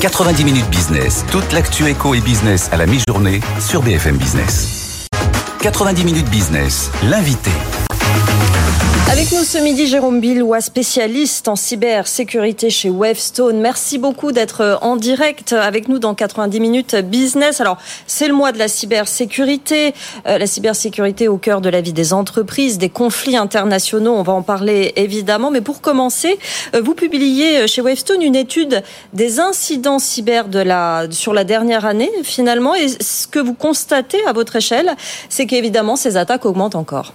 90 0.00 0.44
minutes 0.44 0.70
business. 0.70 1.26
Toute 1.30 1.52
l'actu 1.52 1.86
éco 1.86 2.14
et 2.14 2.22
business 2.22 2.70
à 2.72 2.78
la 2.78 2.86
mi-journée 2.86 3.40
sur 3.58 3.82
BFM 3.82 4.16
Business. 4.16 5.06
90 5.60 6.04
minutes 6.04 6.30
business. 6.30 6.90
L'invité. 7.02 7.50
Avec 9.08 9.32
nous 9.32 9.44
ce 9.44 9.58
midi, 9.58 9.86
Jérôme 9.86 10.20
Billois, 10.20 10.60
spécialiste 10.60 11.48
en 11.48 11.56
cybersécurité 11.56 12.70
chez 12.70 12.90
Wavestone. 12.90 13.60
Merci 13.60 13.98
beaucoup 13.98 14.32
d'être 14.32 14.78
en 14.82 14.96
direct 14.96 15.52
avec 15.52 15.88
nous 15.88 15.98
dans 15.98 16.14
90 16.14 16.60
minutes 16.60 16.96
business. 16.96 17.60
Alors, 17.60 17.78
c'est 18.06 18.28
le 18.28 18.34
mois 18.34 18.52
de 18.52 18.58
la 18.58 18.68
cybersécurité. 18.68 19.94
Euh, 20.26 20.38
la 20.38 20.46
cybersécurité 20.46 21.28
au 21.28 21.38
cœur 21.38 21.60
de 21.60 21.68
la 21.68 21.80
vie 21.80 21.92
des 21.92 22.12
entreprises, 22.12 22.78
des 22.78 22.88
conflits 22.88 23.36
internationaux. 23.36 24.14
On 24.14 24.22
va 24.22 24.32
en 24.32 24.42
parler 24.42 24.92
évidemment. 24.96 25.50
Mais 25.50 25.60
pour 25.60 25.80
commencer, 25.80 26.38
euh, 26.74 26.80
vous 26.80 26.94
publiez 26.94 27.66
chez 27.66 27.82
Wavestone 27.82 28.22
une 28.22 28.36
étude 28.36 28.82
des 29.12 29.40
incidents 29.40 29.98
cyber 29.98 30.48
de 30.48 30.60
la, 30.60 31.06
sur 31.10 31.34
la 31.34 31.44
dernière 31.44 31.84
année, 31.84 32.10
finalement. 32.22 32.74
Et 32.74 32.88
ce 32.88 33.26
que 33.26 33.38
vous 33.38 33.54
constatez 33.54 34.24
à 34.26 34.32
votre 34.32 34.56
échelle, 34.56 34.94
c'est 35.28 35.46
qu'évidemment, 35.46 35.96
ces 35.96 36.16
attaques 36.16 36.46
augmentent 36.46 36.76
encore. 36.76 37.12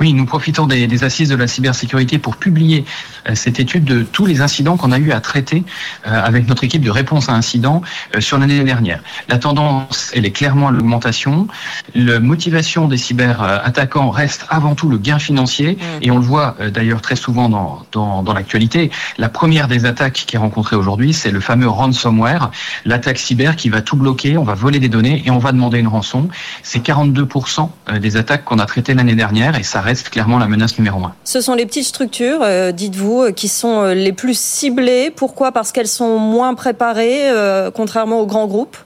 Oui, 0.00 0.14
nous 0.14 0.24
profitons 0.24 0.66
des, 0.66 1.04
assises 1.04 1.28
de 1.28 1.36
la 1.36 1.46
cybersécurité 1.46 2.18
pour 2.18 2.36
publier 2.36 2.86
euh, 3.28 3.34
cette 3.34 3.60
étude 3.60 3.84
de 3.84 4.02
tous 4.02 4.24
les 4.24 4.40
incidents 4.40 4.78
qu'on 4.78 4.92
a 4.92 4.98
eu 4.98 5.12
à 5.12 5.20
traiter 5.20 5.62
euh, 6.06 6.24
avec 6.24 6.48
notre 6.48 6.64
équipe 6.64 6.82
de 6.82 6.90
réponse 6.90 7.28
à 7.28 7.34
incidents 7.34 7.82
euh, 8.16 8.20
sur 8.22 8.38
l'année 8.38 8.64
dernière. 8.64 9.02
La 9.28 9.36
tendance, 9.36 10.10
elle 10.14 10.24
est 10.24 10.30
clairement 10.30 10.68
à 10.68 10.70
l'augmentation. 10.70 11.48
La 11.94 12.18
motivation 12.18 12.88
des 12.88 12.96
cyberattaquants 12.96 14.08
reste 14.08 14.46
avant 14.48 14.74
tout 14.74 14.88
le 14.88 14.96
gain 14.96 15.18
financier 15.18 15.72
mmh. 15.72 15.84
et 16.00 16.10
on 16.10 16.16
le 16.16 16.24
voit 16.24 16.56
d'ailleurs 16.72 17.02
très 17.02 17.16
souvent 17.16 17.50
dans, 17.50 17.84
dans, 17.92 18.22
dans 18.22 18.32
l'actualité. 18.32 18.90
La 19.18 19.28
première 19.28 19.68
des 19.68 19.84
attaques 19.84 20.24
qui 20.26 20.36
est 20.36 20.38
rencontrée 20.38 20.76
aujourd'hui, 20.76 21.12
c'est 21.12 21.30
le 21.30 21.40
fameux 21.40 21.68
ransomware, 21.68 22.50
l'attaque 22.86 23.18
cyber 23.18 23.54
qui 23.54 23.68
va 23.68 23.82
tout 23.82 23.96
bloquer, 23.96 24.38
on 24.38 24.44
va 24.44 24.54
voler 24.54 24.78
des 24.78 24.88
données 24.88 25.22
et 25.26 25.30
on 25.30 25.38
va 25.38 25.52
demander 25.52 25.78
une 25.78 25.88
rançon. 25.88 26.28
C'est 26.62 26.82
42% 26.82 27.68
des 28.00 28.16
attaques 28.16 28.44
qu'on 28.44 28.58
a 28.58 28.66
traitées 28.66 28.94
l'année 28.94 29.14
dernière 29.14 29.58
et 29.58 29.62
ça 29.62 29.80
reste 29.80 29.89
clairement 30.10 30.38
la 30.38 30.48
menace 30.48 30.78
numéro 30.78 31.02
un. 31.04 31.14
Ce 31.24 31.40
sont 31.40 31.54
les 31.54 31.66
petites 31.66 31.84
structures, 31.84 32.40
euh, 32.42 32.72
dites-vous, 32.72 33.22
euh, 33.22 33.32
qui 33.32 33.48
sont 33.48 33.82
euh, 33.82 33.94
les 33.94 34.12
plus 34.12 34.38
ciblées. 34.38 35.10
Pourquoi? 35.10 35.52
Parce 35.52 35.72
qu'elles 35.72 35.88
sont 35.88 36.18
moins 36.18 36.54
préparées, 36.54 37.30
contrairement 37.74 38.20
aux 38.20 38.26
grands 38.26 38.46
groupes 38.46 38.76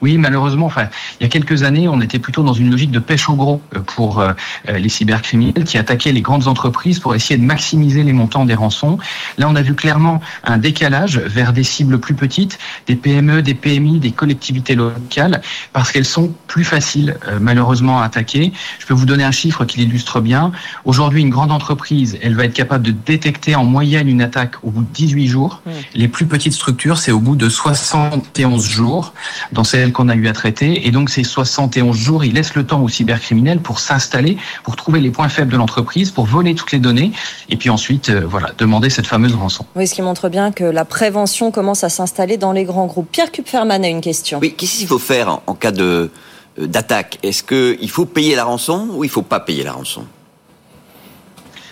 oui, 0.00 0.18
malheureusement, 0.18 0.66
enfin, 0.66 0.88
il 1.20 1.24
y 1.24 1.26
a 1.26 1.28
quelques 1.28 1.62
années, 1.62 1.88
on 1.88 2.00
était 2.00 2.18
plutôt 2.18 2.42
dans 2.42 2.52
une 2.52 2.70
logique 2.70 2.90
de 2.90 2.98
pêche 2.98 3.28
au 3.28 3.34
gros 3.34 3.60
euh, 3.74 3.80
pour 3.80 4.20
euh, 4.20 4.32
euh, 4.68 4.78
les 4.78 4.88
cybercriminels 4.88 5.64
qui 5.64 5.78
attaquaient 5.78 6.12
les 6.12 6.20
grandes 6.20 6.46
entreprises 6.46 6.98
pour 6.98 7.14
essayer 7.14 7.38
de 7.38 7.44
maximiser 7.44 8.02
les 8.02 8.12
montants 8.12 8.44
des 8.44 8.54
rançons. 8.54 8.98
Là, 9.38 9.48
on 9.48 9.56
a 9.56 9.62
vu 9.62 9.74
clairement 9.74 10.20
un 10.44 10.58
décalage 10.58 11.18
vers 11.18 11.52
des 11.52 11.64
cibles 11.64 11.98
plus 11.98 12.14
petites, 12.14 12.58
des 12.86 12.96
PME, 12.96 13.42
des 13.42 13.54
PMI, 13.54 13.98
des 13.98 14.12
collectivités 14.12 14.74
locales, 14.74 15.40
parce 15.72 15.92
qu'elles 15.92 16.04
sont 16.04 16.32
plus 16.46 16.64
faciles, 16.64 17.16
malheureusement, 17.40 18.00
à 18.00 18.04
attaquer. 18.04 18.52
Je 18.78 18.86
peux 18.86 18.94
vous 18.94 19.06
donner 19.06 19.24
un 19.24 19.30
chiffre 19.30 19.64
qui 19.64 19.78
l'illustre 19.78 20.20
bien. 20.20 20.52
Aujourd'hui, 20.84 21.22
une 21.22 21.30
grande 21.30 21.52
entreprise, 21.52 22.18
elle 22.22 22.34
va 22.34 22.44
être 22.44 22.54
capable 22.54 22.84
de 22.84 22.92
détecter 22.92 23.54
en 23.54 23.64
moyenne 23.64 24.08
une 24.08 24.22
attaque 24.22 24.56
au 24.62 24.70
bout 24.70 24.82
de 24.82 24.92
18 24.92 25.26
jours. 25.26 25.62
Mmh. 25.64 25.70
Les 25.94 26.08
plus 26.08 26.26
petites 26.26 26.52
structures, 26.52 26.98
c'est 26.98 27.12
au 27.12 27.20
bout 27.20 27.36
de 27.36 27.48
71 27.48 28.68
jours. 28.68 29.12
Dans 29.58 29.64
ces 29.64 29.90
qu'on 29.90 30.08
a 30.08 30.14
eu 30.14 30.28
à 30.28 30.32
traiter. 30.32 30.86
Et 30.86 30.92
donc, 30.92 31.10
ces 31.10 31.24
71 31.24 31.96
jours, 31.96 32.24
il 32.24 32.34
laisse 32.34 32.54
le 32.54 32.64
temps 32.64 32.80
aux 32.80 32.88
cybercriminels 32.88 33.58
pour 33.58 33.80
s'installer, 33.80 34.36
pour 34.62 34.76
trouver 34.76 35.00
les 35.00 35.10
points 35.10 35.28
faibles 35.28 35.50
de 35.50 35.56
l'entreprise, 35.56 36.12
pour 36.12 36.26
voler 36.26 36.54
toutes 36.54 36.70
les 36.70 36.78
données, 36.78 37.10
et 37.48 37.56
puis 37.56 37.68
ensuite, 37.68 38.08
euh, 38.08 38.22
voilà, 38.24 38.52
demander 38.56 38.88
cette 38.88 39.08
fameuse 39.08 39.34
rançon. 39.34 39.66
Oui, 39.74 39.88
ce 39.88 39.96
qui 39.96 40.02
montre 40.02 40.28
bien 40.28 40.52
que 40.52 40.62
la 40.62 40.84
prévention 40.84 41.50
commence 41.50 41.82
à 41.82 41.88
s'installer 41.88 42.36
dans 42.36 42.52
les 42.52 42.62
grands 42.62 42.86
groupes. 42.86 43.08
Pierre 43.10 43.32
Kupferman 43.32 43.82
a 43.82 43.88
une 43.88 44.00
question. 44.00 44.38
Oui, 44.40 44.54
qu'est-ce 44.56 44.78
qu'il 44.78 44.86
faut 44.86 45.00
faire 45.00 45.40
en, 45.44 45.54
cas 45.54 45.72
de 45.72 46.12
euh, 46.60 46.66
d'attaque? 46.68 47.18
Est-ce 47.24 47.42
qu'il 47.42 47.90
faut 47.90 48.06
payer 48.06 48.36
la 48.36 48.44
rançon 48.44 48.86
ou 48.92 49.02
il 49.02 49.08
ne 49.08 49.12
faut 49.12 49.22
pas 49.22 49.40
payer 49.40 49.64
la 49.64 49.72
rançon? 49.72 50.04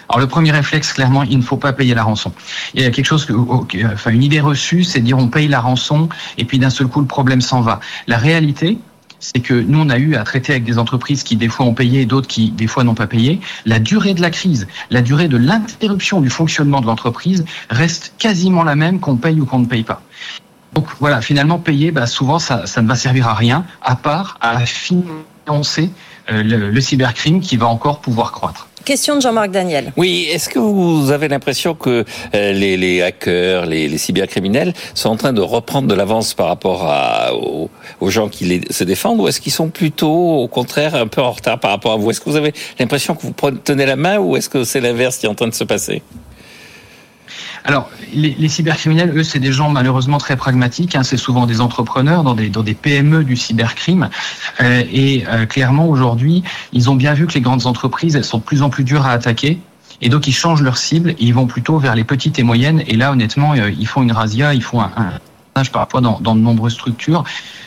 Alors 0.08 0.20
le 0.20 0.28
premier 0.28 0.52
réflexe, 0.52 0.92
clairement, 0.92 1.22
il 1.24 1.38
ne 1.38 1.42
faut 1.42 1.56
pas 1.56 1.72
payer 1.72 1.94
la 1.94 2.04
rançon. 2.04 2.32
Il 2.74 2.82
y 2.82 2.84
a 2.84 2.90
quelque 2.90 3.06
chose, 3.06 3.24
que, 3.24 3.32
enfin 3.92 4.10
une 4.10 4.22
idée 4.22 4.40
reçue, 4.40 4.84
c'est 4.84 5.00
dire 5.00 5.18
on 5.18 5.28
paye 5.28 5.48
la 5.48 5.60
rançon 5.60 6.08
et 6.38 6.44
puis 6.44 6.58
d'un 6.58 6.70
seul 6.70 6.86
coup 6.86 7.00
le 7.00 7.06
problème 7.06 7.40
s'en 7.40 7.60
va. 7.60 7.80
La 8.06 8.16
réalité, 8.16 8.78
c'est 9.18 9.40
que 9.40 9.54
nous, 9.54 9.80
on 9.80 9.88
a 9.88 9.98
eu 9.98 10.14
à 10.14 10.24
traiter 10.24 10.52
avec 10.52 10.64
des 10.64 10.78
entreprises 10.78 11.22
qui, 11.22 11.36
des 11.36 11.48
fois, 11.48 11.66
ont 11.66 11.74
payé 11.74 12.02
et 12.02 12.06
d'autres 12.06 12.28
qui, 12.28 12.50
des 12.50 12.66
fois, 12.66 12.84
n'ont 12.84 12.94
pas 12.94 13.06
payé. 13.06 13.40
La 13.64 13.78
durée 13.78 14.14
de 14.14 14.20
la 14.20 14.30
crise, 14.30 14.68
la 14.90 15.02
durée 15.02 15.28
de 15.28 15.36
l'interruption 15.36 16.20
du 16.20 16.30
fonctionnement 16.30 16.80
de 16.80 16.86
l'entreprise 16.86 17.44
reste 17.70 18.12
quasiment 18.18 18.62
la 18.62 18.76
même 18.76 19.00
qu'on 19.00 19.16
paye 19.16 19.40
ou 19.40 19.46
qu'on 19.46 19.60
ne 19.60 19.66
paye 19.66 19.84
pas. 19.84 20.02
Donc 20.74 20.86
voilà, 21.00 21.22
finalement, 21.22 21.58
payer, 21.58 21.90
bah, 21.90 22.06
souvent, 22.06 22.38
ça, 22.38 22.64
ne 22.76 22.86
va 22.86 22.94
servir 22.94 23.26
à 23.26 23.34
rien, 23.34 23.64
à 23.82 23.96
part 23.96 24.36
à 24.40 24.64
financer 24.66 25.90
euh, 26.30 26.42
le 26.42 26.80
cybercrime 26.80 27.40
qui 27.40 27.56
va 27.56 27.66
encore 27.66 28.00
pouvoir 28.00 28.32
croître. 28.32 28.68
Question 28.86 29.16
de 29.16 29.20
Jean-Marc 29.20 29.50
Daniel. 29.50 29.92
Oui, 29.96 30.28
est-ce 30.30 30.48
que 30.48 30.60
vous 30.60 31.10
avez 31.10 31.26
l'impression 31.26 31.74
que 31.74 32.04
euh, 32.36 32.52
les, 32.52 33.02
hackers, 33.02 33.66
les, 33.66 33.98
cybercriminels 33.98 34.74
sont 34.94 35.08
en 35.08 35.16
train 35.16 35.32
de 35.32 35.40
reprendre 35.40 35.88
de 35.88 35.94
l'avance 35.94 36.34
par 36.34 36.46
rapport 36.46 36.88
aux, 38.00 38.10
gens 38.10 38.28
qui 38.28 38.62
se 38.70 38.84
défendent 38.84 39.18
ou 39.18 39.26
est-ce 39.26 39.40
qu'ils 39.40 39.50
sont 39.50 39.70
plutôt 39.70 40.38
au 40.38 40.46
contraire 40.46 40.94
un 40.94 41.08
peu 41.08 41.20
en 41.20 41.32
retard 41.32 41.58
par 41.58 41.72
rapport 41.72 41.94
à 41.94 41.96
vous? 41.96 42.12
Est-ce 42.12 42.20
que 42.20 42.30
vous 42.30 42.36
avez 42.36 42.54
l'impression 42.78 43.16
que 43.16 43.22
vous 43.22 43.50
tenez 43.64 43.86
la 43.86 43.96
main 43.96 44.18
ou 44.18 44.36
est-ce 44.36 44.48
que 44.48 44.62
c'est 44.62 44.80
l'inverse 44.80 45.16
qui 45.16 45.26
est 45.26 45.28
en 45.28 45.34
train 45.34 45.48
de 45.48 45.54
se 45.54 45.64
passer? 45.64 46.00
Alors, 47.66 47.90
les, 48.14 48.48
cybercriminels, 48.48 49.12
eux, 49.18 49.24
c'est 49.24 49.40
des 49.40 49.50
gens 49.50 49.70
malheureusement 49.70 50.18
très 50.18 50.36
pragmatiques. 50.36 50.94
Hein. 50.94 51.02
c'est 51.02 51.16
souvent 51.16 51.46
des 51.46 51.60
entrepreneurs 51.60 52.22
dans 52.22 52.34
des, 52.34 52.74
PME 52.74 53.24
du 53.24 53.36
cybercrime. 53.36 54.08
Euh, 54.60 54.84
et 54.92 55.24
euh, 55.28 55.46
clairement, 55.46 55.88
aujourd'hui, 55.88 56.44
ils 56.72 56.90
ont 56.90 56.94
bien 56.94 57.12
vu 57.14 57.26
que 57.26 57.34
les 57.34 57.40
grandes 57.40 57.66
entreprises, 57.66 58.14
elles 58.14 58.24
sont 58.24 58.38
de 58.38 58.44
plus 58.44 58.62
en 58.62 58.70
plus 58.70 58.84
dures 58.84 59.04
à 59.04 59.10
attaquer. 59.10 59.58
Et 60.00 60.08
donc, 60.08 60.28
ils 60.28 60.32
changent 60.32 60.62
leur 60.62 60.78
cible 60.78 61.16
ils 61.18 61.34
vont 61.34 61.46
plutôt 61.46 61.78
vers 61.78 61.96
les 61.96 62.04
petites 62.04 62.38
et 62.38 62.44
moyennes. 62.44 62.84
Et 62.86 62.94
là, 62.94 63.10
honnêtement, 63.10 63.54
euh, 63.54 63.72
ils 63.76 63.86
font 63.88 64.02
une 64.02 64.12
razzia, 64.12 64.54
ils 64.54 64.62
font 64.62 64.80
un, 64.80 64.92
un 65.56 65.64
parfois 65.64 66.00
dans 66.00 66.20
de 66.20 66.40
nombreuses 66.40 66.74
structures. 66.74 67.24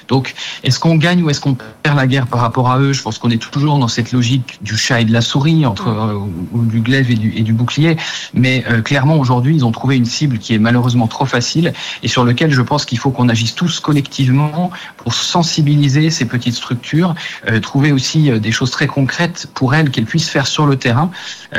Donc, 0.10 0.34
est-ce 0.63 0.80
qu'on 0.80 0.95
gagne 0.95 1.24
ou 1.24 1.30
est-ce 1.30 1.39
qu'on 1.39 1.56
perd 1.84 1.95
la 1.95 2.08
guerre 2.08 2.28
par 2.28 2.41
rapport 2.41 2.69
à 2.69 2.80
eux? 2.80 2.91
Je 2.91 3.02
pense 3.02 3.19
qu'on 3.19 3.30
est 3.30 3.41
toujours 3.41 3.78
dans 3.78 3.88
cette 3.88 4.12
logique 4.12 4.58
du 4.62 4.76
chat 4.76 5.02
et 5.02 5.06
de 5.06 5.13
la 5.13 5.22
souris, 5.22 5.65
entre 5.65 5.88
euh, 5.88 6.15
ou 6.52 6.65
du 6.65 6.82
glaive 6.82 7.12
et 7.12 7.15
du, 7.15 7.34
et 7.36 7.43
du 7.43 7.54
bouclier. 7.54 7.95
Mais 8.34 8.65
euh, 8.69 8.82
clairement, 8.82 9.17
aujourd'hui, 9.17 9.56
ils 9.56 9.63
ont 9.63 9.72
trouvé 9.72 9.95
une 9.95 10.06
cible 10.06 10.39
qui 10.39 10.56
est 10.56 10.60
malheureusement 10.60 11.08
trop 11.08 11.26
facile 11.26 11.74
et 12.04 12.08
sur 12.08 12.24
lequel 12.24 12.52
je 12.52 12.62
pense 12.62 12.86
qu'il 12.86 12.98
faut 12.98 13.12
qu'on 13.12 13.30
agisse 13.30 13.56
tous 13.56 13.80
collectivement 13.80 14.72
pour 14.98 15.13
sensibiliser 15.13 16.10
ces 16.10 16.26
petites 16.26 16.56
structures, 16.56 17.13
euh, 17.48 17.60
trouver 17.60 17.91
aussi 17.91 18.32
des 18.39 18.52
choses 18.52 18.72
très 18.72 18.88
concrètes 18.88 19.48
pour 19.54 19.76
elles 19.76 19.91
qu'elles 19.91 20.06
puissent 20.06 20.30
faire 20.30 20.48
sur 20.48 20.65
le 20.65 20.76
terrain. 20.76 21.12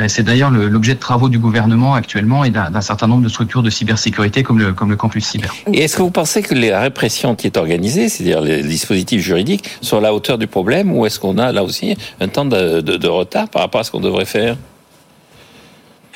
C'est 0.07 0.23
d'ailleurs 0.23 0.51
l'objet 0.51 0.95
de 0.95 0.99
travaux 0.99 1.29
du 1.29 1.39
gouvernement 1.39 1.95
actuellement 1.95 2.43
et 2.43 2.49
d'un 2.49 2.81
certain 2.81 3.07
nombre 3.07 3.23
de 3.23 3.29
structures 3.29 3.63
de 3.63 3.69
cybersécurité 3.69 4.43
comme 4.43 4.59
le, 4.59 4.73
comme 4.73 4.89
le 4.89 4.95
campus 4.95 5.25
cyber. 5.25 5.53
Et 5.73 5.83
est-ce 5.83 5.97
que 5.97 6.01
vous 6.01 6.11
pensez 6.11 6.41
que 6.41 6.53
la 6.53 6.81
répression 6.81 7.35
qui 7.35 7.47
est 7.47 7.57
organisée, 7.57 8.09
c'est-à-dire 8.09 8.40
les 8.43 8.63
dispositifs 8.63 9.21
juridiques, 9.21 9.69
sont 9.81 9.97
à 9.97 10.01
la 10.01 10.13
hauteur 10.13 10.37
du 10.37 10.47
problème 10.47 10.95
ou 10.95 11.05
est-ce 11.05 11.19
qu'on 11.19 11.37
a 11.37 11.51
là 11.51 11.63
aussi 11.63 11.95
un 12.19 12.27
temps 12.27 12.45
de, 12.45 13.07
retard 13.07 13.49
par 13.49 13.61
rapport 13.61 13.81
à 13.81 13.83
ce 13.83 13.91
qu'on 13.91 13.99
devrait 13.99 14.25
faire? 14.25 14.57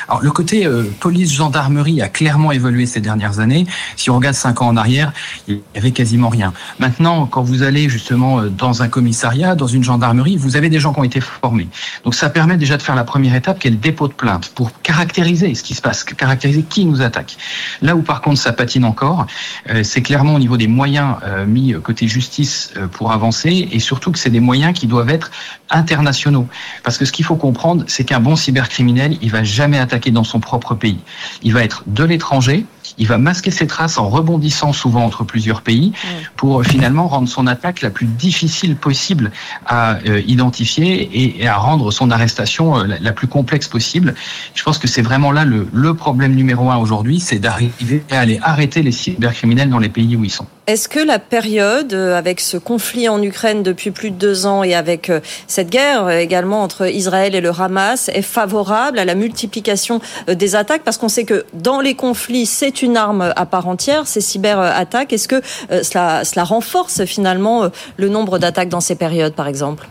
Alors 0.08 0.22
le 0.22 0.32
côté 0.32 0.66
euh, 0.66 0.84
police 1.00 1.34
gendarmerie 1.34 2.02
a 2.02 2.10
clairement 2.10 2.52
évolué 2.52 2.86
ces 2.86 3.02
dernières 3.02 3.40
années. 3.40 3.66
Si 3.96 4.10
on 4.10 4.16
regarde 4.16 4.36
cinq 4.36 4.62
ans 4.62 4.68
en 4.68 4.78
arrière, 4.78 5.14
il 5.48 5.56
y 5.56 5.78
avait 5.78 5.92
quasiment 5.92 6.30
rien. 6.30 6.54
Maintenant, 6.80 7.26
quand 7.26 7.42
vous 7.42 7.64
allez 7.64 7.90
justement 7.90 8.40
euh, 8.40 8.50
dans 8.50 8.84
un 8.84 8.88
commissariat, 8.88 9.56
dans 9.56 9.68
une 9.68 9.84
gendarmerie, 9.84 10.38
vous 10.38 10.58
avez 10.58 10.70
des 10.70 10.80
gens 10.80 10.94
qui 10.94 11.00
ont 11.00 11.04
été 11.04 11.22
formés. 11.22 11.68
Donc 12.04 12.16
ça 12.16 12.30
permet 12.30 12.58
déjà 12.58 12.78
de 12.78 12.82
faire 12.82 12.96
la 12.96 13.04
première 13.04 13.36
étape, 13.36 13.60
qui 13.60 13.68
est 13.68 13.72
le 13.72 13.78
dépôt 13.78 14.08
de 14.08 14.14
plainte, 14.14 14.50
pour 14.50 14.82
caractériser 14.82 15.56
ce 15.56 15.64
qui 15.64 15.74
se 15.74 15.82
passe, 15.82 16.04
caractériser 16.04 16.64
qui 16.64 16.86
nous 16.86 17.02
attaque. 17.02 17.38
Là 17.82 17.96
où 17.96 18.02
par 18.02 18.22
contre 18.22 18.40
ça 18.40 18.54
patine 18.54 18.86
encore, 18.86 19.26
euh, 19.70 19.84
c'est 19.84 20.02
clairement 20.02 20.36
au 20.36 20.40
niveau 20.40 20.58
des 20.58 20.68
moyens 20.68 21.16
mis 21.48 21.74
côté 21.84 22.08
justice 22.08 22.74
pour 22.92 23.12
avancer, 23.12 23.70
et 23.72 23.80
surtout 23.80 24.12
que 24.12 24.20
c'est 24.20 24.30
des 24.30 24.40
moyens 24.40 24.78
qui 24.78 24.88
doivent 24.88 25.10
être 25.10 25.32
internationaux. 25.70 26.48
Parce 26.84 26.98
que 26.98 27.06
ce 27.06 27.12
qu'il 27.12 27.26
faut 27.26 27.36
comprendre, 27.36 27.84
c'est 27.88 28.04
qu'un 28.04 28.20
bon 28.20 28.36
cybercriminel, 28.36 29.18
il 29.22 29.32
va 29.32 29.44
jamais 29.44 29.80
attaquer 29.80 29.95
dans 30.12 30.24
son 30.24 30.40
propre 30.40 30.76
pays. 30.76 31.00
Il 31.44 31.54
va 31.54 31.64
être 31.64 31.84
de 31.88 32.04
l'étranger, 32.04 32.66
il 32.98 33.08
va 33.08 33.18
masquer 33.18 33.52
ses 33.52 33.68
traces 33.68 33.98
en 33.98 34.10
rebondissant 34.10 34.74
souvent 34.74 35.04
entre 35.04 35.24
plusieurs 35.24 35.62
pays 35.62 35.92
pour 36.36 36.62
euh, 36.62 36.64
finalement 36.64 37.08
rendre 37.08 37.28
son 37.28 37.48
attaque 37.48 37.82
la 37.82 37.90
plus 37.90 38.06
difficile 38.06 38.76
possible 38.76 39.32
à 39.66 39.98
euh, 40.08 40.22
identifier 40.28 41.10
et, 41.42 41.48
à 41.48 41.58
rendre 41.58 41.92
son 41.92 42.12
arrestation 42.12 42.80
euh, 42.80 42.86
la, 43.00 43.12
plus 43.12 43.28
complexe 43.28 43.68
possible. 43.68 44.16
Je 44.54 44.64
pense 44.64 44.78
que 44.78 44.88
c'est 44.88 45.02
vraiment 45.02 45.32
là 45.32 45.46
le, 45.46 45.68
le 45.74 45.94
problème 45.94 46.36
numéro 46.36 46.70
un 46.70 46.78
aujourd'hui, 46.78 47.20
c'est 47.20 47.40
d'arriver 47.40 48.04
à 48.12 48.20
aller 48.20 48.40
arrêter 48.42 48.82
les 48.82 48.92
cybercriminels 48.92 49.70
dans 49.70 49.80
les 49.80 49.90
pays 49.90 50.16
où 50.16 50.24
ils 50.24 50.32
sont. 50.32 50.48
Est-ce 50.68 50.90
que 50.90 51.00
la 51.00 51.20
période, 51.20 51.94
avec 51.94 52.40
ce 52.40 52.58
conflit 52.58 53.08
en 53.08 53.22
Ukraine 53.22 53.62
depuis 53.62 53.92
plus 53.92 54.10
de 54.10 54.16
deux 54.16 54.48
ans 54.48 54.64
et 54.64 54.74
avec 54.74 55.12
cette 55.46 55.70
guerre 55.70 56.10
également 56.10 56.64
entre 56.64 56.90
Israël 56.90 57.36
et 57.36 57.42
le 57.42 57.52
Hamas, 57.52 58.10
est 58.10 58.24
favorable 58.24 58.98
à 58.98 59.06
la 59.06 59.14
multiplication 59.14 60.02
des 60.28 60.56
attaques? 60.56 60.82
Parce 60.84 60.98
qu'on 60.98 61.08
sait 61.08 61.24
que 61.24 61.46
dans 61.54 61.82
les 61.82 61.94
conflits, 61.94 62.48
c'est 62.48 62.82
une 62.82 62.85
arme 62.96 63.34
à 63.36 63.46
part 63.46 63.68
entière, 63.68 64.08
ces 64.08 64.22
cyberattaques. 64.22 65.14
Est-ce 65.14 65.28
que 65.28 65.42
euh, 65.72 65.84
cela, 65.84 66.24
cela 66.24 66.44
renforce 66.44 67.06
finalement 67.06 67.64
euh, 67.64 67.70
le 67.98 68.10
nombre 68.10 68.38
d'attaques 68.38 68.70
dans 68.70 68.82
ces 68.82 68.96
périodes, 68.96 69.34
par 69.34 69.48
exemple? 69.48 69.88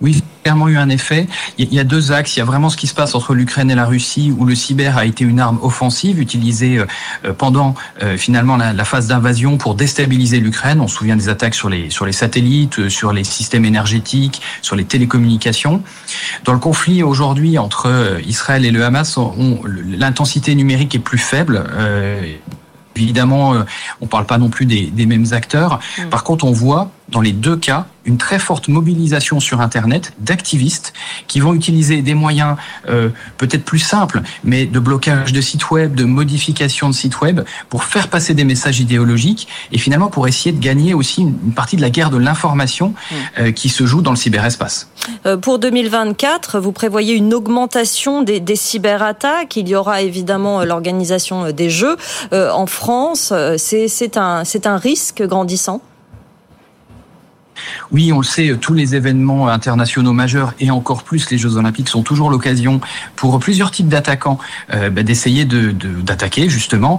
Oui, 0.00 0.22
clairement 0.42 0.68
eu 0.68 0.76
un 0.76 0.88
effet. 0.88 1.26
Il 1.58 1.72
y 1.72 1.80
a 1.80 1.84
deux 1.84 2.12
axes. 2.12 2.36
Il 2.36 2.38
y 2.38 2.42
a 2.42 2.44
vraiment 2.44 2.70
ce 2.70 2.76
qui 2.76 2.86
se 2.86 2.94
passe 2.94 3.14
entre 3.14 3.34
l'Ukraine 3.34 3.70
et 3.70 3.74
la 3.74 3.84
Russie, 3.84 4.32
où 4.36 4.44
le 4.44 4.54
cyber 4.54 4.96
a 4.96 5.04
été 5.04 5.24
une 5.24 5.40
arme 5.40 5.58
offensive 5.62 6.20
utilisée 6.20 6.78
euh, 6.78 7.32
pendant 7.32 7.74
finalement 8.16 8.56
la, 8.56 8.84
phase 8.84 9.08
d'invasion 9.08 9.56
pour 9.56 9.74
déstabiliser 9.74 10.38
l'Ukraine. 10.38 10.80
On 10.80 10.86
se 10.86 10.96
souvient 10.96 11.16
des 11.16 11.28
attaques 11.28 11.54
sur 11.54 11.68
les 11.68 11.90
sur 11.90 12.06
les 12.06 12.12
satellites, 12.12 12.88
sur 12.88 13.12
les 13.12 13.24
systèmes 13.24 13.64
énergétiques, 13.64 14.40
sur 14.62 14.76
les 14.76 14.84
télécommunications. 14.84 15.82
Dans 16.44 16.52
le 16.52 16.58
conflit 16.58 17.02
aujourd'hui 17.02 17.58
entre 17.58 18.20
Israël 18.24 18.64
et 18.64 18.70
le 18.70 18.84
Hamas, 18.84 19.18
l'intensité 19.84 20.54
numérique 20.54 20.94
est 20.94 21.00
plus 21.00 21.18
faible. 21.18 21.64
Évidemment, 22.94 23.50
on 24.00 24.04
ne 24.04 24.08
parle 24.08 24.26
pas 24.26 24.38
non 24.38 24.48
plus 24.48 24.66
des, 24.66 24.86
des 24.86 25.06
mêmes 25.06 25.26
acteurs. 25.32 25.80
Mm. 25.98 26.08
Par 26.08 26.24
contre, 26.24 26.44
on 26.44 26.52
voit 26.52 26.90
dans 27.08 27.20
les 27.20 27.32
deux 27.32 27.56
cas 27.56 27.86
une 28.06 28.18
très 28.18 28.38
forte 28.38 28.68
mobilisation 28.68 29.40
sur 29.40 29.60
Internet 29.60 30.12
d'activistes 30.18 30.92
qui 31.26 31.40
vont 31.40 31.54
utiliser 31.54 32.02
des 32.02 32.14
moyens 32.14 32.56
euh, 32.88 33.10
peut-être 33.36 33.64
plus 33.64 33.78
simples, 33.78 34.22
mais 34.44 34.66
de 34.66 34.78
blocage 34.78 35.32
de 35.32 35.40
sites 35.40 35.70
web, 35.70 35.94
de 35.94 36.04
modification 36.04 36.88
de 36.88 36.94
sites 36.94 37.20
web, 37.20 37.42
pour 37.68 37.84
faire 37.84 38.08
passer 38.08 38.34
des 38.34 38.44
messages 38.44 38.80
idéologiques 38.80 39.48
et 39.72 39.78
finalement 39.78 40.08
pour 40.08 40.28
essayer 40.28 40.52
de 40.52 40.60
gagner 40.60 40.94
aussi 40.94 41.22
une, 41.22 41.34
partie 41.52 41.76
de 41.76 41.82
la 41.82 41.90
guerre 41.90 42.10
de 42.10 42.18
l'information 42.18 42.88
mm. 42.88 43.14
euh, 43.38 43.52
qui 43.52 43.68
se 43.68 43.84
joue 43.84 44.02
dans 44.02 44.12
le 44.12 44.16
cyberespace. 44.16 44.88
Euh, 45.26 45.36
pour 45.36 45.58
2024, 45.58 46.60
vous 46.60 46.72
prévoyez 46.72 47.14
une 47.14 47.34
augmentation 47.34 48.22
des, 48.22 48.40
des 48.40 48.56
cyberattaques. 48.56 49.56
Il 49.56 49.68
y 49.68 49.74
aura 49.74 50.02
évidemment 50.02 50.64
l'organisation 50.64 51.50
des 51.50 51.70
Jeux 51.70 51.96
en 52.32 52.66
France. 52.66 53.32
C'est 53.56 54.16
un, 54.16 54.42
un 54.64 54.76
risque 54.76 55.22
grandissant? 55.22 55.80
Oui, 57.92 58.12
on 58.12 58.18
le 58.18 58.24
sait, 58.24 58.56
tous 58.60 58.74
les 58.74 58.94
événements 58.94 59.48
internationaux 59.48 60.12
majeurs 60.12 60.54
et 60.60 60.70
encore 60.70 61.02
plus 61.02 61.30
les 61.30 61.38
Jeux 61.38 61.56
Olympiques 61.56 61.88
sont 61.88 62.02
toujours 62.02 62.30
l'occasion 62.30 62.80
pour 63.14 63.38
plusieurs 63.38 63.70
types 63.70 63.88
d'attaquants 63.88 64.38
euh, 64.72 64.90
bah, 64.90 65.02
d'essayer 65.02 65.44
de, 65.44 65.72
d'attaquer 65.72 66.48
justement 66.48 66.98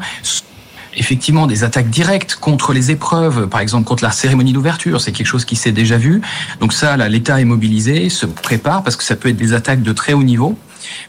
effectivement 0.95 1.45
des 1.45 1.63
attaques 1.63 1.89
directes 1.89 2.35
contre 2.35 2.73
les 2.73 2.89
épreuves, 2.91 3.47
par 3.47 3.61
exemple 3.61 3.85
contre 3.85 4.03
la 4.03 4.11
cérémonie 4.11 4.51
d'ouverture, 4.51 4.99
c'est 4.99 5.11
quelque 5.11 5.27
chose 5.27 5.45
qui 5.45 5.55
s'est 5.55 5.71
déjà 5.71 5.97
vu. 5.97 6.21
Donc 6.59 6.73
ça, 6.73 6.97
l'État 7.07 7.39
est 7.39 7.45
mobilisé, 7.45 8.09
se 8.09 8.25
prépare 8.25 8.83
parce 8.83 8.95
que 8.95 9.03
ça 9.03 9.15
peut 9.15 9.29
être 9.29 9.37
des 9.37 9.53
attaques 9.53 9.83
de 9.83 9.93
très 9.93 10.13
haut 10.13 10.23
niveau. 10.23 10.57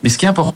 Mais 0.03 0.11
ce 0.11 0.19
qui 0.19 0.27
est 0.27 0.29
important, 0.29 0.55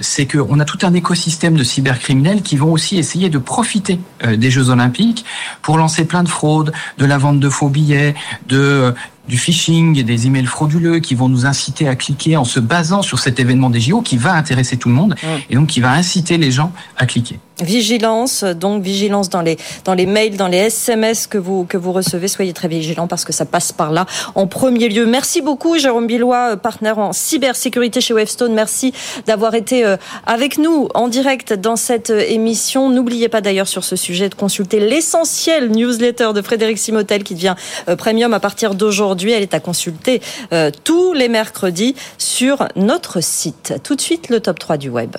c'est 0.00 0.26
qu'on 0.26 0.60
a 0.60 0.64
tout 0.64 0.78
un 0.82 0.94
écosystème 0.94 1.56
de 1.56 1.64
cybercriminels 1.64 2.42
qui 2.42 2.56
vont 2.56 2.72
aussi 2.72 2.98
essayer 2.98 3.30
de 3.30 3.38
profiter 3.38 4.00
euh, 4.24 4.36
des 4.36 4.50
Jeux 4.50 4.70
Olympiques 4.70 5.24
pour 5.62 5.78
lancer 5.78 6.04
plein 6.04 6.22
de 6.22 6.28
fraudes, 6.28 6.72
de 6.98 7.04
la 7.04 7.18
vente 7.18 7.40
de 7.40 7.48
faux 7.48 7.68
billets, 7.68 8.14
de 8.48 8.58
euh, 8.58 8.92
du 9.28 9.36
phishing, 9.36 10.02
des 10.02 10.26
emails 10.26 10.46
frauduleux 10.46 11.00
qui 11.00 11.14
vont 11.14 11.28
nous 11.28 11.44
inciter 11.44 11.86
à 11.86 11.96
cliquer 11.96 12.38
en 12.38 12.44
se 12.44 12.60
basant 12.60 13.02
sur 13.02 13.18
cet 13.18 13.38
événement 13.38 13.68
des 13.68 13.80
JO 13.80 14.00
qui 14.00 14.16
va 14.16 14.32
intéresser 14.32 14.78
tout 14.78 14.88
le 14.88 14.94
monde 14.94 15.16
et 15.50 15.54
donc 15.54 15.68
qui 15.68 15.80
va 15.80 15.92
inciter 15.92 16.38
les 16.38 16.50
gens 16.50 16.72
à 16.96 17.04
cliquer. 17.04 17.38
Vigilance, 17.62 18.44
donc 18.44 18.82
vigilance 18.82 19.28
dans 19.28 19.42
les 19.42 19.56
dans 19.84 19.94
les 19.94 20.06
mails, 20.06 20.36
dans 20.36 20.48
les 20.48 20.58
SMS 20.58 21.26
que 21.26 21.38
vous 21.38 21.64
que 21.64 21.76
vous 21.76 21.92
recevez. 21.92 22.28
Soyez 22.28 22.52
très 22.52 22.68
vigilants 22.68 23.08
parce 23.08 23.24
que 23.24 23.32
ça 23.32 23.44
passe 23.44 23.72
par 23.72 23.92
là 23.92 24.06
en 24.34 24.46
premier 24.46 24.88
lieu. 24.88 25.06
Merci 25.06 25.42
beaucoup, 25.42 25.78
Jérôme 25.78 26.06
Billois, 26.06 26.56
partenaire 26.56 26.98
en 26.98 27.12
cybersécurité 27.12 28.00
chez 28.00 28.14
Wavestone. 28.14 28.54
Merci 28.54 28.92
d'avoir 29.26 29.54
été 29.54 29.84
euh, 29.84 29.96
avec 30.26 30.58
nous 30.58 30.88
en 30.94 31.08
direct 31.08 31.52
dans 31.52 31.76
cette 31.76 32.10
euh, 32.10 32.24
émission. 32.28 32.90
N'oubliez 32.90 33.28
pas 33.28 33.40
d'ailleurs 33.40 33.68
sur 33.68 33.84
ce 33.84 33.96
sujet 33.96 34.28
de 34.28 34.34
consulter 34.34 34.80
l'essentiel 34.80 35.70
newsletter 35.70 36.30
de 36.34 36.42
Frédéric 36.42 36.78
Simotel 36.78 37.24
qui 37.24 37.34
devient 37.34 37.54
euh, 37.88 37.96
premium 37.96 38.34
à 38.34 38.40
partir 38.40 38.74
d'aujourd'hui 38.74 39.32
elle 39.32 39.42
est 39.42 39.54
à 39.54 39.60
consulter 39.60 40.20
euh, 40.52 40.70
tous 40.84 41.12
les 41.12 41.28
mercredis 41.28 41.94
sur 42.18 42.68
notre 42.76 43.20
site. 43.20 43.74
Tout 43.82 43.94
de 43.94 44.00
suite, 44.00 44.28
le 44.28 44.40
top 44.40 44.58
3 44.58 44.76
du 44.76 44.88
web. 44.88 45.16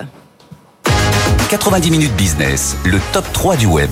90 1.50 1.90
minutes 1.90 2.16
business, 2.16 2.78
le 2.86 3.00
top 3.12 3.26
3 3.34 3.56
du 3.56 3.66
web. 3.66 3.90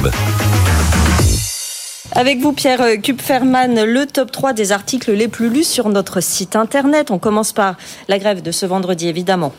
Avec 2.12 2.40
vous, 2.40 2.54
Pierre 2.54 3.02
Kupferman, 3.02 3.84
le 3.84 4.06
top 4.06 4.32
3 4.32 4.54
des 4.54 4.72
articles 4.72 5.12
les 5.12 5.28
plus 5.28 5.50
lus 5.50 5.64
sur 5.64 5.90
notre 5.90 6.22
site 6.22 6.56
internet. 6.56 7.10
On 7.10 7.18
commence 7.18 7.54
par 7.54 7.76
la 8.10 8.20
grève 8.20 8.44
de 8.44 8.52
ce 8.52 8.68
vendredi, 8.68 9.08
évidemment. 9.08 9.54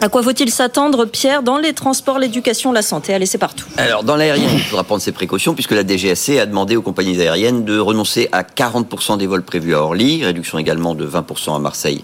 À 0.00 0.08
quoi 0.08 0.22
faut-il 0.22 0.50
s'attendre, 0.50 1.04
Pierre, 1.04 1.42
dans 1.42 1.58
les 1.58 1.74
transports, 1.74 2.18
l'éducation, 2.18 2.72
la 2.72 2.82
santé? 2.82 3.14
Allez, 3.14 3.26
c'est 3.26 3.38
partout. 3.38 3.66
Alors, 3.76 4.02
dans 4.02 4.16
l'aérien, 4.16 4.48
il 4.52 4.60
faudra 4.60 4.82
prendre 4.82 5.02
ses 5.02 5.12
précautions 5.12 5.54
puisque 5.54 5.72
la 5.72 5.84
DGAC 5.84 6.30
a 6.40 6.46
demandé 6.46 6.74
aux 6.74 6.82
compagnies 6.82 7.20
aériennes 7.20 7.64
de 7.64 7.78
renoncer 7.78 8.28
à 8.32 8.42
40% 8.42 9.18
des 9.18 9.28
vols 9.28 9.44
prévus 9.44 9.74
à 9.74 9.82
Orly, 9.82 10.24
réduction 10.24 10.58
également 10.58 10.94
de 10.94 11.06
20% 11.06 11.54
à 11.54 11.58
Marseille, 11.58 12.02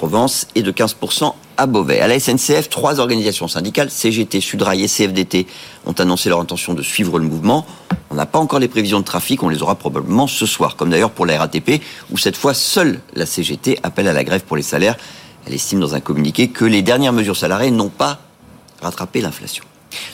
Provence 0.00 0.46
et 0.54 0.62
de 0.62 0.72
15% 0.72 1.34
à 1.58 1.66
Beauvais. 1.66 2.00
À 2.00 2.08
la 2.08 2.18
SNCF, 2.18 2.70
trois 2.70 3.00
organisations 3.00 3.48
syndicales, 3.48 3.90
CGT, 3.90 4.40
Sudrail 4.40 4.82
et 4.82 4.88
CFDT, 4.88 5.46
ont 5.84 5.92
annoncé 5.92 6.30
leur 6.30 6.40
intention 6.40 6.72
de 6.72 6.80
suivre 6.80 7.18
le 7.18 7.26
mouvement. 7.26 7.66
On 8.08 8.14
n'a 8.14 8.24
pas 8.24 8.38
encore 8.38 8.60
les 8.60 8.68
prévisions 8.68 9.00
de 9.00 9.04
trafic, 9.04 9.42
on 9.42 9.50
les 9.50 9.62
aura 9.62 9.74
probablement 9.74 10.26
ce 10.26 10.46
soir, 10.46 10.76
comme 10.76 10.88
d'ailleurs 10.88 11.10
pour 11.10 11.26
la 11.26 11.38
RATP, 11.38 11.82
où 12.10 12.16
cette 12.16 12.38
fois 12.38 12.54
seule 12.54 13.00
la 13.14 13.26
CGT 13.26 13.78
appelle 13.82 14.08
à 14.08 14.14
la 14.14 14.24
grève 14.24 14.42
pour 14.44 14.56
les 14.56 14.62
salaires 14.62 14.96
elle 15.46 15.54
estime 15.54 15.80
dans 15.80 15.94
un 15.94 16.00
communiqué 16.00 16.48
que 16.48 16.64
les 16.64 16.82
dernières 16.82 17.12
mesures 17.12 17.36
salariées 17.36 17.70
n'ont 17.70 17.88
pas 17.88 18.20
rattrapé 18.82 19.20
l'inflation. 19.20 19.64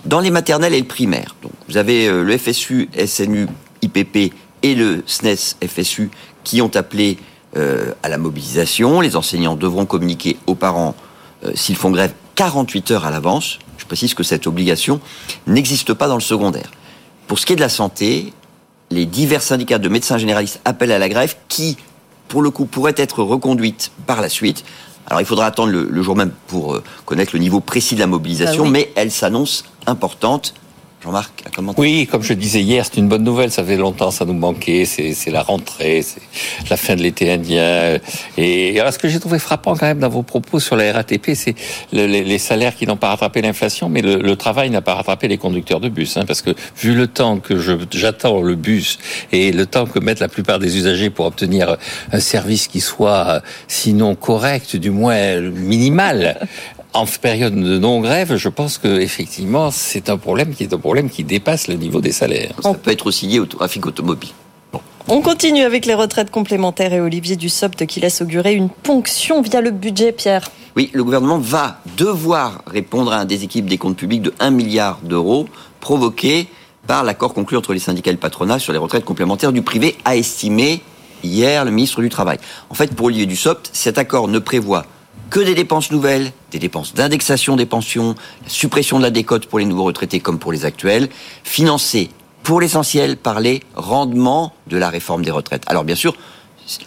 Dans 0.05 0.20
les 0.20 0.31
maternelles 0.31 0.75
et 0.75 0.81
le 0.81 0.87
primaire, 0.87 1.37
donc 1.42 1.53
vous 1.68 1.77
avez 1.77 2.09
euh, 2.09 2.22
le 2.22 2.38
FSU, 2.38 2.88
SNU, 3.07 3.46
IPP 3.83 4.33
et 4.62 4.75
le 4.75 5.03
SNES 5.07 5.57
FSU 5.66 6.11
qui 6.44 6.62
ont 6.62 6.75
appelé 6.75 7.18
euh, 7.57 7.92
à 8.03 8.09
la 8.09 8.19
mobilisation. 8.19 9.01
Les 9.01 9.16
enseignants 9.16 9.57
devront 9.57 9.87
communiquer 9.87 10.37
aux 10.47 10.55
parents 10.55 10.95
euh, 11.45 11.53
s'ils 11.55 11.77
font 11.77 11.90
grève 11.90 12.12
48 12.35 12.90
heures 12.92 13.07
à 13.07 13.11
l'avance. 13.11 13.59
Je 13.79 13.87
précise 13.87 14.14
que 14.14 14.23
cette 14.23 14.47
obligation 14.47 15.01
n'existe 15.47 15.95
pas 15.95 16.09
dans 16.09 16.16
le 16.16 16.21
secondaire. 16.21 16.71
Pour 17.27 17.38
ce 17.38 17.47
qui 17.47 17.55
est 17.55 17.57
de 17.57 17.61
la 17.61 17.69
santé, 17.69 18.33
les 18.90 19.07
divers 19.07 19.42
syndicats 19.42 19.79
de 19.79 19.88
médecins 19.88 20.19
généralistes 20.19 20.61
appellent 20.64 20.92
à 20.92 20.99
la 20.99 21.09
grève 21.09 21.35
qui, 21.49 21.77
pour 22.29 22.42
le 22.42 22.51
coup, 22.51 22.66
pourrait 22.66 22.95
être 22.97 23.23
reconduite 23.23 23.90
par 24.07 24.21
la 24.21 24.29
suite. 24.29 24.64
Alors 25.07 25.21
il 25.21 25.27
faudra 25.27 25.47
attendre 25.47 25.73
le, 25.73 26.03
jour 26.03 26.16
même 26.16 26.33
pour 26.49 26.75
euh, 26.75 26.83
connaître 27.05 27.31
le 27.33 27.38
niveau 27.38 27.61
précis 27.61 27.95
de 27.95 28.01
la 28.01 28.07
mobilisation, 28.07 28.64
ah 28.66 28.71
mais 28.71 28.92
elle 28.97 29.11
s'annonce 29.11 29.64
importante. 29.87 30.55
Jean-Marc, 31.03 31.45
commenter. 31.55 31.81
Oui, 31.81 32.07
comme 32.11 32.23
je 32.23 32.33
disais 32.33 32.63
hier, 32.63 32.85
c'est 32.85 32.97
une 32.97 33.09
bonne 33.09 33.23
nouvelle. 33.23 33.51
Ça 33.51 33.63
fait 33.63 33.77
longtemps, 33.77 34.11
ça 34.11 34.25
nous 34.25 34.33
manquait. 34.33 34.85
C'est 34.87 35.31
la 35.31 35.43
rentrée, 35.43 36.03
c'est 36.03 36.23
la 36.71 36.77
fin 36.77 36.97
de 36.97 37.03
l'été 37.03 37.31
indien. 37.31 37.99
Et 38.37 38.81
alors, 38.81 38.93
ce 38.93 38.99
que 38.99 39.09
j'ai 39.09 39.21
trouvé 39.21 39.39
frappant 39.39 39.77
quand 39.77 39.87
même 39.87 39.99
dans 39.99 40.09
vos 40.09 40.23
propos 40.23 40.59
sur 40.59 40.75
la 40.75 40.93
RATP, 40.93 41.33
c'est 41.35 41.55
les, 41.93 42.39
salaires 42.39 42.75
qui 42.75 42.87
n'ont 42.87 42.97
pas 42.97 43.09
rattrapé 43.09 43.43
l'inflation, 43.43 43.89
mais 43.89 44.03
le, 44.03 44.37
travail 44.37 44.71
n'a 44.71 44.83
pas 44.83 44.95
rattrapé 44.95 45.29
les 45.29 45.39
conducteurs 45.39 45.81
de 45.81 45.89
bus. 45.89 46.17
Hein, 46.17 46.25
parce 46.27 46.43
que 46.43 46.55
vu 46.79 46.95
le 46.95 47.07
temps 47.07 47.39
que 47.39 47.59
j'attends 47.91 48.41
le 48.41 48.55
bus 48.55 48.99
et 49.33 49.53
le 49.53 49.67
temps 49.67 49.87
que 49.87 49.99
mettent 49.99 50.21
la 50.21 50.29
plupart 50.29 50.59
des 50.59 50.77
usagers 50.77 51.11
pour 51.11 51.27
obtenir 51.27 51.77
un 52.13 52.21
service 52.21 52.69
qui 52.69 52.81
soit, 52.81 53.43
sinon 53.69 54.15
correct, 54.15 54.77
du 54.77 54.91
moins 54.91 55.41
minimal, 55.41 56.39
en 56.97 57.07
période 57.07 57.55
de 57.55 57.79
non-grève, 57.79 58.37
je 58.37 58.49
pense 58.49 58.79
que 58.79 59.01
effectivement, 59.01 59.71
c'est 59.71 60.09
un 60.09 60.17
problème 60.17 60.55
qui 60.55 60.63
est 60.63 60.73
un 60.73 60.79
problème 60.79 61.11
qui 61.11 61.25
dépasse 61.25 61.69
le 61.69 61.75
niveau 61.75 62.01
des 62.01 62.13
salaires. 62.13 62.55
Ça 62.63 62.73
peut 62.75 62.91
être 62.91 63.07
aussi 63.07 63.27
lié 63.27 63.39
au 63.39 63.47
trafic 63.47 63.85
automobile. 63.87 64.31
On 65.09 65.21
continue 65.21 65.63
avec 65.63 65.87
les 65.87 65.95
retraites 65.95 66.31
complémentaires 66.31 66.93
et 66.93 67.01
Olivier 67.01 67.37
Dussopt 67.37 67.87
qui 67.87 68.01
laisse 68.01 68.23
augurer 68.23 68.55
une 68.55 68.71
ponction 68.71 69.41
via 69.41 69.61
le 69.61 69.71
budget, 69.71 70.11
Pierre. 70.11 70.51
Oui, 70.75 70.91
le 70.93 71.05
gouvernement 71.05 71.39
va 71.39 71.81
devoir 71.97 72.63
répondre 72.67 73.13
à 73.13 73.19
un 73.19 73.25
déséquilibre 73.25 73.69
des 73.69 73.79
comptes 73.79 73.97
publics 73.97 74.23
de 74.23 74.35
1 74.41 74.51
milliard 74.51 74.99
d'euros 75.05 75.47
provoqué 75.81 76.49
par 76.87 77.05
l'accord 77.05 77.35
conclu 77.35 77.57
entre 77.57 77.73
les 77.73 77.79
syndicats 77.79 78.11
et 78.11 78.15
le 78.15 78.19
patronat 78.19 78.59
sur 78.59 78.73
les 78.73 78.79
retraites 78.79 79.05
complémentaires 79.05 79.53
du 79.53 79.63
privé, 79.63 79.97
a 80.05 80.17
estimé 80.17 80.83
hier 81.23 81.65
le 81.65 81.71
ministre 81.71 82.01
du 82.01 82.09
Travail. 82.09 82.39
En 82.71 82.75
fait, 82.75 82.95
pour 82.95 83.07
Olivier 83.07 83.27
Dussopt, 83.27 83.71
cet 83.73 83.99
accord 83.99 84.29
ne 84.29 84.39
prévoit 84.39 84.87
que 85.31 85.41
des 85.41 85.55
dépenses 85.55 85.91
nouvelles, 85.91 86.33
des 86.51 86.59
dépenses 86.59 86.95
d'indexation 86.95 87.57
des 87.57 87.67
pensions, 87.67 88.15
la 88.43 88.49
suppression 88.49 88.99
de 88.99 89.03
la 89.03 89.11
décote 89.11 89.47
pour 89.47 89.59
les 89.59 89.65
nouveaux 89.65 89.85
retraités 89.85 90.21
comme 90.21 90.39
pour 90.39 90.53
les 90.53 90.65
actuels, 90.65 91.09
financées 91.45 92.11
pour 92.43 92.61
l'essentiel 92.61 93.17
par 93.17 93.41
les 93.41 93.61
rendements 93.75 94.53
de 94.69 94.77
la 94.77 94.89
réforme 94.89 95.25
des 95.25 95.33
retraites. 95.33 95.65
Alors 95.67 95.83
bien 95.83 95.97
sûr, 95.97 96.15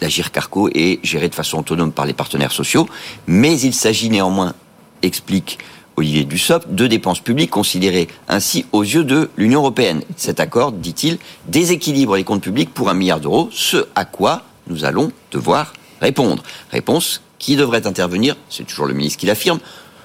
la 0.00 0.08
GIRCARCO 0.08 0.70
est 0.74 1.04
gérée 1.04 1.28
de 1.28 1.34
façon 1.34 1.58
autonome 1.58 1.92
par 1.92 2.06
les 2.06 2.14
partenaires 2.14 2.52
sociaux, 2.52 2.88
mais 3.26 3.60
il 3.60 3.74
s'agit 3.74 4.08
néanmoins, 4.08 4.54
explique 5.02 5.58
Olivier 5.96 6.24
Dussopt, 6.24 6.74
de 6.74 6.86
dépenses 6.86 7.20
publiques 7.20 7.50
considérées 7.50 8.08
ainsi 8.26 8.64
aux 8.72 8.82
yeux 8.82 9.04
de 9.04 9.28
l'Union 9.36 9.60
européenne. 9.60 10.02
Cet 10.16 10.40
accord, 10.40 10.72
dit-il, 10.72 11.18
déséquilibre 11.46 12.16
les 12.16 12.24
comptes 12.24 12.42
publics 12.42 12.72
pour 12.72 12.88
un 12.88 12.94
milliard 12.94 13.20
d'euros, 13.20 13.50
ce 13.52 13.86
à 13.94 14.06
quoi 14.06 14.44
nous 14.66 14.86
allons 14.86 15.12
devoir 15.30 15.74
répondre. 16.00 16.42
Réponse 16.70 17.20
qui 17.40 17.56
devrait 17.56 17.88
intervenir, 17.88 18.36
c'est 18.48 18.64
toujours 18.64 18.86
le 18.86 18.94
ministre 18.94 19.18
qui 19.18 19.26
l'affirme, 19.26 19.58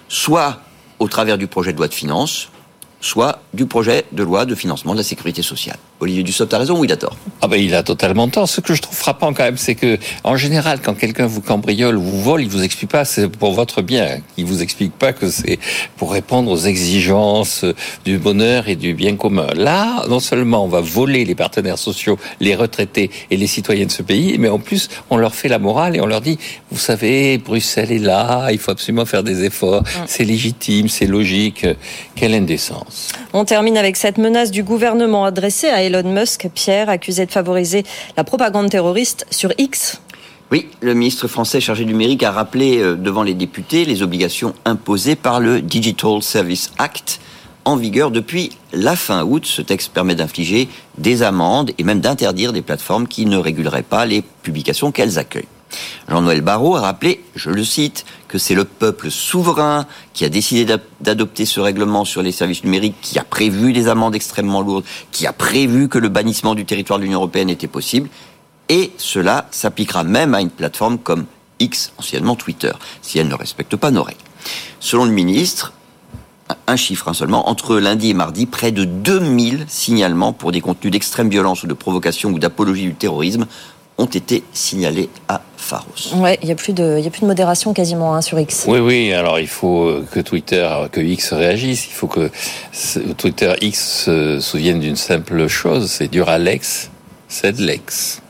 soit 0.09 0.61
au 0.97 1.07
travers 1.07 1.37
du 1.37 1.45
projet 1.45 1.73
de 1.73 1.77
loi 1.77 1.87
de 1.87 1.93
finances, 1.93 2.49
soit 3.01 3.43
du 3.53 3.67
projet 3.67 4.05
de 4.13 4.23
loi 4.23 4.45
de 4.45 4.55
financement 4.55 4.93
de 4.93 4.97
la 4.97 5.03
sécurité 5.03 5.43
sociale. 5.43 5.77
Olivier 5.99 6.23
Dussopt 6.23 6.53
a 6.53 6.57
raison 6.57 6.77
ou 6.77 6.85
il 6.85 6.91
a 6.91 6.97
tort? 6.97 7.15
Ah 7.41 7.47
ben 7.47 7.57
il 7.57 7.73
a 7.73 7.83
totalement 7.83 8.27
tort. 8.27 8.49
Ce 8.49 8.59
que 8.61 8.73
je 8.73 8.81
trouve 8.81 8.97
frappant 8.97 9.33
quand 9.33 9.43
même, 9.43 9.57
c'est 9.57 9.75
que 9.75 9.97
en 10.23 10.35
général, 10.35 10.79
quand 10.81 10.93
quelqu'un 10.93 11.25
vous 11.25 11.41
cambriole 11.41 11.97
ou 11.97 12.01
vous 12.01 12.21
vole, 12.21 12.41
il 12.41 12.49
vous 12.49 12.63
explique 12.63 12.91
pas 12.91 13.05
c'est 13.05 13.29
pour 13.29 13.53
votre 13.53 13.81
bien. 13.81 14.19
Il 14.37 14.45
vous 14.45 14.61
explique 14.61 14.93
pas 14.93 15.13
que 15.13 15.29
c'est 15.29 15.59
pour 15.97 16.11
répondre 16.11 16.51
aux 16.51 16.57
exigences 16.57 17.65
du 18.03 18.17
bonheur 18.17 18.67
et 18.67 18.75
du 18.75 18.93
bien 18.93 19.15
commun. 19.15 19.47
Là, 19.55 20.03
non 20.09 20.19
seulement 20.19 20.65
on 20.65 20.67
va 20.67 20.81
voler 20.81 21.23
les 21.23 21.35
partenaires 21.35 21.77
sociaux, 21.77 22.17
les 22.39 22.55
retraités 22.55 23.09
et 23.31 23.37
les 23.37 23.47
citoyens 23.47 23.85
de 23.85 23.91
ce 23.91 24.01
pays, 24.01 24.37
mais 24.37 24.49
en 24.49 24.59
plus 24.59 24.89
on 25.09 25.17
leur 25.17 25.33
fait 25.33 25.47
la 25.47 25.59
morale 25.59 25.95
et 25.95 26.01
on 26.01 26.05
leur 26.07 26.21
dit, 26.21 26.37
vous 26.71 26.79
savez, 26.79 27.37
Bruxelles 27.37 27.91
est 27.91 27.99
là, 27.99 28.49
il 28.51 28.59
faut 28.59 28.71
absolument 28.71 29.05
faire 29.05 29.23
des 29.23 29.43
efforts, 29.43 29.81
mm. 29.81 30.05
c'est 30.07 30.25
légitime, 30.25 30.89
c'est 30.89 31.07
logique. 31.07 31.65
Quelle 32.15 32.33
indécence. 32.33 33.09
On 33.33 33.45
termine 33.45 33.77
avec 33.77 33.97
cette 33.97 34.17
menace 34.17 34.51
du 34.51 34.63
gouvernement 34.63 35.25
adressée 35.25 35.67
à 35.67 35.83
Elon 35.83 35.94
Musk, 36.03 36.49
Pierre, 36.53 36.89
accusé 36.89 37.25
de 37.25 37.31
favoriser 37.31 37.83
la 38.17 38.23
propagande 38.23 38.69
terroriste 38.69 39.25
sur 39.29 39.51
X. 39.57 40.01
Oui, 40.51 40.69
le 40.81 40.93
ministre 40.93 41.27
français 41.27 41.59
chargé 41.59 41.85
du 41.85 41.91
numérique 41.91 42.21
a 42.23 42.31
rappelé 42.31 42.77
euh, 42.77 42.95
devant 42.95 43.23
les 43.23 43.33
députés 43.33 43.83
les 43.83 44.03
obligations 44.03 44.53
imposées 44.65 45.15
par 45.15 45.39
le 45.39 45.61
Digital 45.61 46.21
Service 46.21 46.71
Act 46.77 47.19
en 47.65 47.75
vigueur 47.75 48.11
depuis 48.11 48.51
la 48.71 48.95
fin 48.95 49.23
août. 49.23 49.45
Ce 49.45 49.61
texte 49.61 49.91
permet 49.91 50.13
d'infliger 50.13 50.69
des 50.99 51.23
amendes 51.23 51.71
et 51.77 51.83
même 51.83 51.99
d'interdire 51.99 52.53
des 52.53 52.61
plateformes 52.61 53.07
qui 53.07 53.25
ne 53.25 53.37
réguleraient 53.37 53.81
pas 53.81 54.05
les 54.05 54.21
publications 54.43 54.91
qu'elles 54.91 55.17
accueillent. 55.17 55.47
Jean-Noël 56.07 56.41
Barrot 56.41 56.75
a 56.75 56.81
rappelé, 56.81 57.23
je 57.35 57.49
le 57.49 57.63
cite, 57.63 58.05
que 58.27 58.37
c'est 58.37 58.53
le 58.53 58.63
peuple 58.63 59.09
souverain 59.09 59.87
qui 60.13 60.23
a 60.25 60.29
décidé 60.29 60.77
d'adopter 61.01 61.45
ce 61.45 61.59
règlement 61.59 62.05
sur 62.05 62.21
les 62.21 62.31
services 62.31 62.63
numériques, 62.63 62.95
qui 63.01 63.17
a 63.17 63.23
prévu 63.23 63.73
des 63.73 63.87
amendes 63.87 64.15
extrêmement 64.15 64.61
lourdes, 64.61 64.85
qui 65.11 65.25
a 65.25 65.33
prévu 65.33 65.89
que 65.89 65.97
le 65.97 66.09
bannissement 66.09 66.55
du 66.55 66.65
territoire 66.65 66.99
de 66.99 67.03
l'Union 67.03 67.19
européenne 67.19 67.49
était 67.49 67.67
possible, 67.67 68.09
et 68.69 68.91
cela 68.97 69.47
s'appliquera 69.51 70.03
même 70.03 70.33
à 70.35 70.41
une 70.41 70.49
plateforme 70.49 70.97
comme 70.97 71.25
X, 71.59 71.93
anciennement 71.97 72.35
Twitter, 72.35 72.71
si 73.01 73.19
elle 73.19 73.27
ne 73.27 73.35
respecte 73.35 73.75
pas 73.75 73.91
nos 73.91 74.03
règles. 74.03 74.19
Selon 74.79 75.05
le 75.05 75.11
ministre, 75.11 75.73
un 76.67 76.75
chiffre 76.75 77.07
hein, 77.07 77.13
seulement, 77.13 77.49
entre 77.49 77.77
lundi 77.77 78.09
et 78.09 78.13
mardi, 78.13 78.45
près 78.45 78.71
de 78.71 78.85
2000 78.85 79.65
signalements 79.67 80.33
pour 80.33 80.51
des 80.51 80.61
contenus 80.61 80.91
d'extrême 80.91 81.29
violence 81.29 81.63
ou 81.63 81.67
de 81.67 81.73
provocation 81.73 82.29
ou 82.29 82.39
d'apologie 82.39 82.85
du 82.85 82.93
terrorisme 82.93 83.47
ont 83.97 84.05
été 84.05 84.43
signalés 84.51 85.09
à 85.27 85.41
Pharos. 85.57 86.15
Ouais, 86.15 86.37
il 86.41 86.47
n'y 86.47 86.51
a, 86.51 86.55
plus 86.55 86.73
de, 86.73 86.99
y 86.99 87.07
a 87.07 87.09
plus 87.09 87.21
de 87.21 87.27
modération 87.27 87.73
quasiment 87.73 88.13
hein, 88.13 88.21
sur 88.21 88.39
X. 88.39 88.65
Oui, 88.67 88.79
oui, 88.79 89.13
alors 89.13 89.39
il 89.39 89.47
faut 89.47 90.01
que 90.11 90.19
Twitter, 90.19 90.69
que 90.91 90.99
X 90.99 91.33
réagisse, 91.33 91.87
il 91.87 91.93
faut 91.93 92.07
que 92.07 92.29
Twitter 93.17 93.53
X 93.61 94.03
se 94.05 94.39
souvienne 94.39 94.79
d'une 94.79 94.97
simple 94.97 95.47
chose, 95.47 95.89
c'est 95.89 96.09
Duralex, 96.09 96.91
c'est 97.29 97.53
de 97.53 97.63
l'ex 97.63 98.21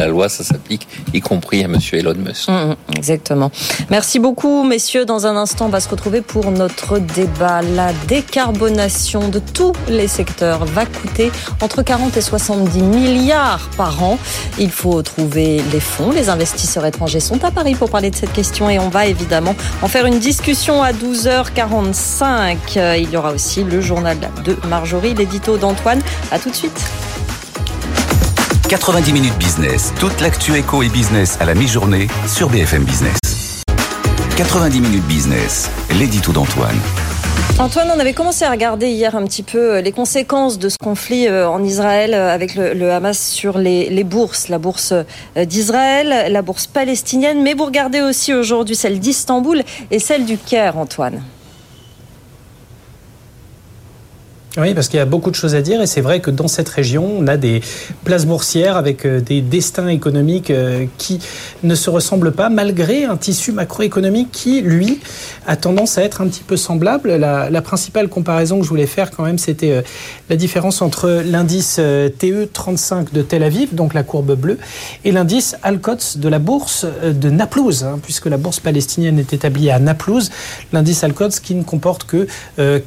la 0.00 0.06
loi, 0.06 0.30
ça 0.30 0.42
s'applique, 0.42 0.88
y 1.12 1.20
compris 1.20 1.62
à 1.62 1.68
Monsieur 1.68 1.98
Elon 1.98 2.14
Musk. 2.16 2.48
Mm, 2.48 2.52
mm, 2.52 2.76
exactement. 2.96 3.50
Merci 3.90 4.18
beaucoup, 4.18 4.64
messieurs. 4.64 5.04
Dans 5.04 5.26
un 5.26 5.36
instant, 5.36 5.66
on 5.66 5.68
va 5.68 5.80
se 5.80 5.90
retrouver 5.90 6.22
pour 6.22 6.50
notre 6.50 6.98
débat. 6.98 7.60
La 7.60 7.92
décarbonation 8.08 9.28
de 9.28 9.40
tous 9.40 9.74
les 9.88 10.08
secteurs 10.08 10.64
va 10.64 10.86
coûter 10.86 11.30
entre 11.60 11.82
40 11.82 12.16
et 12.16 12.22
70 12.22 12.80
milliards 12.80 13.68
par 13.76 14.02
an. 14.02 14.18
Il 14.58 14.70
faut 14.70 15.02
trouver 15.02 15.60
les 15.70 15.80
fonds. 15.80 16.12
Les 16.12 16.30
investisseurs 16.30 16.86
étrangers 16.86 17.20
sont 17.20 17.44
à 17.44 17.50
Paris 17.50 17.74
pour 17.74 17.90
parler 17.90 18.10
de 18.10 18.16
cette 18.16 18.32
question 18.32 18.70
et 18.70 18.78
on 18.78 18.88
va 18.88 19.04
évidemment 19.04 19.54
en 19.82 19.88
faire 19.88 20.06
une 20.06 20.18
discussion 20.18 20.82
à 20.82 20.92
12h45. 20.92 22.56
Il 22.98 23.10
y 23.10 23.16
aura 23.18 23.32
aussi 23.32 23.64
le 23.64 23.82
journal 23.82 24.16
de 24.46 24.56
Marjorie, 24.66 25.12
l'édito 25.12 25.58
d'Antoine. 25.58 26.00
À 26.30 26.38
tout 26.38 26.48
de 26.48 26.56
suite. 26.56 26.80
90 28.70 29.12
minutes 29.12 29.36
business, 29.36 29.92
toute 29.98 30.20
l'actu 30.20 30.54
éco 30.54 30.84
et 30.84 30.88
business 30.88 31.36
à 31.40 31.44
la 31.44 31.54
mi-journée 31.54 32.06
sur 32.28 32.48
BFM 32.48 32.84
Business. 32.84 33.18
90 34.36 34.80
minutes 34.80 35.04
business, 35.08 35.68
l'édito 35.98 36.30
d'Antoine. 36.30 36.76
Antoine, 37.58 37.88
on 37.92 37.98
avait 37.98 38.12
commencé 38.12 38.44
à 38.44 38.50
regarder 38.52 38.86
hier 38.86 39.16
un 39.16 39.24
petit 39.24 39.42
peu 39.42 39.58
euh, 39.58 39.80
les 39.80 39.90
conséquences 39.90 40.60
de 40.60 40.68
ce 40.68 40.76
conflit 40.80 41.26
euh, 41.26 41.50
en 41.50 41.64
Israël 41.64 42.14
euh, 42.14 42.32
avec 42.32 42.54
le, 42.54 42.92
Hamas 42.92 43.18
sur 43.18 43.58
les, 43.58 43.90
les, 43.90 44.04
bourses, 44.04 44.46
la 44.46 44.58
bourse 44.58 44.94
d'Israël, 45.34 46.30
la 46.30 46.42
bourse 46.42 46.68
palestinienne, 46.68 47.42
mais 47.42 47.54
vous 47.54 47.64
regardez 47.64 48.02
aussi 48.02 48.32
aujourd'hui 48.32 48.76
celle 48.76 49.00
d'Istanbul 49.00 49.64
et 49.90 49.98
celle 49.98 50.24
du 50.24 50.38
Caire, 50.38 50.78
Antoine. 50.78 51.20
Oui, 54.56 54.74
parce 54.74 54.88
qu'il 54.88 54.96
y 54.96 55.00
a 55.00 55.06
beaucoup 55.06 55.30
de 55.30 55.36
choses 55.36 55.54
à 55.54 55.62
dire 55.62 55.80
et 55.80 55.86
c'est 55.86 56.00
vrai 56.00 56.18
que 56.18 56.28
dans 56.28 56.48
cette 56.48 56.68
région, 56.68 57.08
on 57.18 57.28
a 57.28 57.36
des 57.36 57.60
places 58.02 58.26
boursières 58.26 58.76
avec 58.76 59.06
euh, 59.06 59.20
des 59.20 59.42
destins 59.42 59.86
économiques 59.86 60.50
euh, 60.50 60.86
qui 60.98 61.20
ne 61.62 61.76
se 61.76 61.88
ressemblent 61.88 62.32
pas 62.32 62.48
malgré 62.48 63.04
un 63.04 63.16
tissu 63.16 63.52
macroéconomique 63.52 64.32
qui, 64.32 64.60
lui, 64.60 64.98
a 65.46 65.54
tendance 65.54 65.98
à 65.98 66.02
être 66.02 66.20
un 66.20 66.26
petit 66.26 66.42
peu 66.42 66.56
semblable. 66.56 67.14
La, 67.14 67.62
principale 67.62 68.08
comparaison 68.08 68.58
que 68.58 68.64
je 68.64 68.70
voulais 68.70 68.86
faire 68.86 69.12
quand 69.12 69.22
même, 69.22 69.38
c'était 69.38 69.70
euh, 69.70 69.82
la 70.28 70.34
différence 70.34 70.82
entre 70.82 71.22
l'indice 71.24 71.76
TE 72.18 72.48
35 72.52 73.12
de 73.12 73.22
Tel 73.22 73.44
Aviv, 73.44 73.74
donc 73.74 73.94
la 73.94 74.02
courbe 74.02 74.34
bleue, 74.34 74.58
et 75.04 75.12
l'indice 75.12 75.56
Alcots 75.62 76.16
de 76.16 76.28
la 76.28 76.40
bourse 76.40 76.86
de 77.04 77.30
Naplouse, 77.30 77.84
hein, 77.84 78.00
puisque 78.02 78.26
la 78.26 78.38
bourse 78.38 78.58
palestinienne 78.58 79.18
est 79.18 79.32
établie 79.32 79.70
à 79.70 79.78
Naplouse. 79.78 80.30
L'indice 80.72 81.04
Alcots 81.04 81.28
qui 81.40 81.54
ne 81.54 81.62
comporte 81.62 82.04
que 82.04 82.26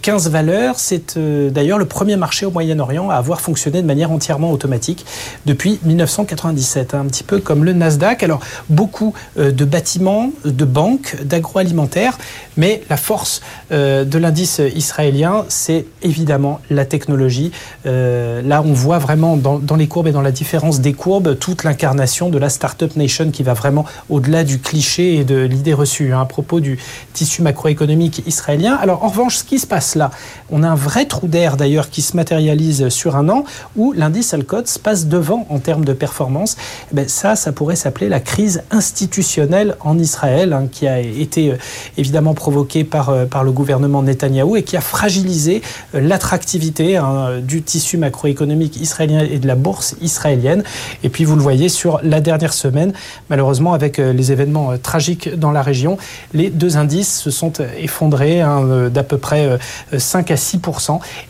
15 0.02 0.30
valeurs, 0.30 0.80
c'est 0.80 1.18
d'ailleurs 1.54 1.78
le 1.78 1.86
premier 1.86 2.18
marché 2.18 2.46
au 2.46 2.52
Moyen-Orient 2.52 3.10
à 3.10 3.16
avoir 3.16 3.42
fonctionné 3.42 3.82
de 3.82 3.88
manière 3.88 4.12
entièrement 4.12 4.52
automatique 4.52 5.06
depuis 5.46 5.80
1997, 5.84 6.94
hein, 6.94 7.02
un 7.02 7.06
petit 7.06 7.24
peu 7.24 7.40
comme 7.40 7.64
le 7.64 7.74
Nasdaq. 7.74 8.24
Alors 8.24 8.42
beaucoup 8.70 9.14
de 9.38 9.66
bâtiments, 9.66 10.32
de 10.46 10.66
banques, 10.66 11.16
d'agroalimentaire, 11.24 12.18
mais 12.58 12.82
la 12.90 12.98
force 12.98 13.42
de 13.72 14.18
l'indice 14.18 14.62
israélien, 14.76 15.46
c'est 15.50 15.86
évidemment 16.02 16.60
la 16.70 16.86
technologie. 16.86 17.52
là, 17.86 18.62
on 18.62 18.74
voit 18.74 19.00
vraiment 19.00 19.38
dans, 19.38 19.60
dans 19.60 19.76
les 19.76 19.88
courbes 19.88 20.08
et 20.08 20.12
dans 20.12 20.22
la 20.22 20.32
différence 20.32 20.80
des 20.80 20.94
courbes 20.94 21.38
toute 21.40 21.64
l'incarnation 21.64 22.30
de 22.30 22.38
la 22.38 22.50
Startup 22.50 22.96
Nation 22.96 23.32
qui 23.32 23.44
va 23.44 23.54
vraiment 23.54 23.86
au-delà 24.10 24.44
du 24.44 24.60
cliché 24.60 25.16
et 25.16 25.24
de 25.24 25.38
l'idée 25.38 25.74
reçue 25.74 26.14
hein, 26.14 26.22
à 26.22 26.26
propos 26.26 26.60
du 26.60 26.80
tissu 27.14 27.42
macroéconomique 27.42 28.24
israélien. 28.26 28.76
Alors 28.76 29.04
en 29.04 29.10
revanche, 29.10 29.38
ce 29.38 29.44
qui 29.44 29.60
se 29.60 29.68
passe 29.68 29.96
là, 29.96 30.12
on 30.50 30.64
a 30.64 30.70
un 30.70 30.76
vrai 30.76 31.06
trou 31.06 31.28
d'air 31.28 31.43
d'ailleurs 31.52 31.90
qui 31.90 32.02
se 32.02 32.16
matérialise 32.16 32.90
sur 32.90 33.16
un 33.16 33.30
an 33.30 33.44
où 33.76 33.94
l'indice 33.94 34.34
Alcots 34.34 34.80
passe 34.82 35.08
devant 35.08 35.46
en 35.50 35.60
termes 35.60 35.86
de 35.86 35.94
performance. 35.94 36.56
Eh 36.92 36.96
ben, 36.96 37.08
ça, 37.08 37.36
ça 37.36 37.52
pourrait 37.52 37.76
s'appeler 37.76 38.10
la 38.10 38.20
crise 38.20 38.64
institutionnelle 38.72 39.76
en 39.82 40.00
Israël 40.00 40.54
hein, 40.54 40.68
qui 40.72 40.88
a 40.88 41.00
été 41.00 41.52
euh, 41.52 41.58
évidemment 41.98 42.34
provoquée 42.34 42.84
par, 42.84 43.10
euh, 43.10 43.26
par 43.26 43.44
le 43.44 43.52
gouvernement 43.52 44.02
Netanyahou 44.04 44.56
et 44.56 44.64
qui 44.64 44.78
a 44.78 44.82
fragilisé 44.82 45.62
euh, 45.94 46.02
l'attractivité 46.02 46.98
hein, 46.98 47.40
du 47.42 47.62
tissu 47.62 47.98
macroéconomique 47.98 48.78
israélien 48.80 49.20
et 49.20 49.40
de 49.40 49.48
la 49.48 49.56
bourse 49.56 49.96
israélienne. 50.02 50.64
Et 51.04 51.10
puis 51.10 51.26
vous 51.26 51.36
le 51.36 51.42
voyez 51.42 51.70
sur 51.70 52.00
la 52.04 52.22
dernière 52.22 52.54
semaine, 52.54 52.94
malheureusement 53.30 53.74
avec 53.74 53.98
les 53.98 54.32
événements 54.32 54.78
tragiques 54.78 55.38
dans 55.38 55.52
la 55.52 55.62
région, 55.62 55.98
les 56.34 56.50
deux 56.50 56.78
indices 56.78 57.20
se 57.20 57.32
sont 57.32 57.54
effondrés 57.78 58.42
hein, 58.42 58.90
d'à 58.90 59.04
peu 59.04 59.18
près 59.18 59.58
5 59.96 60.32
à 60.32 60.38
6 60.38 60.60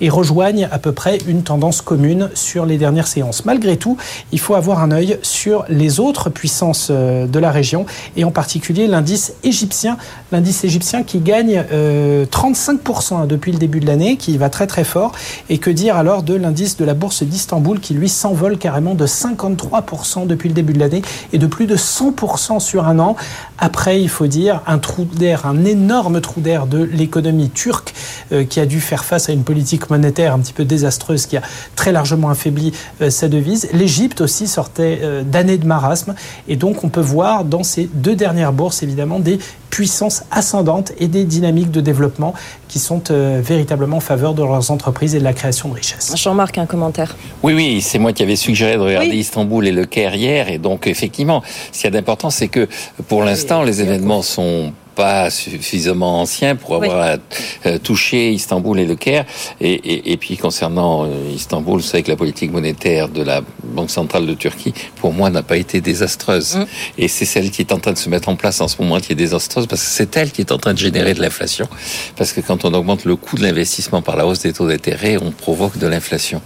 et 0.03 0.09
rejoignent 0.09 0.67
à 0.69 0.79
peu 0.79 0.91
près 0.91 1.17
une 1.27 1.43
tendance 1.43 1.81
commune 1.81 2.29
sur 2.35 2.65
les 2.65 2.77
dernières 2.77 3.07
séances. 3.07 3.45
Malgré 3.45 3.77
tout, 3.77 3.97
il 4.33 4.39
faut 4.39 4.53
avoir 4.53 4.83
un 4.83 4.91
œil 4.91 5.17
sur 5.21 5.63
les 5.69 6.01
autres 6.01 6.29
puissances 6.29 6.89
euh, 6.91 7.25
de 7.25 7.39
la 7.39 7.51
région 7.51 7.85
et 8.17 8.25
en 8.25 8.31
particulier 8.31 8.85
l'indice 8.87 9.33
égyptien, 9.45 9.97
l'indice 10.33 10.65
égyptien 10.65 11.03
qui 11.03 11.19
gagne 11.19 11.63
35% 11.71 13.23
euh, 13.23 13.25
depuis 13.25 13.53
le 13.53 13.57
début 13.57 13.79
de 13.79 13.87
l'année, 13.87 14.17
qui 14.17 14.37
va 14.37 14.49
très 14.49 14.67
très 14.67 14.83
fort. 14.83 15.13
Et 15.49 15.57
que 15.57 15.69
dire 15.69 15.95
alors 15.95 16.21
de 16.21 16.33
l'indice 16.33 16.75
de 16.75 16.83
la 16.83 16.93
bourse 16.93 17.23
d'Istanbul 17.23 17.79
qui 17.79 17.93
lui 17.93 18.09
s'envole 18.09 18.57
carrément 18.57 18.95
de 18.95 19.07
53% 19.07 20.27
depuis 20.27 20.49
le 20.49 20.55
début 20.55 20.73
de 20.73 20.79
l'année 20.79 21.01
et 21.31 21.37
de 21.37 21.47
plus 21.47 21.65
de 21.65 21.77
100% 21.77 22.59
sur 22.59 22.87
un 22.87 22.99
an? 22.99 23.15
Après, 23.65 24.01
il 24.01 24.09
faut 24.09 24.27
dire, 24.27 24.59
un 24.67 24.77
trou 24.77 25.05
d'air, 25.05 25.45
un 25.45 25.63
énorme 25.63 26.19
trou 26.19 26.41
d'air 26.41 26.67
de 26.67 26.83
l'économie 26.83 27.49
turque 27.49 27.93
euh, 28.33 28.43
qui 28.43 28.59
a 28.59 28.65
dû 28.65 28.81
faire 28.81 29.05
face 29.05 29.29
à 29.29 29.31
une 29.31 29.45
politique 29.45 29.89
monétaire 29.89 30.33
un 30.33 30.39
petit 30.39 30.51
peu 30.51 30.65
désastreuse 30.65 31.27
qui 31.27 31.37
a 31.37 31.41
très 31.77 31.93
largement 31.93 32.29
affaibli 32.29 32.73
euh, 33.01 33.09
sa 33.09 33.29
devise. 33.29 33.69
L'Égypte 33.71 34.19
aussi 34.19 34.47
sortait 34.47 34.99
euh, 35.01 35.23
d'années 35.23 35.57
de 35.57 35.65
marasme 35.65 36.13
et 36.49 36.57
donc 36.57 36.83
on 36.83 36.89
peut 36.89 36.99
voir 36.99 37.45
dans 37.45 37.63
ces 37.63 37.89
deux 37.93 38.17
dernières 38.17 38.51
bourses 38.51 38.83
évidemment 38.83 39.19
des 39.19 39.39
puissances 39.69 40.23
ascendantes 40.29 40.91
et 40.99 41.07
des 41.07 41.23
dynamiques 41.23 41.71
de 41.71 41.79
développement 41.79 42.33
qui 42.67 42.77
sont 42.77 43.01
véritablement 43.09 43.97
en 43.97 44.01
faveur 44.01 44.33
de 44.33 44.43
leurs 44.43 44.71
entreprises 44.71 45.15
et 45.15 45.19
de 45.19 45.23
la 45.23 45.33
création 45.33 45.69
de 45.69 45.75
richesses. 45.75 46.13
Jean-Marc, 46.15 46.57
un 46.59 46.65
commentaire. 46.65 47.15
Oui, 47.41 47.53
oui, 47.53 47.81
c'est 47.81 47.97
moi 47.97 48.13
qui 48.13 48.23
avais 48.23 48.35
suggéré 48.35 48.75
de 48.75 48.81
regarder 48.81 49.15
Istanbul 49.15 49.67
et 49.67 49.71
le 49.71 49.85
Caire 49.85 50.15
hier. 50.15 50.49
Et 50.49 50.59
donc, 50.59 50.85
effectivement, 50.85 51.43
ce 51.71 51.79
qu'il 51.79 51.85
y 51.85 51.87
a 51.87 51.91
d'important, 51.91 52.29
c'est 52.29 52.47
que 52.47 52.67
pour 53.07 53.23
l'instant, 53.23 53.52
les 53.61 53.81
événements 53.81 54.23
sont 54.23 54.73
pas 54.95 55.29
suffisamment 55.29 56.21
ancien 56.21 56.55
pour 56.55 56.75
avoir 56.75 57.17
euh, 57.65 57.77
touché 57.77 58.31
Istanbul 58.31 58.79
et 58.79 58.85
le 58.85 58.95
Caire. 58.95 59.25
Et, 59.61 59.73
et, 59.73 60.11
et 60.11 60.17
puis 60.17 60.37
concernant 60.37 61.05
euh, 61.05 61.09
Istanbul, 61.33 61.81
savez 61.81 62.03
que 62.03 62.11
la 62.11 62.17
politique 62.17 62.51
monétaire 62.51 63.09
de 63.09 63.21
la 63.21 63.41
Banque 63.63 63.89
centrale 63.89 64.25
de 64.25 64.33
Turquie, 64.33 64.73
pour 64.95 65.13
moi, 65.13 65.29
n'a 65.29 65.43
pas 65.43 65.57
été 65.57 65.81
désastreuse. 65.81 66.57
Mm. 66.57 66.65
Et 66.97 67.07
c'est 67.07 67.25
celle 67.25 67.51
qui 67.51 67.61
est 67.61 67.71
en 67.71 67.79
train 67.79 67.93
de 67.93 67.97
se 67.97 68.09
mettre 68.09 68.29
en 68.29 68.35
place 68.35 68.61
en 68.61 68.67
ce 68.67 68.81
moment 68.81 68.99
qui 68.99 69.11
est 69.11 69.15
désastreuse 69.15 69.67
parce 69.67 69.81
que 69.81 69.89
c'est 69.89 70.15
elle 70.17 70.31
qui 70.31 70.41
est 70.41 70.51
en 70.51 70.57
train 70.57 70.73
de 70.73 70.79
générer 70.79 71.13
de 71.13 71.21
l'inflation. 71.21 71.67
Parce 72.15 72.33
que 72.33 72.41
quand 72.41 72.65
on 72.65 72.73
augmente 72.73 73.05
le 73.05 73.15
coût 73.15 73.37
de 73.37 73.43
l'investissement 73.43 74.01
par 74.01 74.15
la 74.15 74.25
hausse 74.25 74.39
des 74.39 74.53
taux 74.53 74.67
d'intérêt, 74.67 75.17
on 75.21 75.31
provoque 75.31 75.77
de 75.77 75.87
l'inflation. 75.87 76.41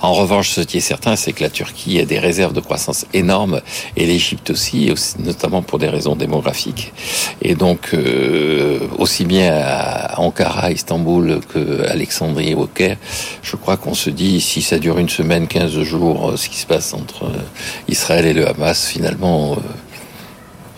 En 0.00 0.12
revanche, 0.12 0.50
ce 0.50 0.60
qui 0.60 0.78
est 0.78 0.80
certain, 0.80 1.16
c'est 1.16 1.32
que 1.32 1.42
la 1.42 1.50
Turquie 1.50 2.00
a 2.00 2.04
des 2.04 2.18
réserves 2.18 2.52
de 2.52 2.60
croissance 2.60 3.06
énormes 3.12 3.60
et 3.96 4.06
l'Égypte 4.06 4.50
aussi, 4.50 4.92
notamment 5.18 5.62
pour 5.62 5.78
des 5.78 5.88
raisons 5.88 6.16
démographiques. 6.16 6.92
Et 7.42 7.54
donc, 7.54 7.91
euh, 7.94 8.78
aussi 8.98 9.24
bien 9.24 9.52
à 9.54 10.20
Ankara, 10.20 10.70
Istanbul 10.70 11.40
que 11.52 11.88
Alexandrie 11.88 12.54
au 12.54 12.66
Caire, 12.66 12.96
je 13.42 13.56
crois 13.56 13.76
qu'on 13.76 13.94
se 13.94 14.10
dit 14.10 14.40
si 14.40 14.62
ça 14.62 14.78
dure 14.78 14.98
une 14.98 15.08
semaine, 15.08 15.46
15 15.46 15.80
jours, 15.82 16.30
euh, 16.30 16.36
ce 16.36 16.48
qui 16.48 16.58
se 16.58 16.66
passe 16.66 16.94
entre 16.94 17.24
euh, 17.24 17.38
Israël 17.88 18.26
et 18.26 18.32
le 18.32 18.48
Hamas, 18.48 18.86
finalement, 18.86 19.56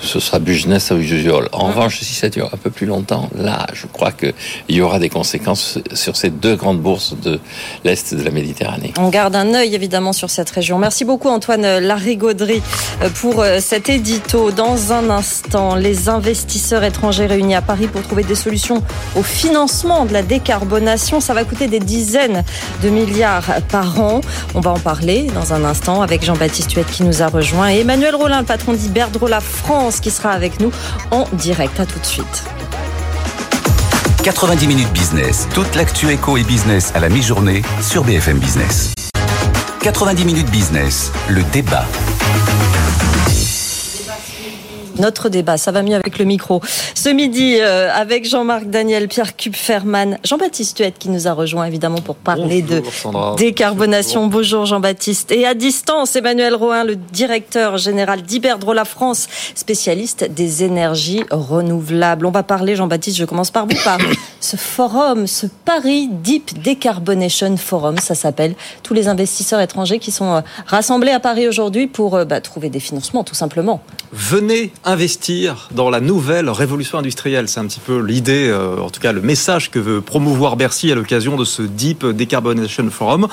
ce 0.05 0.21
sera 0.21 0.39
business 0.39 0.93
as 0.93 0.97
usual. 0.97 1.49
En 1.53 1.69
revanche, 1.69 2.01
si 2.01 2.15
ça 2.15 2.29
dure 2.29 2.51
un 2.53 2.57
peu 2.57 2.71
plus 2.71 2.87
longtemps, 2.87 3.29
là, 3.37 3.67
je 3.73 3.87
crois 3.87 4.13
qu'il 4.13 4.35
y 4.69 4.81
aura 4.81 4.99
des 4.99 5.09
conséquences 5.09 5.79
sur 5.93 6.17
ces 6.17 6.31
deux 6.31 6.57
grandes 6.57 6.81
bourses 6.81 7.15
de 7.23 7.41
l'Est 7.85 8.15
de 8.15 8.23
la 8.23 8.31
Méditerranée. 8.31 8.93
On 8.99 9.09
garde 9.09 9.35
un 9.37 9.55
œil 9.55 9.75
évidemment 9.75 10.13
sur 10.13 10.31
cette 10.31 10.51
région. 10.51 10.79
Merci 10.79 11.05
beaucoup 11.05 11.29
Antoine 11.29 11.79
Larigauderie 11.79 12.63
pour 13.21 13.41
euh, 13.41 13.59
cet 13.61 13.89
édito. 13.89 14.51
Dans 14.51 14.93
un 14.93 15.11
instant, 15.11 15.75
les 15.75 16.09
investisseurs 16.09 16.85
étrangers 16.85 17.27
réunis 17.27 17.55
à 17.55 17.63
Paris 17.63 17.87
pour 17.87 18.03
trouver 18.03 18.25
des 18.25 18.35
solutions 18.35 18.83
au 19.17 19.23
financement 19.23 20.05
de 20.05 20.13
la 20.13 20.23
décarbonation. 20.23 21.21
Ça 21.21 21.35
va 21.35 21.45
coûter 21.45 21.67
des 21.67 21.81
dizaines 21.81 22.45
de 22.83 22.89
milliards 22.89 23.61
par 23.71 24.01
an. 24.01 24.21
On 24.55 24.61
va 24.61 24.73
en 24.73 24.79
parler 24.79 25.27
dans 25.35 25.53
un 25.53 25.65
instant 25.65 26.03
avec 26.03 26.25
Jean-Baptiste 26.25 26.73
Huette 26.73 26.91
qui 26.91 27.03
nous 27.03 27.23
a 27.23 27.29
rejoint 27.29 27.71
et 27.71 27.81
Emmanuel 27.81 28.15
Rollin, 28.15 28.41
le 28.41 28.47
patron 28.47 28.73
d'Iberdrola 28.73 29.41
France 29.41 29.94
qui 30.01 30.11
sera 30.11 30.31
avec 30.31 30.61
nous 30.61 30.71
en 31.11 31.27
direct. 31.33 31.79
À 31.81 31.87
tout 31.87 31.99
de 31.99 32.07
suite. 32.07 32.45
90 34.23 34.67
minutes 34.67 34.93
business. 34.93 35.47
Toute 35.53 35.75
l'actu 35.75 36.11
éco 36.11 36.37
et 36.37 36.45
business 36.45 36.93
à 36.95 37.01
la 37.01 37.09
mi-journée 37.09 37.63
sur 37.83 38.05
BFM 38.05 38.39
Business. 38.39 38.95
90 39.81 40.25
minutes 40.25 40.51
business. 40.51 41.13
Le 41.29 41.43
débat 41.53 41.85
notre 44.99 45.29
débat. 45.29 45.57
Ça 45.57 45.73
va 45.73 45.83
mieux 45.83 45.95
avec 45.95 46.19
le 46.19 46.25
micro. 46.25 46.61
Ce 46.95 47.09
midi, 47.09 47.57
euh, 47.61 47.91
avec 47.93 48.29
Jean-Marc 48.29 48.65
Daniel, 48.67 49.09
Pierre 49.09 49.37
Kupferman, 49.37 50.19
Jean-Baptiste 50.25 50.79
Huette 50.79 50.99
qui 50.99 51.09
nous 51.09 51.29
a 51.29 51.33
rejoint 51.33 51.67
évidemment 51.67 52.01
pour 52.01 52.17
parler 52.17 52.63
de 52.63 52.83
décarbonation. 53.37 54.27
Bonjour, 54.27 54.67
Jean-Baptiste. 54.67 55.33
Et 55.33 55.47
à 55.47 55.55
distance, 55.55 56.17
Emmanuel 56.17 56.55
Rohin, 56.55 56.85
le 56.85 56.97
directeur 56.97 57.79
général 57.79 58.23
d'Iberdrola 58.23 58.85
France, 58.85 59.29
spécialiste 59.55 60.25
des 60.31 60.65
énergies 60.65 61.25
renouvelables. 61.31 62.27
On 62.27 62.31
va 62.31 62.43
parler, 62.43 62.77
Jean-Baptiste, 62.77 63.19
je 63.19 63.25
commence 63.25 63.51
par 63.51 63.67
vous, 63.67 63.77
par 63.85 63.99
ce 64.41 64.57
forum, 64.57 65.27
ce 65.27 65.47
Paris 65.65 66.09
Deep 66.11 66.63
Decarbonation 66.63 67.57
Forum, 67.57 67.99
ça 67.99 68.15
s'appelle. 68.15 68.55
Tous 68.83 68.95
les 68.95 69.09
investisseurs 69.09 69.61
étrangers 69.61 69.99
qui 69.99 70.11
sont 70.11 70.35
euh, 70.35 70.41
rassemblés 70.67 71.11
à 71.11 71.21
Paris 71.21 71.49
aujourd'hui 71.49 71.87
pour 71.87 72.15
euh, 72.15 72.25
bah, 72.25 72.41
trouver 72.41 72.69
des 72.69 72.81
financements, 72.81 73.25
tout 73.25 73.35
simplement. 73.35 73.83
Venez 74.13 74.73
investir 74.85 75.69
dans 75.73 75.91
la 75.91 76.01
nouvelle 76.01 76.51
révolution 76.51 76.99
industrielle. 76.99 77.49
C'est 77.49 77.61
un 77.61 77.67
petit 77.67 77.81
peu 77.81 78.01
l'idée, 78.01 78.49
euh, 78.49 78.79
en 78.79 78.91
tout 78.91 79.01
cas 79.01 79.13
le 79.13 79.21
message 79.21 79.71
que 79.71 79.79
veut 79.79 80.01
promouvoir 80.01 80.57
Bercy 80.57 80.93
à 80.93 80.95
l'occasion 80.95 81.37
de 81.37 81.45
ce 81.45 81.63
Deep 81.63 82.05
Decarbonation 82.05 82.89
Forum. 82.91 83.29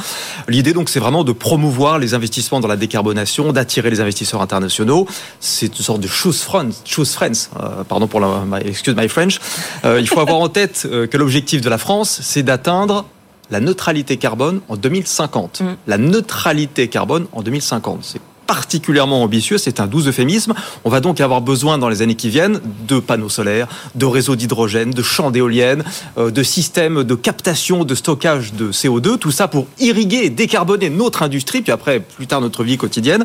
L'idée 0.48 0.74
donc 0.74 0.90
c'est 0.90 1.00
vraiment 1.00 1.24
de 1.24 1.32
promouvoir 1.32 2.00
les 2.00 2.14
investissements 2.14 2.60
dans 2.60 2.68
la 2.68 2.78
décarbonation, 2.78 3.52
d'attirer 3.52 3.90
les 3.90 4.00
investisseurs 4.00 4.42
internationaux. 4.42 5.08
C'est 5.40 5.78
une 5.78 5.84
sorte 5.84 6.02
de 6.02 6.08
choose 6.08 6.42
friends, 6.42 6.72
choose 6.86 7.14
friends. 7.14 7.50
Euh, 7.60 7.84
pardon 7.84 8.08
pour 8.08 8.20
la, 8.20 8.44
excuse 8.64 8.96
my 8.96 9.10
French. 9.10 9.40
Euh, 9.86 10.00
il 10.00 10.08
faut 10.08 10.20
avoir 10.20 10.40
en 10.40 10.50
tête 10.62 10.88
que 11.10 11.18
l'objectif 11.18 11.62
de 11.62 11.70
la 11.70 11.78
France, 11.78 12.20
c'est 12.22 12.44
d'atteindre 12.44 13.06
la 13.52 13.60
neutralité 13.60 14.18
carbone 14.18 14.62
en 14.70 14.78
2050. 14.78 15.62
Mm. 15.62 15.66
La 15.88 15.98
neutralité 15.98 16.88
carbone 16.88 17.28
en 17.34 17.42
2050. 17.42 18.00
C'est 18.04 18.22
particulièrement 18.52 19.24
ambitieux, 19.24 19.58
c'est 19.58 19.80
un 19.80 19.88
doux 19.88 20.10
euphémisme. 20.10 20.54
On 20.84 20.90
va 20.90 21.00
donc 21.00 21.22
avoir 21.22 21.40
besoin 21.40 21.78
dans 21.78 21.88
les 21.88 22.02
années 22.02 22.16
qui 22.16 22.28
viennent 22.28 22.60
de 22.86 23.00
panneaux 23.00 23.30
solaires, 23.30 23.70
de 23.96 24.06
réseaux 24.06 24.36
d'hydrogène, 24.36 24.92
de 24.92 25.02
champs 25.02 25.32
d'éoliennes, 25.32 25.86
euh, 26.18 26.32
de 26.32 26.44
systèmes 26.44 27.06
de 27.06 27.16
captation, 27.16 27.86
de 27.86 27.96
stockage 27.96 28.52
de 28.52 28.74
CO2, 28.74 29.18
tout 29.18 29.32
ça 29.32 29.48
pour 29.48 29.68
irriguer 29.80 30.26
et 30.26 30.30
décarboner 30.30 30.90
notre 30.90 31.24
industrie, 31.24 31.62
puis 31.62 31.72
après, 31.72 32.02
plus 32.02 32.28
tard, 32.28 32.42
notre 32.42 32.66
vie 32.66 32.78
quotidienne. 32.78 33.24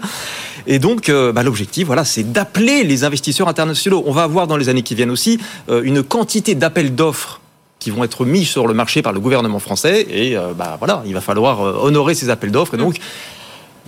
Et 0.68 0.78
donc, 0.78 1.08
euh, 1.08 1.32
bah, 1.32 1.42
l'objectif, 1.42 1.88
voilà, 1.88 2.04
c'est 2.04 2.30
d'appeler 2.30 2.84
les 2.84 3.02
investisseurs 3.02 3.48
internationaux. 3.48 4.04
On 4.06 4.12
va 4.12 4.22
avoir 4.22 4.46
dans 4.46 4.56
les 4.56 4.68
années 4.68 4.84
qui 4.84 4.94
viennent 4.94 5.10
aussi 5.10 5.40
euh, 5.68 5.82
une 5.82 6.04
quantité 6.04 6.54
d'appels 6.54 6.94
d'offres 6.94 7.40
qui 7.80 7.90
vont 7.90 8.04
être 8.04 8.24
mis 8.24 8.44
sur 8.44 8.68
le 8.68 8.74
marché 8.74 9.02
par 9.02 9.12
le 9.12 9.18
gouvernement 9.18 9.58
français. 9.58 10.06
Et 10.08 10.36
bah, 10.56 10.76
voilà, 10.78 11.02
il 11.04 11.12
va 11.12 11.20
falloir 11.20 11.60
honorer 11.84 12.14
ces 12.14 12.30
appels 12.30 12.50
d'offres. 12.50 12.76
Donc, 12.76 12.98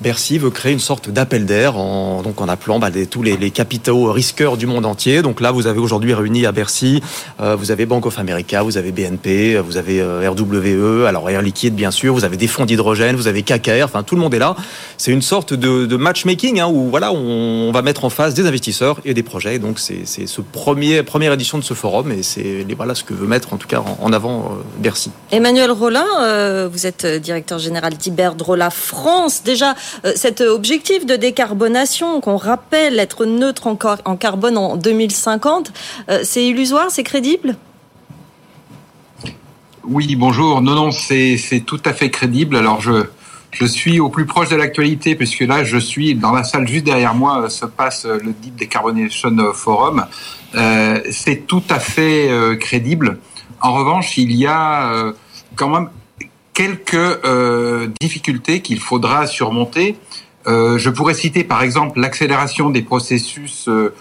Bercy 0.00 0.38
veut 0.38 0.50
créer 0.50 0.72
une 0.72 0.78
sorte 0.78 1.11
d'appel 1.11 1.44
d'air 1.44 1.76
en, 1.76 2.22
donc 2.22 2.40
en 2.40 2.48
appelant 2.48 2.78
bah, 2.78 2.90
tous 3.11 3.22
les, 3.22 3.50
capitaux 3.50 4.12
risqueurs 4.12 4.56
du 4.56 4.66
monde 4.66 4.87
entier. 4.87 5.22
Donc 5.22 5.40
là, 5.40 5.50
vous 5.50 5.66
avez 5.66 5.80
aujourd'hui 5.80 6.14
réuni 6.14 6.46
à 6.46 6.52
Bercy, 6.52 7.02
euh, 7.40 7.56
vous 7.56 7.70
avez 7.70 7.87
Bank 7.87 8.06
of 8.06 8.18
America, 8.18 8.62
vous 8.62 8.76
avez 8.76 8.92
BNP, 8.92 9.58
vous 9.58 9.76
avez 9.76 10.00
euh, 10.00 10.30
RWE, 10.30 11.06
alors 11.06 11.28
Air 11.28 11.42
Liquide 11.42 11.74
bien 11.74 11.90
sûr, 11.90 12.14
vous 12.14 12.24
avez 12.24 12.37
des 12.37 12.46
fonds 12.46 12.66
d'hydrogène, 12.66 13.16
vous 13.16 13.26
avez 13.26 13.42
KKR, 13.42 13.84
enfin 13.84 14.02
tout 14.02 14.14
le 14.14 14.20
monde 14.20 14.34
est 14.34 14.38
là. 14.38 14.54
C'est 14.98 15.12
une 15.12 15.22
sorte 15.22 15.54
de, 15.54 15.96
matchmaking 15.96 16.61
hein, 16.61 16.68
où 16.68 16.90
voilà, 16.90 17.12
on, 17.12 17.72
va 17.72 17.82
mettre 17.82 18.05
en 18.05 18.11
face 18.11 18.34
des 18.34 18.46
investisseurs 18.46 19.01
et 19.05 19.14
des 19.14 19.22
projets. 19.22 19.59
Donc 19.59 19.78
c'est 19.78 20.05
ce 20.05 20.40
premier 20.40 21.03
première 21.03 21.32
édition 21.32 21.59
de 21.59 21.64
ce 21.64 21.74
forum 21.74 22.12
et 22.12 22.22
c'est 22.22 22.64
voilà 22.76 22.94
ce 22.94 23.03
que 23.03 23.14
veut 23.14 23.26
mettre 23.26 23.53
en 23.53 23.57
tout 23.57 23.66
cas 23.66 23.82
en, 24.01 24.12
avant 24.12 24.40
euh, 24.40 24.62
Bercy. 24.78 25.11
Emmanuel 25.32 25.72
Rollin, 25.72 26.68
vous 26.68 26.86
êtes 26.86 27.05
directeur 27.05 27.59
général 27.59 27.94
d'Iberdrola 27.94 28.70
France. 28.70 29.42
Déjà, 29.44 29.70
euh, 29.70 29.74
cet 30.14 30.41
objectif 30.41 31.07
de 31.07 31.16
décarbonation 31.16 32.20
qu'on 32.20 32.36
rappelle 32.36 32.99
être 32.99 33.24
neutre 33.24 33.66
en, 33.66 34.16
carbone 34.16 34.57
en 34.57 34.76
2050, 34.76 35.72
euh, 36.09 36.20
c'est 36.22 36.45
illusoire, 36.45 36.91
c'est 36.91 37.03
crédible? 37.03 37.57
Oui, 39.84 40.16
bonjour. 40.16 40.61
Non, 40.61 40.74
non, 40.74 40.91
c'est 40.91 41.62
tout 41.64 41.80
à 41.84 41.93
fait 41.93 42.11
crédible. 42.11 42.57
Alors 42.57 42.80
je, 42.80 43.07
je 43.51 43.64
suis 43.64 44.01
au 44.01 44.11
plus 44.11 44.26
proche 44.26 44.51
de 44.51 44.57
l'actualité 44.57 45.14
puisque 45.14 45.41
là, 45.41 45.64
je 45.64 45.78
suis 45.78 46.14
dans 46.14 46.32
la 46.32 46.45
salle 46.45 46.68
juste 46.68 46.84
derrière 46.84 47.14
moi 47.14 47.45
euh, 47.45 47.49
se 47.49 47.64
passe 47.64 48.05
le 48.05 48.32
Deep 48.32 48.57
Decarbonation 48.57 49.53
Forum. 49.55 50.05
c'est 51.11 51.47
tout 51.47 51.62
à 51.70 51.78
fait 51.78 52.30
crédible. 52.61 53.18
En 53.61 53.72
revanche, 53.72 54.18
il 54.18 54.32
y 54.32 54.47
a 54.47 55.12
quand 55.57 55.68
même 55.68 55.89
quelques 56.59 56.94
euh, 56.94 57.86
difficultés 58.00 58.62
qu'il 58.62 58.80
faudra 58.80 59.28
surmonter. 59.28 59.96
Euh, 60.48 60.76
je 60.76 60.90
pourrais 60.90 61.14
citer 61.14 61.44
par 61.44 61.62
exemple 61.62 62.00
l'accélération 62.00 62.70
des 62.70 62.82
processus 62.82 63.68
euh, 63.68 63.94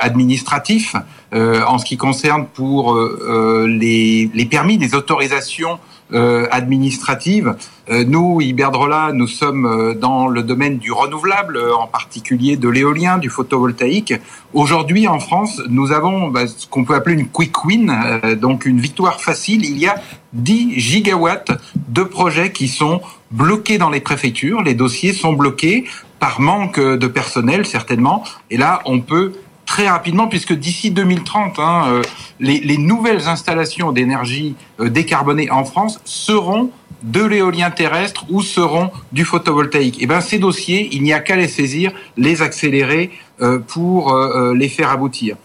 administratifs 0.00 0.96
en 1.32 1.78
ce 1.78 1.84
qui 1.84 1.96
concerne 1.96 2.46
pour 2.46 2.98
les, 2.98 4.28
les, 4.34 4.44
permis, 4.46 4.78
des 4.78 4.96
autorisations 4.96 5.78
euh, 6.12 6.46
administrative. 6.50 7.54
Euh, 7.88 8.04
nous, 8.04 8.40
Iberdrola, 8.40 9.12
nous 9.12 9.28
sommes 9.28 9.64
euh, 9.64 9.94
dans 9.94 10.26
le 10.26 10.42
domaine 10.42 10.78
du 10.78 10.90
renouvelable, 10.90 11.60
en 11.78 11.86
particulier 11.86 12.56
de 12.56 12.68
l'éolien, 12.68 13.18
du 13.18 13.30
photovoltaïque. 13.30 14.14
Aujourd'hui, 14.52 15.06
en 15.06 15.20
France, 15.20 15.62
nous 15.68 15.92
avons 15.92 16.28
bah, 16.28 16.48
ce 16.48 16.66
qu'on 16.66 16.84
peut 16.84 16.94
appeler 16.94 17.14
une 17.14 17.28
quick 17.28 17.64
win, 17.64 17.94
donc 18.40 18.66
une 18.66 18.80
victoire 18.80 19.20
facile. 19.20 19.64
Il 19.64 19.78
y 19.78 19.86
a 19.86 20.02
10 20.32 20.80
gigawatts 20.80 21.52
de 21.88 22.02
projets 22.02 22.50
qui 22.50 22.66
sont 22.66 23.00
bloqués 23.30 23.78
dans 23.78 23.90
les 23.90 24.00
préfectures. 24.00 24.62
Les 24.62 24.74
dossiers 24.74 25.12
sont 25.12 25.32
bloqués 25.32 25.84
par 26.18 26.40
manque 26.40 26.80
de 26.80 27.06
personnel, 27.06 27.66
certainement. 27.66 28.24
Et 28.50 28.56
là, 28.56 28.80
on 28.84 29.00
peut 29.00 29.32
très 29.70 29.88
rapidement, 29.88 30.26
puisque 30.26 30.52
d'ici 30.52 30.90
2030, 30.90 31.60
hein, 31.60 31.84
euh, 31.86 32.02
les, 32.40 32.58
les, 32.58 32.76
nouvelles 32.76 33.28
installations 33.28 33.92
d'énergie 33.92 34.56
euh, 34.80 34.88
décarbonée 34.88 35.48
en 35.48 35.64
France 35.64 36.00
seront 36.04 36.70
de 37.04 37.22
l'éolien 37.22 37.70
terrestre 37.70 38.24
ou 38.30 38.42
seront 38.42 38.90
du 39.12 39.24
photovoltaïque. 39.24 39.98
Et 40.00 40.04
eh 40.04 40.06
ben 40.08 40.20
ces 40.20 40.40
dossiers, 40.40 40.88
il 40.90 41.04
n'y 41.04 41.12
a 41.12 41.20
qu'à 41.20 41.36
les 41.36 41.46
saisir, 41.46 41.92
les 42.16 42.42
accélérer 42.42 43.12
euh, 43.40 43.60
pour 43.60 44.12
les 44.54 44.68
faire 44.68 44.90
aboutir. 44.90 45.36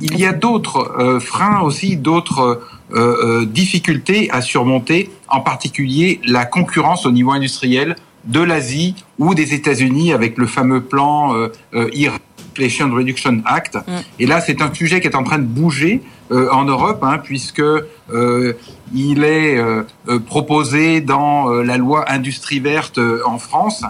Il 0.00 0.16
y 0.16 0.24
a 0.24 0.32
d'autres 0.32 1.18
freins 1.20 1.60
aussi, 1.60 1.96
d'autres 1.96 2.62
difficultés 3.46 4.30
à 4.30 4.40
surmonter, 4.40 5.10
en 5.28 5.40
particulier 5.40 6.20
la 6.24 6.46
concurrence 6.46 7.04
au 7.04 7.10
niveau 7.10 7.32
industriel 7.32 7.96
de 8.24 8.40
l'Asie 8.40 8.94
ou 9.18 9.34
des 9.34 9.52
États-Unis 9.52 10.14
avec 10.14 10.38
le 10.38 10.46
fameux 10.46 10.82
plan 10.82 11.34
IRA 11.74 12.16
Inflation 12.56 12.90
Reduction 12.90 13.42
Act. 13.44 13.76
Mm. 13.76 13.80
Et 14.18 14.26
là, 14.26 14.40
c'est 14.40 14.62
un 14.62 14.72
sujet 14.72 15.00
qui 15.00 15.08
est 15.08 15.16
en 15.16 15.24
train 15.24 15.38
de 15.38 15.44
bouger 15.44 16.02
euh, 16.32 16.48
en 16.50 16.64
Europe, 16.64 17.00
hein, 17.02 17.18
puisque 17.22 17.60
euh, 17.60 18.52
il 18.94 19.24
est 19.24 19.58
euh, 19.58 19.84
proposé 20.26 21.00
dans 21.00 21.50
la 21.50 21.76
loi 21.76 22.10
industrie 22.10 22.60
verte 22.60 22.98
en 23.24 23.38
France 23.38 23.82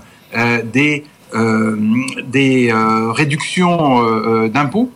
des 0.64 1.04
des 2.28 2.72
réductions 3.10 4.48
d'impôts, 4.48 4.90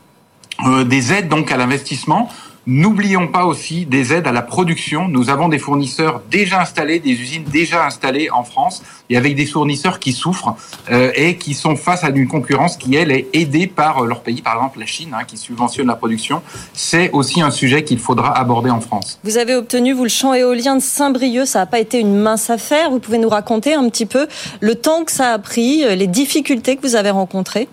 des 0.87 1.13
aides 1.13 1.29
donc 1.29 1.51
à 1.51 1.57
l'investissement 1.57 2.31
N'oublions 2.73 3.27
pas 3.27 3.47
aussi 3.47 3.85
des 3.85 4.13
aides 4.13 4.29
à 4.29 4.33
la 4.33 4.43
production. 4.43 5.09
Nous 5.09 5.29
avons 5.29 5.49
des 5.49 5.59
fournisseurs 5.59 6.23
déjà 6.31 6.61
installés, 6.61 7.01
des 7.01 7.11
usines 7.11 7.43
déjà 7.43 7.85
installées 7.85 8.31
en 8.31 8.45
France, 8.45 8.85
et 9.09 9.17
avec 9.17 9.35
des 9.35 9.45
fournisseurs 9.45 9.99
qui 9.99 10.13
souffrent 10.13 10.55
euh, 10.89 11.11
et 11.17 11.37
qui 11.37 11.55
sont 11.55 11.75
face 11.75 12.05
à 12.05 12.11
une 12.11 12.29
concurrence 12.29 12.77
qui, 12.77 12.95
elle, 12.95 13.11
est 13.11 13.27
aidée 13.33 13.67
par 13.67 14.05
euh, 14.05 14.07
leur 14.07 14.21
pays, 14.21 14.41
par 14.41 14.55
exemple 14.55 14.79
la 14.79 14.87
Chine, 14.87 15.17
hein, 15.19 15.25
qui 15.27 15.37
subventionne 15.37 15.89
la 15.89 15.97
production. 15.97 16.43
C'est 16.73 17.11
aussi 17.11 17.41
un 17.41 17.51
sujet 17.51 17.83
qu'il 17.83 17.99
faudra 17.99 18.39
aborder 18.39 18.71
en 18.71 18.81
France. 18.81 19.19
Vous 19.25 19.37
avez 19.37 19.57
obtenu, 19.57 19.93
vous, 19.93 20.05
le 20.05 20.09
champ 20.09 20.33
éolien 20.33 20.77
de 20.77 20.81
Saint-Brieuc. 20.81 21.47
Ça 21.47 21.59
n'a 21.59 21.67
pas 21.67 21.81
été 21.81 21.99
une 21.99 22.21
mince 22.21 22.51
affaire. 22.51 22.93
Vous 22.93 23.01
pouvez 23.01 23.19
nous 23.19 23.31
raconter 23.31 23.75
un 23.75 23.89
petit 23.89 24.07
peu 24.07 24.29
le 24.61 24.77
temps 24.77 25.03
que 25.03 25.11
ça 25.11 25.33
a 25.33 25.39
pris, 25.41 25.85
euh, 25.85 25.97
les 25.97 26.07
difficultés 26.07 26.77
que 26.77 26.83
vous 26.83 26.95
avez 26.95 27.11
rencontrées? 27.11 27.67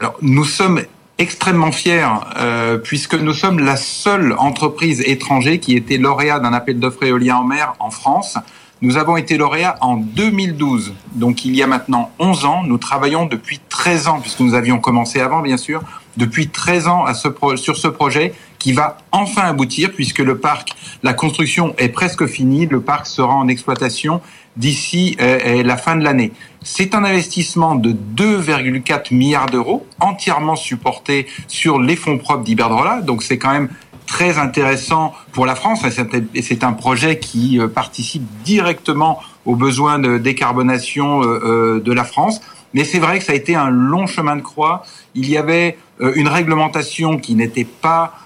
Alors, 0.00 0.16
nous 0.22 0.46
sommes 0.46 0.80
extrêmement 1.22 1.70
fiers 1.70 2.08
euh, 2.36 2.78
puisque 2.78 3.14
nous 3.14 3.32
sommes 3.32 3.60
la 3.60 3.76
seule 3.76 4.34
entreprise 4.38 5.00
étrangère 5.06 5.60
qui 5.60 5.76
était 5.76 5.96
lauréat 5.96 6.40
d'un 6.40 6.52
appel 6.52 6.80
d'offres 6.80 7.04
éolien 7.04 7.36
en 7.36 7.44
mer 7.44 7.74
en 7.78 7.90
France. 7.90 8.38
Nous 8.80 8.96
avons 8.96 9.16
été 9.16 9.36
lauréats 9.36 9.76
en 9.80 9.94
2012, 9.94 10.92
donc 11.14 11.44
il 11.44 11.54
y 11.54 11.62
a 11.62 11.68
maintenant 11.68 12.10
11 12.18 12.44
ans. 12.44 12.62
Nous 12.64 12.78
travaillons 12.78 13.26
depuis 13.26 13.60
13 13.68 14.08
ans, 14.08 14.20
puisque 14.20 14.40
nous 14.40 14.54
avions 14.54 14.80
commencé 14.80 15.20
avant, 15.20 15.40
bien 15.40 15.56
sûr, 15.56 15.82
depuis 16.16 16.48
13 16.48 16.88
ans 16.88 17.04
à 17.04 17.14
ce 17.14 17.28
sur 17.54 17.76
ce 17.76 17.86
projet 17.86 18.34
qui 18.58 18.72
va 18.72 18.98
enfin 19.12 19.42
aboutir, 19.42 19.92
puisque 19.92 20.18
le 20.18 20.38
parc, 20.38 20.70
la 21.04 21.14
construction 21.14 21.76
est 21.78 21.90
presque 21.90 22.26
finie, 22.26 22.66
le 22.66 22.80
parc 22.80 23.06
sera 23.06 23.34
en 23.34 23.46
exploitation 23.46 24.20
d'ici 24.56 25.16
euh, 25.20 25.62
la 25.62 25.76
fin 25.76 25.94
de 25.94 26.02
l'année. 26.02 26.32
C'est 26.64 26.94
un 26.94 27.04
investissement 27.04 27.74
de 27.74 27.92
2,4 27.92 29.14
milliards 29.14 29.46
d'euros, 29.46 29.86
entièrement 30.00 30.56
supporté 30.56 31.26
sur 31.48 31.80
les 31.80 31.96
fonds 31.96 32.18
propres 32.18 32.44
d'Iberdrola. 32.44 33.00
Donc 33.00 33.22
c'est 33.22 33.38
quand 33.38 33.52
même 33.52 33.68
très 34.06 34.38
intéressant 34.38 35.14
pour 35.32 35.46
la 35.46 35.54
France 35.54 35.84
et 36.34 36.42
c'est 36.42 36.64
un 36.64 36.72
projet 36.72 37.18
qui 37.18 37.58
euh, 37.58 37.68
participe 37.68 38.24
directement 38.44 39.20
aux 39.46 39.56
besoins 39.56 39.98
de 39.98 40.18
décarbonation 40.18 41.22
euh, 41.22 41.80
de 41.80 41.92
la 41.92 42.04
France. 42.04 42.40
Mais 42.74 42.84
c'est 42.84 42.98
vrai 42.98 43.18
que 43.18 43.24
ça 43.24 43.32
a 43.32 43.34
été 43.34 43.54
un 43.54 43.70
long 43.70 44.06
chemin 44.06 44.36
de 44.36 44.42
croix. 44.42 44.84
Il 45.14 45.28
y 45.28 45.36
avait 45.36 45.76
une 46.00 46.26
réglementation 46.26 47.18
qui 47.18 47.34
n'était 47.34 47.66
pas 47.66 48.14
euh, 48.14 48.21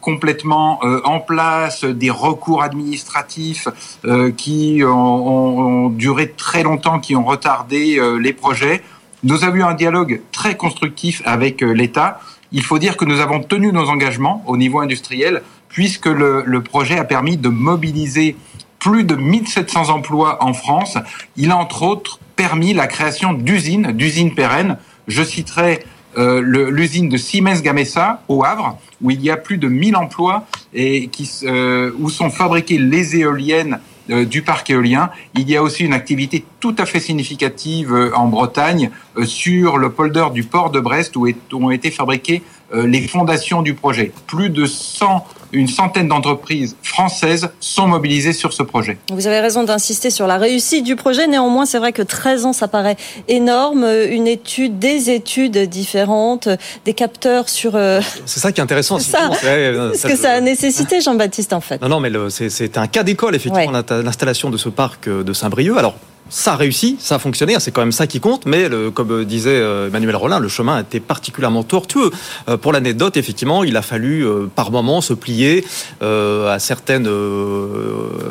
complètement 0.00 0.80
euh, 0.82 1.00
en 1.04 1.20
place, 1.20 1.84
des 1.84 2.10
recours 2.10 2.62
administratifs 2.62 3.68
euh, 4.04 4.30
qui 4.30 4.82
ont, 4.84 5.90
duré 5.90 6.30
très 6.30 6.62
longtemps, 6.62 6.98
qui 6.98 7.16
ont 7.16 7.24
retardé 7.24 8.00
les 8.20 8.32
projets. 8.32 8.82
Nous 9.22 9.44
avons 9.44 9.56
eu 9.56 9.62
un 9.62 9.74
dialogue 9.74 10.20
très 10.32 10.56
constructif 10.56 11.22
avec 11.24 11.60
l'État. 11.60 12.20
Il 12.52 12.62
faut 12.62 12.78
dire 12.78 12.96
que 12.96 13.04
nous 13.04 13.20
avons 13.20 13.40
tenu 13.40 13.72
nos 13.72 13.88
engagements 13.88 14.42
au 14.46 14.56
niveau 14.56 14.80
industriel, 14.80 15.42
puisque 15.68 16.06
le, 16.06 16.42
le 16.44 16.62
projet 16.62 16.98
a 16.98 17.04
permis 17.04 17.36
de 17.36 17.48
mobiliser 17.48 18.36
plus 18.78 19.04
de 19.04 19.16
1700 19.16 19.88
emplois 19.90 20.44
en 20.44 20.52
France. 20.52 20.98
Il 21.36 21.50
a 21.50 21.56
entre 21.56 21.82
autres 21.82 22.20
permis 22.36 22.74
la 22.74 22.86
création 22.86 23.32
d'usines, 23.32 23.92
d'usines 23.92 24.34
pérennes. 24.34 24.78
Je 25.08 25.22
citerai 25.22 25.84
euh, 26.16 26.40
l'usine 26.70 27.08
de 27.08 27.16
Siemens 27.16 27.60
Gamesa 27.60 28.22
au 28.28 28.44
Havre, 28.44 28.78
où 29.02 29.10
il 29.10 29.20
y 29.20 29.30
a 29.30 29.36
plus 29.36 29.58
de 29.58 29.68
1000 29.68 29.96
emplois 29.96 30.46
et 30.72 31.08
qui, 31.08 31.30
euh, 31.44 31.90
où 31.98 32.08
sont 32.08 32.30
fabriquées 32.30 32.78
les 32.78 33.16
éoliennes 33.16 33.80
euh, 34.08 34.24
du 34.24 34.40
parc 34.40 34.70
éolien. 34.70 35.10
Il 35.34 35.50
y 35.50 35.56
a 35.56 35.62
aussi 35.62 35.84
une 35.84 35.92
activité 35.92 36.44
tout 36.60 36.74
à 36.78 36.86
fait 36.86 37.00
significative 37.00 38.12
en 38.14 38.28
Bretagne 38.28 38.90
sur 39.24 39.76
le 39.76 39.90
polder 39.90 40.26
du 40.32 40.44
port 40.44 40.70
de 40.70 40.80
Brest 40.80 41.16
où, 41.16 41.28
ont 41.52 41.70
été 41.70 41.90
fabriquées 41.90 42.42
les 42.72 43.06
fondations 43.06 43.62
du 43.62 43.74
projet. 43.74 44.12
Plus 44.26 44.50
de 44.50 44.66
100 44.66 45.24
une 45.52 45.68
centaine 45.68 46.08
d'entreprises 46.08 46.76
françaises 46.82 47.48
sont 47.60 47.86
mobilisées 47.86 48.32
sur 48.32 48.52
ce 48.52 48.62
projet. 48.62 48.98
Vous 49.10 49.26
avez 49.26 49.40
raison 49.40 49.64
d'insister 49.64 50.10
sur 50.10 50.26
la 50.26 50.38
réussite 50.38 50.84
du 50.84 50.96
projet. 50.96 51.26
Néanmoins, 51.26 51.66
c'est 51.66 51.78
vrai 51.78 51.92
que 51.92 52.02
13 52.02 52.46
ans, 52.46 52.52
ça 52.52 52.68
paraît 52.68 52.96
énorme. 53.28 53.84
Une 54.10 54.26
étude, 54.26 54.78
des 54.78 55.10
études 55.10 55.58
différentes, 55.68 56.48
des 56.84 56.94
capteurs 56.94 57.48
sur... 57.48 57.76
Euh, 57.76 58.00
c'est 58.26 58.40
ça 58.40 58.52
qui 58.52 58.60
est 58.60 58.64
intéressant. 58.64 58.98
C'est 59.06 59.12
ça. 59.12 59.30
Ce 59.32 60.06
que 60.06 60.16
ça 60.16 60.32
a 60.32 60.40
nécessité, 60.40 61.00
Jean-Baptiste, 61.00 61.52
en 61.52 61.60
fait. 61.60 61.80
Non, 61.80 61.88
non, 61.88 62.00
mais 62.00 62.10
c'est 62.30 62.78
un 62.78 62.86
cas 62.86 63.02
d'école, 63.02 63.34
effectivement, 63.34 63.82
l'installation 63.90 64.50
de 64.50 64.56
ce 64.56 64.68
parc 64.68 65.08
euh, 65.08 65.22
de 65.22 65.32
Saint-Brieuc. 65.32 65.76
Alors, 65.78 65.94
ça 66.28 66.54
a 66.54 66.56
réussi, 66.56 66.96
ça 66.98 67.16
a 67.16 67.18
fonctionné, 67.18 67.54
hein, 67.54 67.60
c'est 67.60 67.70
quand 67.70 67.82
même 67.82 67.92
ça 67.92 68.06
qui 68.06 68.20
compte, 68.20 68.46
mais 68.46 68.68
le, 68.68 68.90
comme 68.90 69.24
disait 69.24 69.50
euh, 69.50 69.88
Emmanuel 69.88 70.16
Rollin, 70.16 70.40
le 70.40 70.48
chemin 70.48 70.76
a 70.76 70.80
été 70.80 70.98
particulièrement 70.98 71.62
tortueux. 71.62 72.10
Euh, 72.48 72.56
pour 72.56 72.72
l'anecdote, 72.72 73.16
effectivement, 73.16 73.62
il 73.62 73.76
a 73.76 73.82
fallu 73.82 74.26
euh, 74.26 74.46
par 74.52 74.70
moments 74.70 75.00
se 75.00 75.14
plier 75.14 75.64
à 76.00 76.58
certaines, 76.58 77.08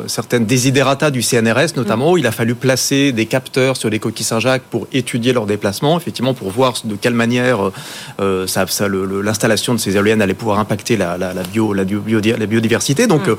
certaines 0.06 0.46
désidératas 0.46 1.10
du 1.10 1.22
CNRS, 1.22 1.76
notamment. 1.76 2.14
Mm. 2.14 2.18
Il 2.18 2.26
a 2.26 2.32
fallu 2.32 2.54
placer 2.54 3.12
des 3.12 3.26
capteurs 3.26 3.76
sur 3.76 3.90
les 3.90 3.98
coquilles 3.98 4.24
Saint-Jacques 4.24 4.62
pour 4.62 4.86
étudier 4.92 5.32
leur 5.32 5.46
déplacement, 5.46 5.96
effectivement, 5.96 6.34
pour 6.34 6.50
voir 6.50 6.74
de 6.84 6.96
quelle 6.96 7.14
manière 7.14 7.70
ça, 8.18 8.66
ça, 8.66 8.88
l'installation 8.88 9.74
de 9.74 9.78
ces 9.78 9.96
éoliennes 9.96 10.22
allait 10.22 10.34
pouvoir 10.34 10.58
impacter 10.58 10.96
la, 10.96 11.18
la, 11.18 11.34
la, 11.34 11.42
bio, 11.42 11.72
la, 11.72 11.84
la 11.84 12.46
biodiversité. 12.46 13.06
Donc, 13.06 13.28
mm. 13.28 13.36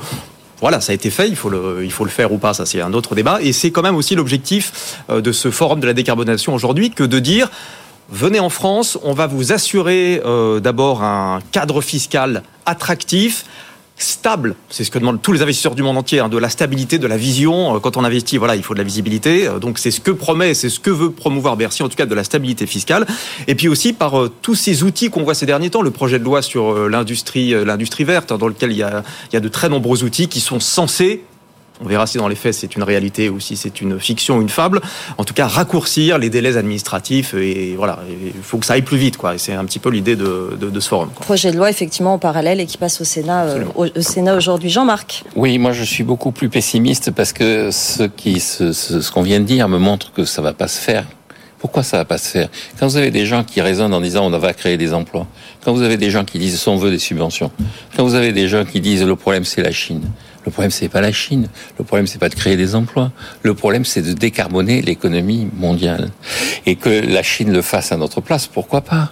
Voilà, 0.60 0.80
ça 0.80 0.92
a 0.92 0.94
été 0.94 1.10
fait, 1.10 1.28
il 1.28 1.36
faut 1.36 1.50
le, 1.50 1.84
il 1.84 1.92
faut 1.92 2.04
le 2.04 2.10
faire 2.10 2.32
ou 2.32 2.38
pas, 2.38 2.52
ça 2.52 2.66
c'est 2.66 2.80
un 2.80 2.92
autre 2.92 3.14
débat. 3.14 3.40
Et 3.40 3.52
c'est 3.52 3.70
quand 3.70 3.82
même 3.82 3.96
aussi 3.96 4.14
l'objectif 4.14 4.98
euh, 5.08 5.20
de 5.20 5.32
ce 5.32 5.50
forum 5.50 5.80
de 5.80 5.86
la 5.86 5.94
décarbonation 5.94 6.54
aujourd'hui 6.54 6.90
que 6.90 7.04
de 7.04 7.18
dire 7.18 7.48
venez 8.10 8.40
en 8.40 8.48
France, 8.48 8.98
on 9.02 9.12
va 9.12 9.26
vous 9.26 9.52
assurer 9.52 10.20
euh, 10.24 10.60
d'abord 10.60 11.02
un 11.02 11.40
cadre 11.52 11.80
fiscal 11.80 12.42
attractif 12.66 13.44
stable. 13.98 14.54
C'est 14.70 14.84
ce 14.84 14.90
que 14.90 14.98
demandent 14.98 15.20
tous 15.20 15.32
les 15.32 15.42
investisseurs 15.42 15.74
du 15.74 15.82
monde 15.82 15.98
entier, 15.98 16.20
hein, 16.20 16.28
de 16.28 16.38
la 16.38 16.48
stabilité, 16.48 16.98
de 16.98 17.06
la 17.06 17.16
vision. 17.16 17.76
Euh, 17.76 17.78
quand 17.80 17.96
on 17.96 18.04
investit, 18.04 18.36
voilà, 18.38 18.56
il 18.56 18.62
faut 18.62 18.74
de 18.74 18.78
la 18.78 18.84
visibilité. 18.84 19.48
Euh, 19.48 19.58
donc 19.58 19.78
c'est 19.78 19.90
ce 19.90 20.00
que 20.00 20.10
promet, 20.10 20.54
c'est 20.54 20.68
ce 20.68 20.80
que 20.80 20.90
veut 20.90 21.10
promouvoir 21.10 21.56
Bercy, 21.56 21.82
en 21.82 21.88
tout 21.88 21.96
cas 21.96 22.06
de 22.06 22.14
la 22.14 22.24
stabilité 22.24 22.66
fiscale. 22.66 23.06
Et 23.46 23.54
puis 23.54 23.68
aussi 23.68 23.92
par 23.92 24.18
euh, 24.18 24.32
tous 24.42 24.54
ces 24.54 24.82
outils 24.82 25.10
qu'on 25.10 25.22
voit 25.22 25.34
ces 25.34 25.46
derniers 25.46 25.70
temps, 25.70 25.82
le 25.82 25.90
projet 25.90 26.18
de 26.18 26.24
loi 26.24 26.42
sur 26.42 26.88
l'industrie, 26.88 27.54
l'industrie 27.64 28.04
verte, 28.04 28.32
hein, 28.32 28.38
dans 28.38 28.48
lequel 28.48 28.72
il 28.72 28.78
y, 28.78 28.82
a, 28.82 29.02
il 29.30 29.34
y 29.34 29.36
a 29.36 29.40
de 29.40 29.48
très 29.48 29.68
nombreux 29.68 30.04
outils 30.04 30.28
qui 30.28 30.40
sont 30.40 30.60
censés 30.60 31.24
on 31.80 31.86
verra 31.86 32.06
si 32.06 32.18
dans 32.18 32.28
les 32.28 32.34
faits 32.34 32.54
c'est 32.54 32.76
une 32.76 32.82
réalité 32.82 33.28
ou 33.28 33.40
si 33.40 33.56
c'est 33.56 33.80
une 33.80 33.98
fiction 34.00 34.38
ou 34.38 34.42
une 34.42 34.48
fable. 34.48 34.80
En 35.16 35.24
tout 35.24 35.34
cas, 35.34 35.46
raccourcir 35.46 36.18
les 36.18 36.30
délais 36.30 36.56
administratifs 36.56 37.34
et 37.34 37.74
voilà, 37.76 38.00
il 38.08 38.42
faut 38.42 38.58
que 38.58 38.66
ça 38.66 38.74
aille 38.74 38.82
plus 38.82 38.96
vite, 38.96 39.16
quoi. 39.16 39.34
Et 39.34 39.38
c'est 39.38 39.52
un 39.52 39.64
petit 39.64 39.78
peu 39.78 39.90
l'idée 39.90 40.16
de, 40.16 40.80
ce 40.80 40.88
forum. 40.88 41.10
Projet 41.20 41.50
de 41.50 41.56
loi 41.56 41.70
effectivement 41.70 42.14
en 42.14 42.18
parallèle 42.18 42.60
et 42.60 42.66
qui 42.66 42.78
passe 42.78 43.00
au 43.00 43.04
Sénat, 43.04 43.44
euh, 43.44 43.64
au, 43.74 43.86
Sénat 44.00 44.36
aujourd'hui. 44.36 44.70
Jean-Marc? 44.70 45.24
Oui, 45.36 45.58
moi 45.58 45.72
je 45.72 45.84
suis 45.84 46.04
beaucoup 46.04 46.32
plus 46.32 46.48
pessimiste 46.48 47.10
parce 47.10 47.32
que 47.32 47.70
ce 47.70 48.04
qui, 48.04 48.40
ce, 48.40 48.72
ce, 48.72 49.10
qu'on 49.10 49.22
vient 49.22 49.40
de 49.40 49.44
dire 49.44 49.68
me 49.68 49.78
montre 49.78 50.12
que 50.12 50.24
ça 50.24 50.42
va 50.42 50.52
pas 50.52 50.68
se 50.68 50.80
faire. 50.80 51.04
Pourquoi 51.58 51.82
ça 51.82 51.96
va 51.96 52.04
pas 52.04 52.18
se 52.18 52.28
faire? 52.28 52.48
Quand 52.78 52.86
vous 52.86 52.96
avez 52.96 53.10
des 53.10 53.26
gens 53.26 53.42
qui 53.42 53.60
raisonnent 53.60 53.92
en 53.92 54.00
disant 54.00 54.26
on 54.26 54.38
va 54.38 54.52
créer 54.52 54.76
des 54.76 54.94
emplois, 54.94 55.26
quand 55.64 55.72
vous 55.72 55.82
avez 55.82 55.96
des 55.96 56.10
gens 56.10 56.24
qui 56.24 56.38
disent 56.38 56.68
on 56.68 56.76
veut 56.76 56.90
des 56.90 57.00
subventions, 57.00 57.50
quand 57.96 58.04
vous 58.04 58.14
avez 58.14 58.32
des 58.32 58.46
gens 58.46 58.64
qui 58.64 58.80
disent 58.80 59.04
le 59.04 59.16
problème 59.16 59.44
c'est 59.44 59.62
la 59.62 59.72
Chine, 59.72 60.02
le 60.44 60.50
problème, 60.50 60.70
c'est 60.70 60.88
pas 60.88 61.00
la 61.00 61.12
Chine. 61.12 61.48
Le 61.78 61.84
problème, 61.84 62.06
c'est 62.06 62.18
pas 62.18 62.28
de 62.28 62.34
créer 62.34 62.56
des 62.56 62.74
emplois. 62.74 63.12
Le 63.42 63.54
problème, 63.54 63.84
c'est 63.84 64.02
de 64.02 64.12
décarboner 64.12 64.82
l'économie 64.82 65.48
mondiale. 65.54 66.10
Et 66.66 66.76
que 66.76 66.88
la 66.88 67.22
Chine 67.22 67.52
le 67.52 67.62
fasse 67.62 67.92
à 67.92 67.96
notre 67.96 68.20
place, 68.20 68.46
pourquoi 68.46 68.80
pas? 68.80 69.10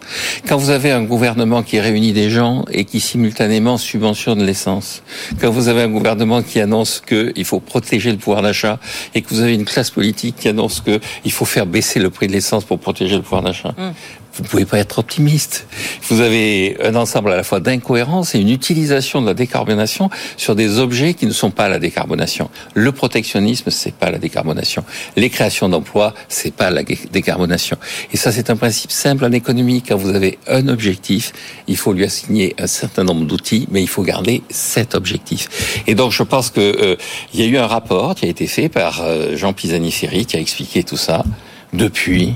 Quand 0.48 0.56
vous 0.56 0.70
avez 0.70 0.92
un 0.92 1.02
gouvernement 1.02 1.62
qui 1.62 1.80
réunit 1.80 2.12
des 2.12 2.30
gens 2.30 2.64
et 2.70 2.84
qui 2.84 3.00
simultanément 3.00 3.76
subventionne 3.76 4.42
l'essence, 4.42 5.02
quand 5.40 5.50
vous 5.50 5.68
avez 5.68 5.82
un 5.82 5.88
gouvernement 5.88 6.42
qui 6.42 6.60
annonce 6.60 7.02
qu'il 7.06 7.44
faut 7.44 7.60
protéger 7.60 8.12
le 8.12 8.18
pouvoir 8.18 8.42
d'achat 8.42 8.78
et 9.14 9.22
que 9.22 9.28
vous 9.28 9.40
avez 9.40 9.54
une 9.54 9.64
classe 9.64 9.90
politique 9.90 10.36
qui 10.36 10.48
annonce 10.48 10.80
qu'il 10.80 11.32
faut 11.32 11.44
faire 11.44 11.66
baisser 11.66 12.00
le 12.00 12.10
prix 12.10 12.28
de 12.28 12.32
l'essence 12.32 12.64
pour 12.64 12.78
protéger 12.78 13.16
le 13.16 13.22
pouvoir 13.22 13.42
d'achat, 13.42 13.74
hum 13.78 13.92
vous 14.36 14.42
ne 14.42 14.48
pouvez 14.48 14.66
pas 14.66 14.78
être 14.78 14.98
optimiste. 14.98 15.66
Vous 16.08 16.20
avez 16.20 16.76
un 16.82 16.94
ensemble 16.94 17.32
à 17.32 17.36
la 17.36 17.42
fois 17.42 17.60
d'incohérences 17.60 18.34
et 18.34 18.38
une 18.38 18.50
utilisation 18.50 19.22
de 19.22 19.26
la 19.26 19.34
décarbonation 19.34 20.10
sur 20.36 20.54
des 20.54 20.78
objets 20.78 21.14
qui 21.14 21.26
ne 21.26 21.32
sont 21.32 21.50
pas 21.50 21.68
la 21.68 21.78
décarbonation. 21.78 22.50
Le 22.74 22.92
protectionnisme, 22.92 23.70
c'est 23.70 23.94
pas 23.94 24.10
la 24.10 24.18
décarbonation. 24.18 24.84
Les 25.16 25.30
créations 25.30 25.70
d'emplois, 25.70 26.12
c'est 26.28 26.54
pas 26.54 26.70
la 26.70 26.82
décarbonation. 26.82 27.78
Et 28.12 28.18
ça, 28.18 28.30
c'est 28.30 28.50
un 28.50 28.56
principe 28.56 28.90
simple 28.90 29.24
en 29.24 29.32
économie. 29.32 29.82
Quand 29.82 29.96
vous 29.96 30.14
avez 30.14 30.38
un 30.48 30.68
objectif, 30.68 31.32
il 31.66 31.78
faut 31.78 31.94
lui 31.94 32.04
assigner 32.04 32.54
un 32.58 32.66
certain 32.66 33.04
nombre 33.04 33.24
d'outils, 33.24 33.66
mais 33.70 33.82
il 33.82 33.88
faut 33.88 34.02
garder 34.02 34.42
cet 34.50 34.94
objectif. 34.94 35.82
Et 35.86 35.94
donc, 35.94 36.12
je 36.12 36.22
pense 36.22 36.50
que 36.50 36.60
euh, 36.60 36.96
il 37.32 37.40
y 37.40 37.42
a 37.42 37.46
eu 37.46 37.56
un 37.56 37.66
rapport 37.66 38.14
qui 38.14 38.26
a 38.26 38.28
été 38.28 38.46
fait 38.46 38.68
par 38.68 39.00
euh, 39.02 39.34
Jean 39.34 39.54
Pisani-Ferry 39.54 40.26
qui 40.26 40.36
a 40.36 40.40
expliqué 40.40 40.82
tout 40.82 40.98
ça. 40.98 41.24
Depuis, 41.72 42.34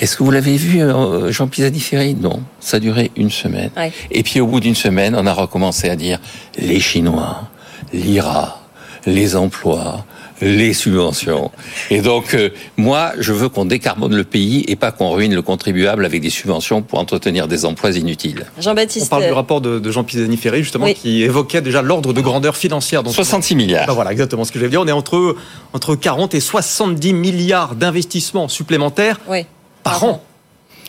est-ce 0.00 0.16
que 0.16 0.22
vous 0.22 0.30
l'avez 0.30 0.56
vu, 0.56 0.80
euh, 0.80 1.30
Jean 1.32 1.48
Pisani-Ferry? 1.48 2.14
Non, 2.14 2.40
ça 2.60 2.78
a 2.78 2.80
duré 2.80 3.10
une 3.16 3.30
semaine. 3.30 3.70
Et 4.10 4.22
puis 4.22 4.40
au 4.40 4.46
bout 4.46 4.60
d'une 4.60 4.74
semaine, 4.74 5.14
on 5.16 5.26
a 5.26 5.32
recommencé 5.32 5.88
à 5.88 5.96
dire 5.96 6.20
les 6.58 6.80
Chinois, 6.80 7.48
l'IRA, 7.92 8.60
les 9.06 9.36
emplois, 9.36 10.04
les 10.40 10.74
subventions. 10.74 11.50
Et 11.90 12.00
donc, 12.00 12.34
euh, 12.34 12.50
moi, 12.76 13.12
je 13.18 13.32
veux 13.32 13.48
qu'on 13.48 13.64
décarbone 13.64 14.14
le 14.14 14.24
pays 14.24 14.64
et 14.68 14.76
pas 14.76 14.92
qu'on 14.92 15.10
ruine 15.10 15.34
le 15.34 15.42
contribuable 15.42 16.04
avec 16.04 16.20
des 16.20 16.30
subventions 16.30 16.82
pour 16.82 16.98
entretenir 16.98 17.48
des 17.48 17.64
emplois 17.64 17.92
inutiles. 17.92 18.46
Jean-Baptiste. 18.60 19.06
On 19.06 19.08
parle 19.08 19.26
du 19.26 19.32
rapport 19.32 19.60
de, 19.60 19.90
Jean 19.90 20.04
Pisani-Ferry, 20.04 20.62
justement, 20.62 20.92
qui 20.92 21.22
évoquait 21.22 21.62
déjà 21.62 21.82
l'ordre 21.82 22.12
de 22.12 22.20
grandeur 22.20 22.56
financière. 22.56 23.02
66 23.06 23.54
milliards. 23.54 23.86
Ben 23.86 23.94
voilà, 23.94 24.12
exactement 24.12 24.44
ce 24.44 24.52
que 24.52 24.58
je 24.58 24.64
vais 24.64 24.70
dire. 24.70 24.80
On 24.80 24.88
est 24.88 24.92
entre, 24.92 25.36
entre 25.72 25.94
40 25.94 26.34
et 26.34 26.40
70 26.40 27.12
milliards 27.14 27.74
d'investissements 27.74 28.48
supplémentaires 28.48 29.20
oui 29.28 29.46
par 29.90 30.04
an 30.04 30.22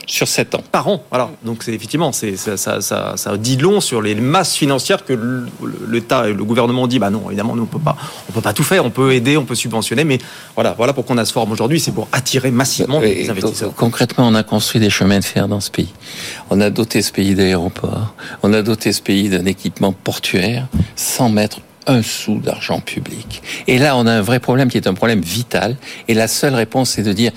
sur 0.07 0.27
7 0.27 0.55
ans. 0.55 0.63
Par 0.71 0.87
an, 0.87 1.03
voilà. 1.09 1.29
Donc 1.43 1.63
c'est 1.63 1.73
effectivement, 1.73 2.11
c'est 2.11 2.37
ça, 2.37 2.57
ça, 2.57 3.17
ça, 3.17 3.37
dit 3.37 3.57
long 3.57 3.81
sur 3.81 4.01
les 4.01 4.15
masses 4.15 4.55
financières 4.55 5.05
que 5.05 5.45
l'État 5.89 6.29
et 6.29 6.33
le 6.33 6.43
gouvernement 6.43 6.87
dit. 6.87 6.97
Bah 6.97 7.09
non, 7.09 7.23
évidemment, 7.27 7.55
nous 7.55 7.63
on 7.63 7.67
peut 7.67 7.77
pas, 7.77 7.97
on 8.29 8.31
peut 8.31 8.41
pas 8.41 8.53
tout 8.53 8.63
faire. 8.63 8.85
On 8.85 8.89
peut 8.89 9.13
aider, 9.13 9.37
on 9.37 9.43
peut 9.43 9.55
subventionner, 9.55 10.05
mais 10.05 10.19
voilà, 10.55 10.73
voilà 10.73 10.93
pourquoi 10.93 11.15
on 11.15 11.19
a 11.19 11.25
ce 11.25 11.33
forum 11.33 11.51
aujourd'hui, 11.51 11.79
c'est 11.79 11.91
pour 11.91 12.07
attirer 12.13 12.51
massivement 12.51 12.99
les 13.01 13.29
investisseurs. 13.29 13.73
concrètement, 13.75 14.27
on 14.27 14.33
a 14.33 14.43
construit 14.43 14.79
des 14.79 14.89
chemins 14.89 15.19
de 15.19 15.25
fer 15.25 15.47
dans 15.47 15.59
ce 15.59 15.69
pays. 15.69 15.93
On 16.49 16.61
a 16.61 16.69
doté 16.69 17.01
ce 17.01 17.11
pays 17.11 17.35
d'aéroports. 17.35 18.15
On 18.43 18.53
a 18.53 18.61
doté 18.61 18.93
ce 18.93 19.01
pays 19.01 19.29
d'un 19.29 19.45
équipement 19.45 19.91
portuaire 19.91 20.67
sans 20.95 21.29
mettre 21.29 21.59
un 21.87 22.01
sou 22.01 22.39
d'argent 22.39 22.79
public. 22.79 23.41
Et 23.67 23.77
là, 23.77 23.95
on 23.97 24.05
a 24.05 24.11
un 24.11 24.21
vrai 24.21 24.39
problème 24.39 24.69
qui 24.69 24.77
est 24.77 24.87
un 24.87 24.93
problème 24.93 25.21
vital. 25.21 25.77
Et 26.07 26.13
la 26.13 26.27
seule 26.27 26.53
réponse, 26.53 26.91
c'est 26.91 27.03
de 27.03 27.13
dire 27.13 27.31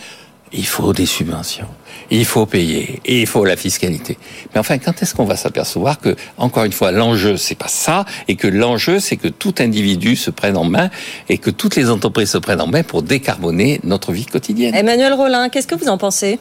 il 0.52 0.66
faut 0.66 0.92
des 0.92 1.06
subventions, 1.06 1.68
il 2.10 2.24
faut 2.24 2.46
payer, 2.46 3.00
et 3.04 3.20
il 3.20 3.26
faut 3.26 3.44
la 3.44 3.56
fiscalité. 3.56 4.18
Mais 4.52 4.60
enfin, 4.60 4.78
quand 4.78 5.00
est-ce 5.02 5.14
qu'on 5.14 5.24
va 5.24 5.36
s'apercevoir 5.36 6.00
que, 6.00 6.16
encore 6.38 6.64
une 6.64 6.72
fois, 6.72 6.90
l'enjeu 6.90 7.36
c'est 7.36 7.54
pas 7.54 7.68
ça, 7.68 8.04
et 8.28 8.36
que 8.36 8.48
l'enjeu 8.48 8.98
c'est 8.98 9.16
que 9.16 9.28
tout 9.28 9.54
individu 9.58 10.16
se 10.16 10.30
prenne 10.30 10.56
en 10.56 10.64
main 10.64 10.90
et 11.28 11.38
que 11.38 11.50
toutes 11.50 11.76
les 11.76 11.90
entreprises 11.90 12.30
se 12.30 12.38
prennent 12.38 12.60
en 12.60 12.66
main 12.66 12.82
pour 12.82 13.02
décarboner 13.02 13.80
notre 13.84 14.12
vie 14.12 14.26
quotidienne? 14.26 14.74
Emmanuel 14.74 15.12
Rollin, 15.12 15.48
qu'est-ce 15.48 15.68
que 15.68 15.76
vous 15.76 15.88
en 15.88 15.98
pensez? 15.98 16.38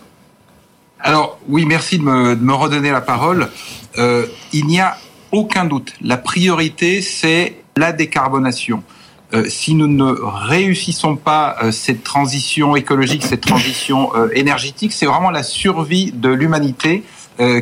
Alors 1.02 1.40
oui, 1.48 1.66
merci 1.66 1.98
de 1.98 2.04
me, 2.04 2.54
redonner 2.54 2.92
la 2.92 3.02
parole. 3.02 3.50
Euh, 3.98 4.26
il 4.54 4.66
n'y 4.66 4.80
a 4.80 4.98
aucun 5.32 5.66
doute, 5.66 5.94
la 6.02 6.18
priorité 6.18 7.02
c'est 7.02 7.58
la 7.78 7.92
décarbonation. 7.92 8.84
Euh, 9.34 9.46
si 9.48 9.76
nous 9.76 9.88
ne 9.88 10.12
réussissons 10.12 11.16
pas 11.16 11.56
euh, 11.62 11.72
cette 11.72 12.04
transition 12.04 12.76
écologique, 12.76 13.24
cette 13.24 13.42
transition 13.42 14.10
euh, 14.16 14.30
énergétique, 14.34 14.92
c'est 14.92 15.06
vraiment 15.06 15.30
la 15.30 15.44
survie 15.44 16.12
de 16.12 16.30
l'humanité 16.30 17.04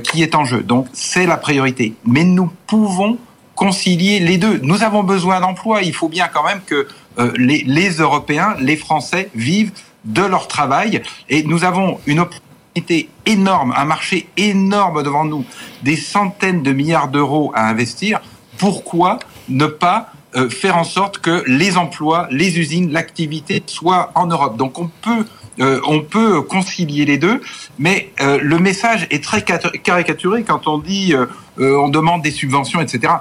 qui 0.04 0.24
est 0.24 0.34
en 0.34 0.44
jeu. 0.44 0.64
Donc 0.64 0.88
c'est 0.92 1.28
la 1.28 1.38
priorité. 1.38 1.94
Mais 2.04 2.24
nous 2.24 2.52
pouvons 2.66 3.20
concilier 3.54 4.20
les 4.20 4.40
deux. 4.40 4.60
Nous 4.64 4.82
avons 4.82 5.04
besoin 5.04 5.40
d'emplois. 5.40 5.84
Il 5.84 5.94
faut 5.94 6.10
bien 6.10 6.28
quand 6.34 6.44
même 6.44 6.62
que 6.66 6.88
les, 7.36 7.64
les, 7.64 7.90
Européens, 7.98 8.56
les 8.60 8.76
Français 8.76 9.30
vivent 9.36 9.74
de 10.04 10.24
leur 10.24 10.48
travail. 10.48 11.04
Et 11.30 11.44
nous 11.44 11.64
avons 11.64 12.00
une 12.08 12.22
opportunité 12.22 13.08
énorme, 13.28 13.72
un 13.78 13.86
marché 13.86 14.28
énorme 14.36 15.04
devant 15.04 15.26
nous, 15.26 15.46
des 15.84 15.96
centaines 15.96 16.64
de 16.64 16.74
milliards 16.74 17.10
d'euros 17.10 17.52
à 17.54 17.70
investir. 17.70 18.20
Pourquoi 18.58 19.20
ne 19.48 19.68
pas 19.68 20.12
euh, 20.38 20.50
faire 20.50 20.78
en 20.78 20.84
sorte 20.84 21.18
que 21.18 21.44
les 21.48 21.78
emplois, 21.78 22.28
les 22.30 22.60
usines, 22.60 22.92
l'activité 22.92 23.64
soient 23.66 24.12
en 24.14 24.28
Europe. 24.28 24.56
Donc 24.58 24.78
on 24.78 24.88
peut 24.88 25.26
euh, 25.60 25.80
on 25.88 26.02
peut 26.02 26.44
concilier 26.44 27.06
les 27.06 27.18
deux, 27.18 27.42
mais 27.80 28.12
euh, 28.22 28.38
le 28.40 28.60
message 28.60 29.08
est 29.10 29.24
très 29.24 29.42
caricaturé 29.42 30.44
quand 30.44 30.68
on 30.68 30.78
dit 30.78 31.16
on 31.58 31.90
demande 31.90 32.22
des 32.22 32.30
subventions, 32.30 32.80
etc. 32.80 33.14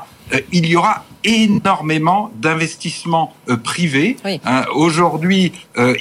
il 0.52 0.66
y 0.66 0.76
aura 0.76 1.04
énormément 1.24 2.30
d'investissements 2.36 3.34
privés. 3.64 4.16
Hein, 4.24 4.64
aujourd'hui, 4.74 5.52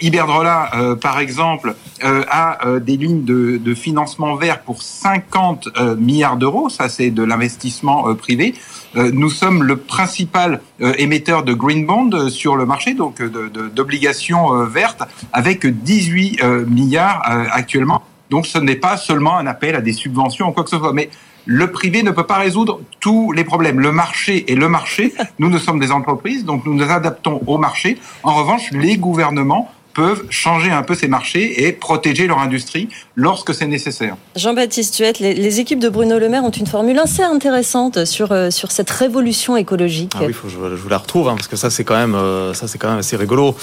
Iberdrola, 0.01 0.97
par 1.01 1.19
exemple, 1.19 1.75
a 2.03 2.59
des 2.79 2.97
lignes 2.97 3.23
de, 3.23 3.57
de, 3.57 3.73
financement 3.73 4.35
vert 4.35 4.61
pour 4.61 4.83
50 4.83 5.69
milliards 5.97 6.37
d'euros. 6.37 6.69
Ça, 6.69 6.89
c'est 6.89 7.09
de 7.09 7.23
l'investissement 7.23 8.13
privé. 8.15 8.53
Euh, 8.97 9.11
nous 9.13 9.29
sommes 9.29 9.63
le 9.63 9.77
principal 9.77 10.61
euh, 10.81 10.93
émetteur 10.97 11.43
de 11.43 11.53
green 11.53 11.85
bond 11.85 12.09
euh, 12.13 12.29
sur 12.29 12.55
le 12.55 12.65
marché, 12.65 12.93
donc 12.93 13.21
d'obligations 13.21 14.65
vertes, 14.65 15.03
avec 15.33 15.65
18 15.65 16.43
milliards 16.67 17.21
actuellement. 17.51 18.03
Donc 18.29 18.47
ce 18.47 18.57
n'est 18.57 18.75
pas 18.75 18.97
seulement 18.97 19.37
un 19.37 19.47
appel 19.47 19.75
à 19.75 19.81
des 19.81 19.93
subventions 19.93 20.49
ou 20.49 20.51
quoi 20.51 20.63
que 20.63 20.69
ce 20.69 20.77
soit, 20.77 20.93
mais 20.93 21.09
le 21.45 21.71
privé 21.71 22.03
ne 22.03 22.11
peut 22.11 22.25
pas 22.25 22.37
résoudre 22.37 22.81
tous 22.99 23.31
les 23.31 23.43
problèmes. 23.43 23.79
Le 23.79 23.91
marché 23.91 24.51
est 24.51 24.55
le 24.55 24.69
marché. 24.69 25.13
Nous, 25.39 25.49
nous 25.49 25.59
sommes 25.59 25.79
des 25.79 25.91
entreprises, 25.91 26.45
donc 26.45 26.65
nous 26.65 26.73
nous 26.73 26.89
adaptons 26.89 27.41
au 27.47 27.57
marché. 27.57 27.97
En 28.23 28.35
revanche, 28.35 28.71
les 28.71 28.97
gouvernements 28.97 29.71
peuvent 29.95 30.25
changer 30.29 30.71
un 30.71 30.83
peu 30.83 30.93
ces 30.93 31.07
marchés 31.07 31.65
et 31.65 31.71
protéger 31.71 32.27
leur 32.27 32.39
industrie 32.39 32.89
lorsque 33.15 33.55
c'est 33.55 33.65
nécessaire. 33.65 34.17
Jean-Baptiste 34.35 34.93
Tuette, 34.93 35.19
les, 35.19 35.33
les, 35.33 35.59
équipes 35.61 35.79
de 35.79 35.87
Bruno 35.87 36.19
Le 36.19 36.27
Maire 36.27 36.43
ont 36.43 36.51
une 36.51 36.67
formule 36.67 36.99
assez 36.99 37.23
intéressante 37.23 38.03
sur, 38.03 38.33
euh, 38.33 38.51
sur 38.51 38.71
cette 38.71 38.89
révolution 38.89 39.55
écologique. 39.55 40.11
Ah 40.15 40.23
oui, 40.27 40.33
faut, 40.33 40.49
je, 40.49 40.55
je, 40.55 40.81
vous 40.81 40.89
la 40.89 40.97
retrouve, 40.97 41.29
hein, 41.29 41.35
parce 41.35 41.47
que 41.47 41.55
ça 41.55 41.69
c'est 41.69 41.85
quand, 41.85 41.95
même, 41.95 42.13
euh, 42.13 42.53
ça, 42.53 42.67
c'est 42.67 42.77
quand 42.77 42.89
même 42.89 42.99
assez 42.99 43.15
rigolo. 43.15 43.55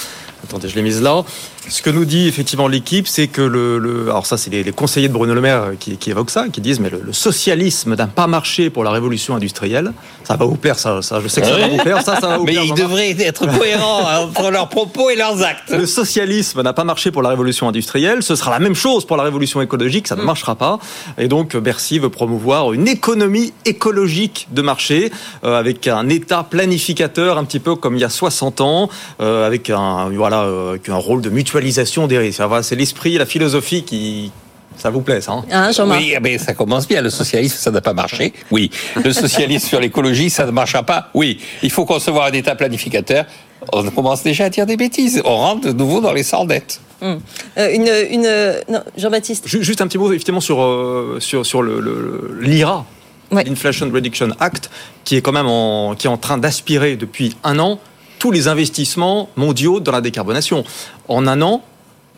Attendez, 0.43 0.69
je 0.69 0.75
l'ai 0.75 0.83
mise 0.83 1.03
là. 1.03 1.23
Ce 1.69 1.81
que 1.81 1.91
nous 1.91 2.05
dit 2.05 2.27
effectivement 2.27 2.67
l'équipe, 2.67 3.07
c'est 3.07 3.29
que 3.29 3.41
le, 3.41 3.79
le, 3.79 4.11
Alors 4.11 4.27
ça, 4.27 4.37
c'est 4.37 4.51
les, 4.51 4.65
les, 4.65 4.73
conseillers 4.73 5.09
de 5.09 5.13
Bruno 5.13 5.33
Le 5.33 5.41
Maire 5.41 5.73
qui, 5.79 5.97
qui 5.97 6.11
évoquent 6.11 6.31
ça, 6.31 6.49
qui 6.49 6.61
disent, 6.61 6.81
mais 6.81 6.91
le, 6.91 7.01
le 7.05 7.13
socialisme 7.13 7.95
n'a 7.95 8.07
pas 8.07 8.27
marché 8.27 8.69
pour 8.69 8.85
la 8.85 8.91
révolution 8.91 9.35
industrielle. 9.35 9.93
Ça 10.25 10.37
va 10.37 10.45
vous 10.45 10.57
plaire, 10.57 10.79
ça, 10.79 11.03
ça 11.03 11.21
je 11.21 11.29
sais 11.29 11.41
que 11.41 11.47
ça 11.47 11.57
va 11.57 11.69
vous 11.69 11.77
plaire. 11.77 12.03
Ça, 12.03 12.21
ça 12.21 12.29
va 12.29 12.39
vous 12.39 12.45
mais 12.45 12.53
plaire, 12.53 12.65
ils 12.65 12.75
devraient 12.75 13.11
être 13.11 13.47
cohérents 13.47 14.03
entre 14.25 14.51
leurs 14.51 14.69
propos 14.69 15.11
et 15.11 15.17
leurs 15.17 15.43
actes. 15.43 15.71
Le 15.71 15.87
socialisme 15.87 16.63
n'a 16.63 16.73
pas 16.73 16.85
marché 16.85 17.11
pour 17.11 17.23
la 17.23 17.29
révolution 17.29 17.69
industrielle. 17.69 18.23
Ce 18.23 18.35
sera 18.35 18.51
la 18.51 18.59
même 18.59 18.75
chose 18.75 19.05
pour 19.05 19.17
la 19.17 19.23
révolution 19.23 19.61
écologique. 19.63 20.09
Ça 20.09 20.17
ne 20.17 20.23
marchera 20.23 20.57
pas. 20.57 20.79
Et 21.19 21.29
donc, 21.29 21.57
Bercy 21.57 21.99
veut 21.99 22.11
promouvoir 22.11 22.73
une 22.73 22.89
économie 22.89 23.53
écologique 23.65 24.49
de 24.51 24.63
marché 24.63 25.13
euh, 25.45 25.59
avec 25.59 25.87
un 25.87 26.09
État 26.09 26.45
planificateur, 26.49 27.39
un 27.39 27.45
petit 27.45 27.61
peu 27.61 27.77
comme 27.77 27.95
il 27.95 28.01
y 28.01 28.05
a 28.05 28.09
60 28.11 28.61
ans, 28.61 28.89
euh, 29.21 29.47
avec 29.47 29.71
un 29.71 30.09
voilà, 30.11 30.43
euh, 30.43 30.71
avec 30.71 30.89
un 30.89 30.97
rôle 30.97 31.21
de 31.21 31.31
mutualisation 31.53 32.07
des 32.07 32.19
risques. 32.19 32.43
C'est 32.63 32.77
l'esprit, 32.77 33.19
la 33.19 33.27
philosophie 33.27 33.83
qui 33.83 34.31
ça 34.79 34.89
vous 34.89 35.03
plaît, 35.03 35.21
ça 35.21 35.33
hein 35.33 35.45
hein, 35.53 35.71
Oui, 35.87 36.15
mais 36.23 36.39
ça 36.39 36.55
commence 36.55 36.89
bien. 36.89 37.03
Le 37.03 37.11
socialisme, 37.11 37.57
ça 37.59 37.71
n'a 37.71 37.83
pas 37.83 37.93
marché. 37.93 38.33
Oui. 38.51 38.71
Le 39.05 39.13
socialisme 39.13 39.69
sur 39.69 39.81
l'écologie, 39.81 40.31
ça 40.31 40.47
ne 40.47 40.51
marchera 40.51 40.83
pas. 40.83 41.11
Oui. 41.13 41.39
Il 41.63 41.71
faut 41.71 41.85
concevoir 41.85 42.27
un 42.27 42.33
État 42.33 42.55
planificateur. 42.55 43.27
On 43.71 43.89
commence 43.91 44.23
déjà 44.23 44.47
à 44.47 44.49
dire 44.49 44.65
des 44.65 44.79
bêtises. 44.79 45.21
On 45.27 45.37
rentre 45.37 45.69
de 45.69 45.73
nouveau 45.73 46.01
dans 46.01 46.15
les 46.15 46.23
sordettes. 46.23 46.81
Hum. 47.03 47.21
Euh, 47.59 47.75
une, 47.75 47.91
une... 48.11 48.81
Jean-Baptiste. 48.97 49.47
Juste 49.47 49.83
un 49.83 49.87
petit 49.87 49.99
mot, 49.99 50.11
effectivement, 50.11 50.41
sur, 50.41 50.63
euh, 50.63 51.19
sur, 51.21 51.45
sur 51.45 51.61
le, 51.61 51.79
le, 51.81 52.39
l'IRA, 52.41 52.87
ouais. 53.31 53.45
l'Inflation 53.45 53.91
Reduction 53.93 54.31
Act, 54.41 54.71
qui 55.05 55.17
est 55.17 55.21
quand 55.21 55.33
même 55.33 55.47
en, 55.47 55.95
qui 55.97 56.07
est 56.07 56.11
en 56.11 56.17
train 56.17 56.39
d'aspirer 56.39 56.97
depuis 56.97 57.37
un 57.45 57.59
an 57.59 57.79
tous 58.23 58.31
les 58.31 58.47
investissements 58.47 59.31
mondiaux 59.35 59.81
dans 59.81 59.91
la 59.91 60.01
décarbonation. 60.01 60.63
En 61.09 61.27
un 61.27 61.43
an, 61.43 61.61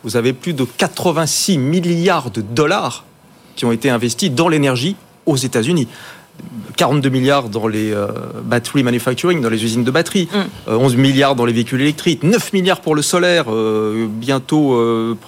vous 0.03 0.17
avez 0.17 0.33
plus 0.33 0.53
de 0.53 0.63
86 0.63 1.57
milliards 1.57 2.29
de 2.29 2.41
dollars 2.41 3.05
qui 3.55 3.65
ont 3.65 3.71
été 3.71 3.89
investis 3.89 4.29
dans 4.29 4.47
l'énergie 4.47 4.95
aux 5.25 5.35
États-Unis. 5.35 5.87
42 6.77 7.09
milliards 7.09 7.49
dans 7.49 7.65
les 7.67 7.91
euh, 7.91 8.05
battery 8.43 8.83
manufacturing, 8.83 9.41
dans 9.41 9.49
les 9.49 9.63
usines 9.63 9.83
de 9.83 9.89
batterie, 9.89 10.29
mm. 10.31 10.69
euh, 10.69 10.77
11 10.77 10.95
milliards 10.95 11.33
dans 11.33 11.45
les 11.45 11.53
véhicules 11.53 11.81
électriques, 11.81 12.21
9 12.21 12.53
milliards 12.53 12.81
pour 12.81 12.93
le 12.93 13.01
solaire, 13.01 13.45
euh, 13.49 14.05
bientôt 14.07 14.79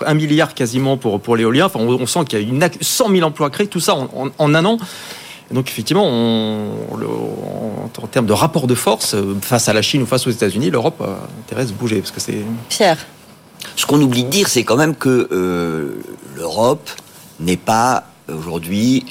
1 0.06 0.14
milliard 0.14 0.54
quasiment 0.54 0.96
pour, 0.98 1.20
pour 1.20 1.36
l'éolien. 1.36 1.66
Enfin, 1.66 1.80
on, 1.80 1.90
on 1.90 2.06
sent 2.06 2.20
qu'il 2.30 2.40
y 2.40 2.46
a 2.46 2.48
une, 2.48 2.70
100 2.80 3.10
000 3.10 3.28
emplois 3.28 3.50
créés, 3.50 3.66
tout 3.66 3.80
ça 3.80 3.96
en, 3.96 4.10
en, 4.16 4.30
en 4.38 4.54
un 4.54 4.64
an. 4.66 4.78
Et 5.50 5.54
donc 5.54 5.70
effectivement, 5.70 6.06
on, 6.06 6.98
le, 6.98 7.08
en, 7.08 7.90
en, 8.02 8.08
termes 8.08 8.26
de 8.26 8.34
rapport 8.34 8.68
de 8.68 8.76
force, 8.76 9.16
face 9.42 9.70
à 9.70 9.74
la 9.74 9.82
Chine 9.82 10.02
ou 10.02 10.06
face 10.06 10.28
aux 10.28 10.32
États-Unis, 10.32 10.70
l'Europe 10.70 11.02
a 11.02 11.28
intérêt 11.40 11.64
à 11.64 11.68
se 11.68 11.74
bouger. 11.74 12.00
Parce 12.00 12.12
que 12.12 12.20
c'est... 12.20 12.44
Pierre 12.70 12.98
ce 13.76 13.86
qu'on 13.86 14.02
oublie 14.02 14.24
de 14.24 14.30
dire, 14.30 14.48
c'est 14.48 14.64
quand 14.64 14.76
même 14.76 14.96
que 14.96 15.28
euh, 15.32 16.02
l'Europe 16.36 16.90
n'est 17.40 17.58
pas 17.58 18.06
aujourd'hui 18.28 19.06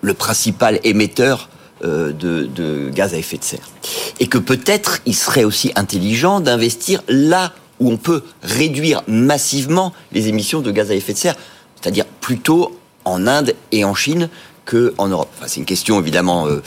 le 0.00 0.14
principal 0.14 0.78
émetteur 0.84 1.48
euh, 1.84 2.12
de, 2.12 2.44
de, 2.44 2.88
gaz 2.90 3.14
à 3.14 3.18
effet 3.18 3.36
de 3.36 3.44
serre. 3.44 3.68
Et 4.20 4.28
que 4.28 4.38
peut-être 4.38 5.00
il 5.06 5.14
serait 5.14 5.44
aussi 5.44 5.72
intelligent 5.74 6.40
d'investir 6.40 7.02
là 7.08 7.52
où 7.80 7.90
on 7.90 7.96
peut 7.96 8.22
réduire 8.42 9.02
massivement 9.06 9.92
les 10.12 10.28
émissions 10.28 10.60
de 10.60 10.70
gaz 10.70 10.90
à 10.90 10.94
effet 10.94 11.12
de 11.12 11.18
serre, 11.18 11.36
c'est-à-dire 11.80 12.06
plutôt 12.20 12.78
en 13.04 13.26
Inde 13.26 13.54
et 13.72 13.84
en 13.84 13.94
Chine 13.94 14.28
qu'en 14.68 15.08
Europe. 15.08 15.28
Enfin, 15.38 15.46
c'est 15.48 15.60
une 15.60 15.66
question 15.66 16.00
évidemment 16.00 16.46
euh, 16.46 16.62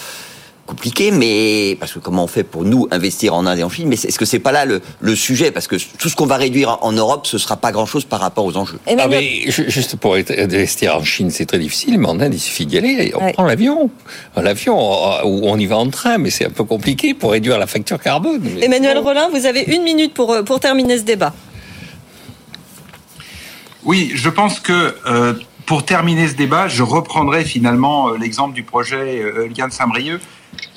compliqué, 0.65 1.11
mais 1.11 1.75
parce 1.79 1.93
que 1.93 1.99
comment 1.99 2.23
on 2.23 2.27
fait 2.27 2.43
pour 2.43 2.63
nous 2.63 2.87
investir 2.91 3.33
en 3.33 3.45
Inde 3.45 3.59
et 3.59 3.63
en 3.63 3.69
Chine? 3.69 3.87
Mais 3.87 3.95
est-ce 3.95 4.17
que 4.17 4.25
c'est 4.25 4.39
pas 4.39 4.51
là 4.51 4.65
le, 4.65 4.81
le, 5.01 5.15
sujet? 5.15 5.51
Parce 5.51 5.67
que 5.67 5.75
tout 5.97 6.09
ce 6.09 6.15
qu'on 6.15 6.25
va 6.25 6.37
réduire 6.37 6.79
en 6.81 6.91
Europe, 6.93 7.27
ce 7.27 7.37
sera 7.37 7.57
pas 7.57 7.71
grand-chose 7.71 8.05
par 8.05 8.19
rapport 8.19 8.45
aux 8.45 8.57
enjeux. 8.57 8.79
Ah 8.87 9.07
mais 9.07 9.43
juste 9.47 9.97
pour 9.97 10.15
investir 10.15 10.95
en 10.95 11.03
Chine, 11.03 11.29
c'est 11.29 11.45
très 11.45 11.59
difficile, 11.59 11.99
mais 11.99 12.07
en 12.07 12.19
Inde, 12.19 12.33
il 12.33 12.39
suffit 12.39 12.65
d'y 12.65 12.77
aller. 12.77 13.13
On 13.15 13.25
ouais. 13.25 13.33
prend 13.33 13.45
l'avion, 13.45 13.89
l'avion, 14.35 14.77
ou 15.25 15.41
on 15.43 15.57
y 15.57 15.65
va 15.65 15.77
en 15.77 15.89
train, 15.89 16.17
mais 16.17 16.29
c'est 16.29 16.45
un 16.45 16.51
peu 16.51 16.63
compliqué 16.63 17.13
pour 17.13 17.31
réduire 17.31 17.57
la 17.57 17.67
facture 17.67 17.99
carbone. 17.99 18.41
Emmanuel 18.61 18.97
Rollin, 18.99 19.29
vous 19.29 19.45
avez 19.45 19.63
une 19.63 19.83
minute 19.83 20.13
pour 20.13 20.43
pour 20.45 20.59
terminer 20.59 20.97
ce 20.97 21.03
débat. 21.03 21.33
Oui, 23.83 24.11
je 24.13 24.29
pense 24.29 24.59
que. 24.59 24.95
Euh, 25.07 25.33
pour 25.72 25.86
terminer 25.86 26.28
ce 26.28 26.34
débat, 26.34 26.67
je 26.67 26.84
reprendrai 26.84 27.45
finalement 27.45 28.09
euh, 28.09 28.17
l'exemple 28.17 28.53
du 28.53 28.61
projet 28.61 29.22
euh, 29.24 29.47
Lien 29.47 29.69
de 29.69 29.72
Saint-Brieuc, 29.72 30.19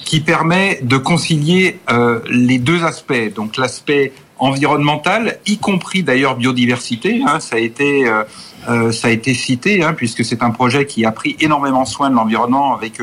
qui 0.04 0.20
permet 0.20 0.78
de 0.82 0.96
concilier 0.98 1.80
euh, 1.90 2.20
les 2.30 2.60
deux 2.60 2.84
aspects. 2.84 3.34
Donc 3.34 3.56
l'aspect 3.56 4.12
environnemental, 4.38 5.40
y 5.46 5.58
compris 5.58 6.04
d'ailleurs 6.04 6.36
biodiversité, 6.36 7.22
hein, 7.26 7.40
ça 7.40 7.56
a 7.56 7.58
été 7.58 8.04
ça 8.92 9.08
a 9.08 9.10
été 9.10 9.34
cité 9.34 9.84
hein, 9.84 9.94
puisque 9.94 10.24
c'est 10.24 10.42
un 10.42 10.50
projet 10.50 10.86
qui 10.86 11.04
a 11.04 11.12
pris 11.12 11.36
énormément 11.38 11.84
soin 11.84 12.08
de 12.10 12.14
l'environnement 12.14 12.74
avec 12.74 13.00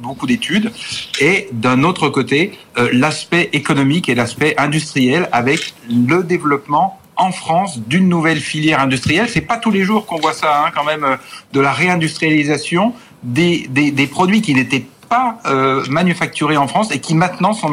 beaucoup 0.00 0.26
d'études, 0.26 0.72
et 1.20 1.48
d'un 1.52 1.84
autre 1.84 2.10
côté 2.10 2.58
l'aspect 2.92 3.48
économique 3.52 4.08
et 4.10 4.14
l'aspect 4.14 4.54
industriel 4.58 5.28
avec 5.32 5.74
le 5.88 6.22
développement 6.22 7.00
en 7.16 7.32
France 7.32 7.78
d'une 7.78 8.08
nouvelle 8.08 8.40
filière 8.40 8.80
industrielle. 8.80 9.28
C'est 9.28 9.40
pas 9.40 9.58
tous 9.58 9.70
les 9.70 9.84
jours 9.84 10.06
qu'on 10.06 10.18
voit 10.18 10.32
ça, 10.32 10.64
hein, 10.64 10.70
quand 10.74 10.84
même, 10.84 11.18
de 11.52 11.60
la 11.60 11.72
réindustrialisation 11.72 12.94
des, 13.22 13.66
des, 13.70 13.90
des 13.90 14.06
produits 14.06 14.42
qui 14.42 14.54
n'étaient 14.54 14.86
pas 15.08 15.38
euh, 15.46 15.84
manufacturés 15.88 16.56
en 16.56 16.66
France 16.66 16.90
et 16.90 17.00
qui 17.00 17.14
maintenant 17.14 17.52
sont 17.52 17.70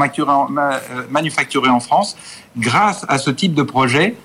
manufacturés 1.10 1.70
en 1.70 1.80
France 1.80 2.16
grâce 2.58 3.06
à 3.08 3.18
ce 3.18 3.32
type 3.32 3.54
de 3.54 3.64
projet. 3.64 4.16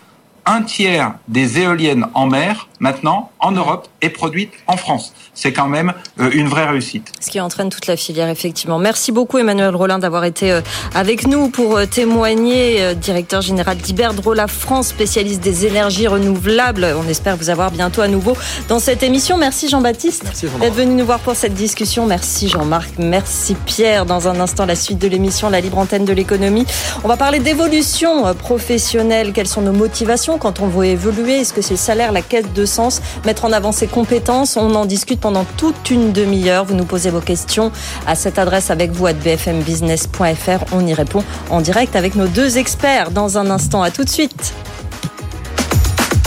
Un 0.45 0.63
tiers 0.63 1.15
des 1.27 1.59
éoliennes 1.59 2.07
en 2.15 2.27
mer, 2.27 2.69
maintenant, 2.79 3.33
en 3.47 3.53
Europe, 3.53 3.87
est 4.01 4.11
produite 4.11 4.53
en 4.67 4.77
France. 4.77 5.13
C'est 5.35 5.53
quand 5.53 5.69
même 5.69 5.93
euh, 6.19 6.31
une 6.33 6.49
vraie 6.49 6.67
réussite. 6.67 7.13
Ce 7.21 7.31
qui 7.31 7.41
entraîne 7.41 7.69
toute 7.69 7.87
la 7.87 7.97
filière, 7.97 8.29
effectivement. 8.29 8.79
Merci 8.79 9.13
beaucoup, 9.13 9.39
Emmanuel 9.39 9.75
Rollin, 9.75 10.01
d'avoir 10.01 10.25
été 10.25 10.51
euh, 10.51 10.61
avec 10.95 11.27
nous 11.29 11.49
pour 11.49 11.81
témoigner. 11.89 12.95
Directeur 12.97 13.41
général 13.41 13.77
d'Iberdrola 13.77 14.49
France, 14.49 14.89
spécialiste 14.89 15.41
des 15.41 15.67
énergies 15.67 16.09
renouvelables. 16.09 16.95
On 16.99 17.09
espère 17.09 17.37
vous 17.37 17.51
avoir 17.51 17.71
bientôt 17.71 18.01
à 18.01 18.09
nouveau 18.09 18.37
dans 18.69 18.81
cette 18.81 19.03
émission. 19.03 19.39
Merci, 19.39 19.69
Jean-Baptiste, 19.69 20.25
d'être 20.61 20.75
venu 20.75 20.95
nous 20.95 21.07
voir 21.07 21.21
pour 21.21 21.37
cette 21.37 21.55
discussion. 21.55 22.07
Merci, 22.07 22.49
Jean-Marc. 22.49 22.91
Merci, 22.99 23.55
Pierre. 23.55 24.07
Dans 24.07 24.27
un 24.27 24.41
instant, 24.41 24.67
la 24.67 24.75
suite 24.75 24.99
de 24.99 25.07
l'émission, 25.07 25.51
la 25.51 25.61
libre 25.61 25.79
antenne 25.79 26.05
de 26.05 26.13
l'économie. 26.13 26.67
On 27.05 27.09
va 27.09 27.17
parler 27.17 27.39
d'évolution 27.39 28.35
professionnelle. 28.35 29.33
Quelles 29.33 29.47
sont 29.47 29.63
nos 29.63 29.73
motivations 29.73 30.39
quand 30.39 30.61
on 30.61 30.67
veut 30.67 30.87
évoluer? 30.87 31.41
Est-ce 31.41 31.53
que 31.53 31.63
c'est 31.63 31.75
le 31.75 31.79
salaire, 31.79 32.11
la 32.13 32.23
quête 32.23 32.53
de 32.53 32.65
sens? 32.65 33.01
En 33.43 33.53
avant 33.53 33.73
ses 33.73 33.87
compétences 33.87 34.57
On 34.57 34.75
en 34.75 34.87
discute 34.87 35.21
pendant 35.21 35.45
toute 35.57 35.91
une 35.91 36.13
demi-heure. 36.13 36.65
Vous 36.65 36.75
nous 36.75 36.85
posez 36.85 37.11
vos 37.11 37.21
questions 37.21 37.71
à 38.07 38.15
cette 38.15 38.39
adresse 38.39 38.71
avec 38.71 38.91
vous 38.93 39.07
à 39.07 39.13
bfmbusiness.fr. 39.13 40.65
On 40.73 40.87
y 40.87 40.95
répond 40.95 41.23
en 41.51 41.61
direct 41.61 41.97
avec 41.97 42.15
nos 42.15 42.27
deux 42.27 42.59
experts 42.59 43.11
dans 43.11 43.39
un 43.39 43.51
instant. 43.51 43.83
À 43.83 43.91
tout 43.91 44.05
de 44.05 44.11
suite. 44.11 44.55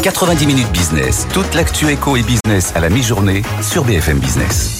90 0.01 0.45
minutes 0.45 0.71
business, 0.71 1.27
toute 1.33 1.53
l'actu 1.55 1.89
éco 1.89 2.15
et 2.15 2.23
business 2.23 2.71
à 2.75 2.79
la 2.79 2.89
mi-journée 2.89 3.41
sur 3.61 3.83
BFM 3.83 4.19
Business. 4.19 4.79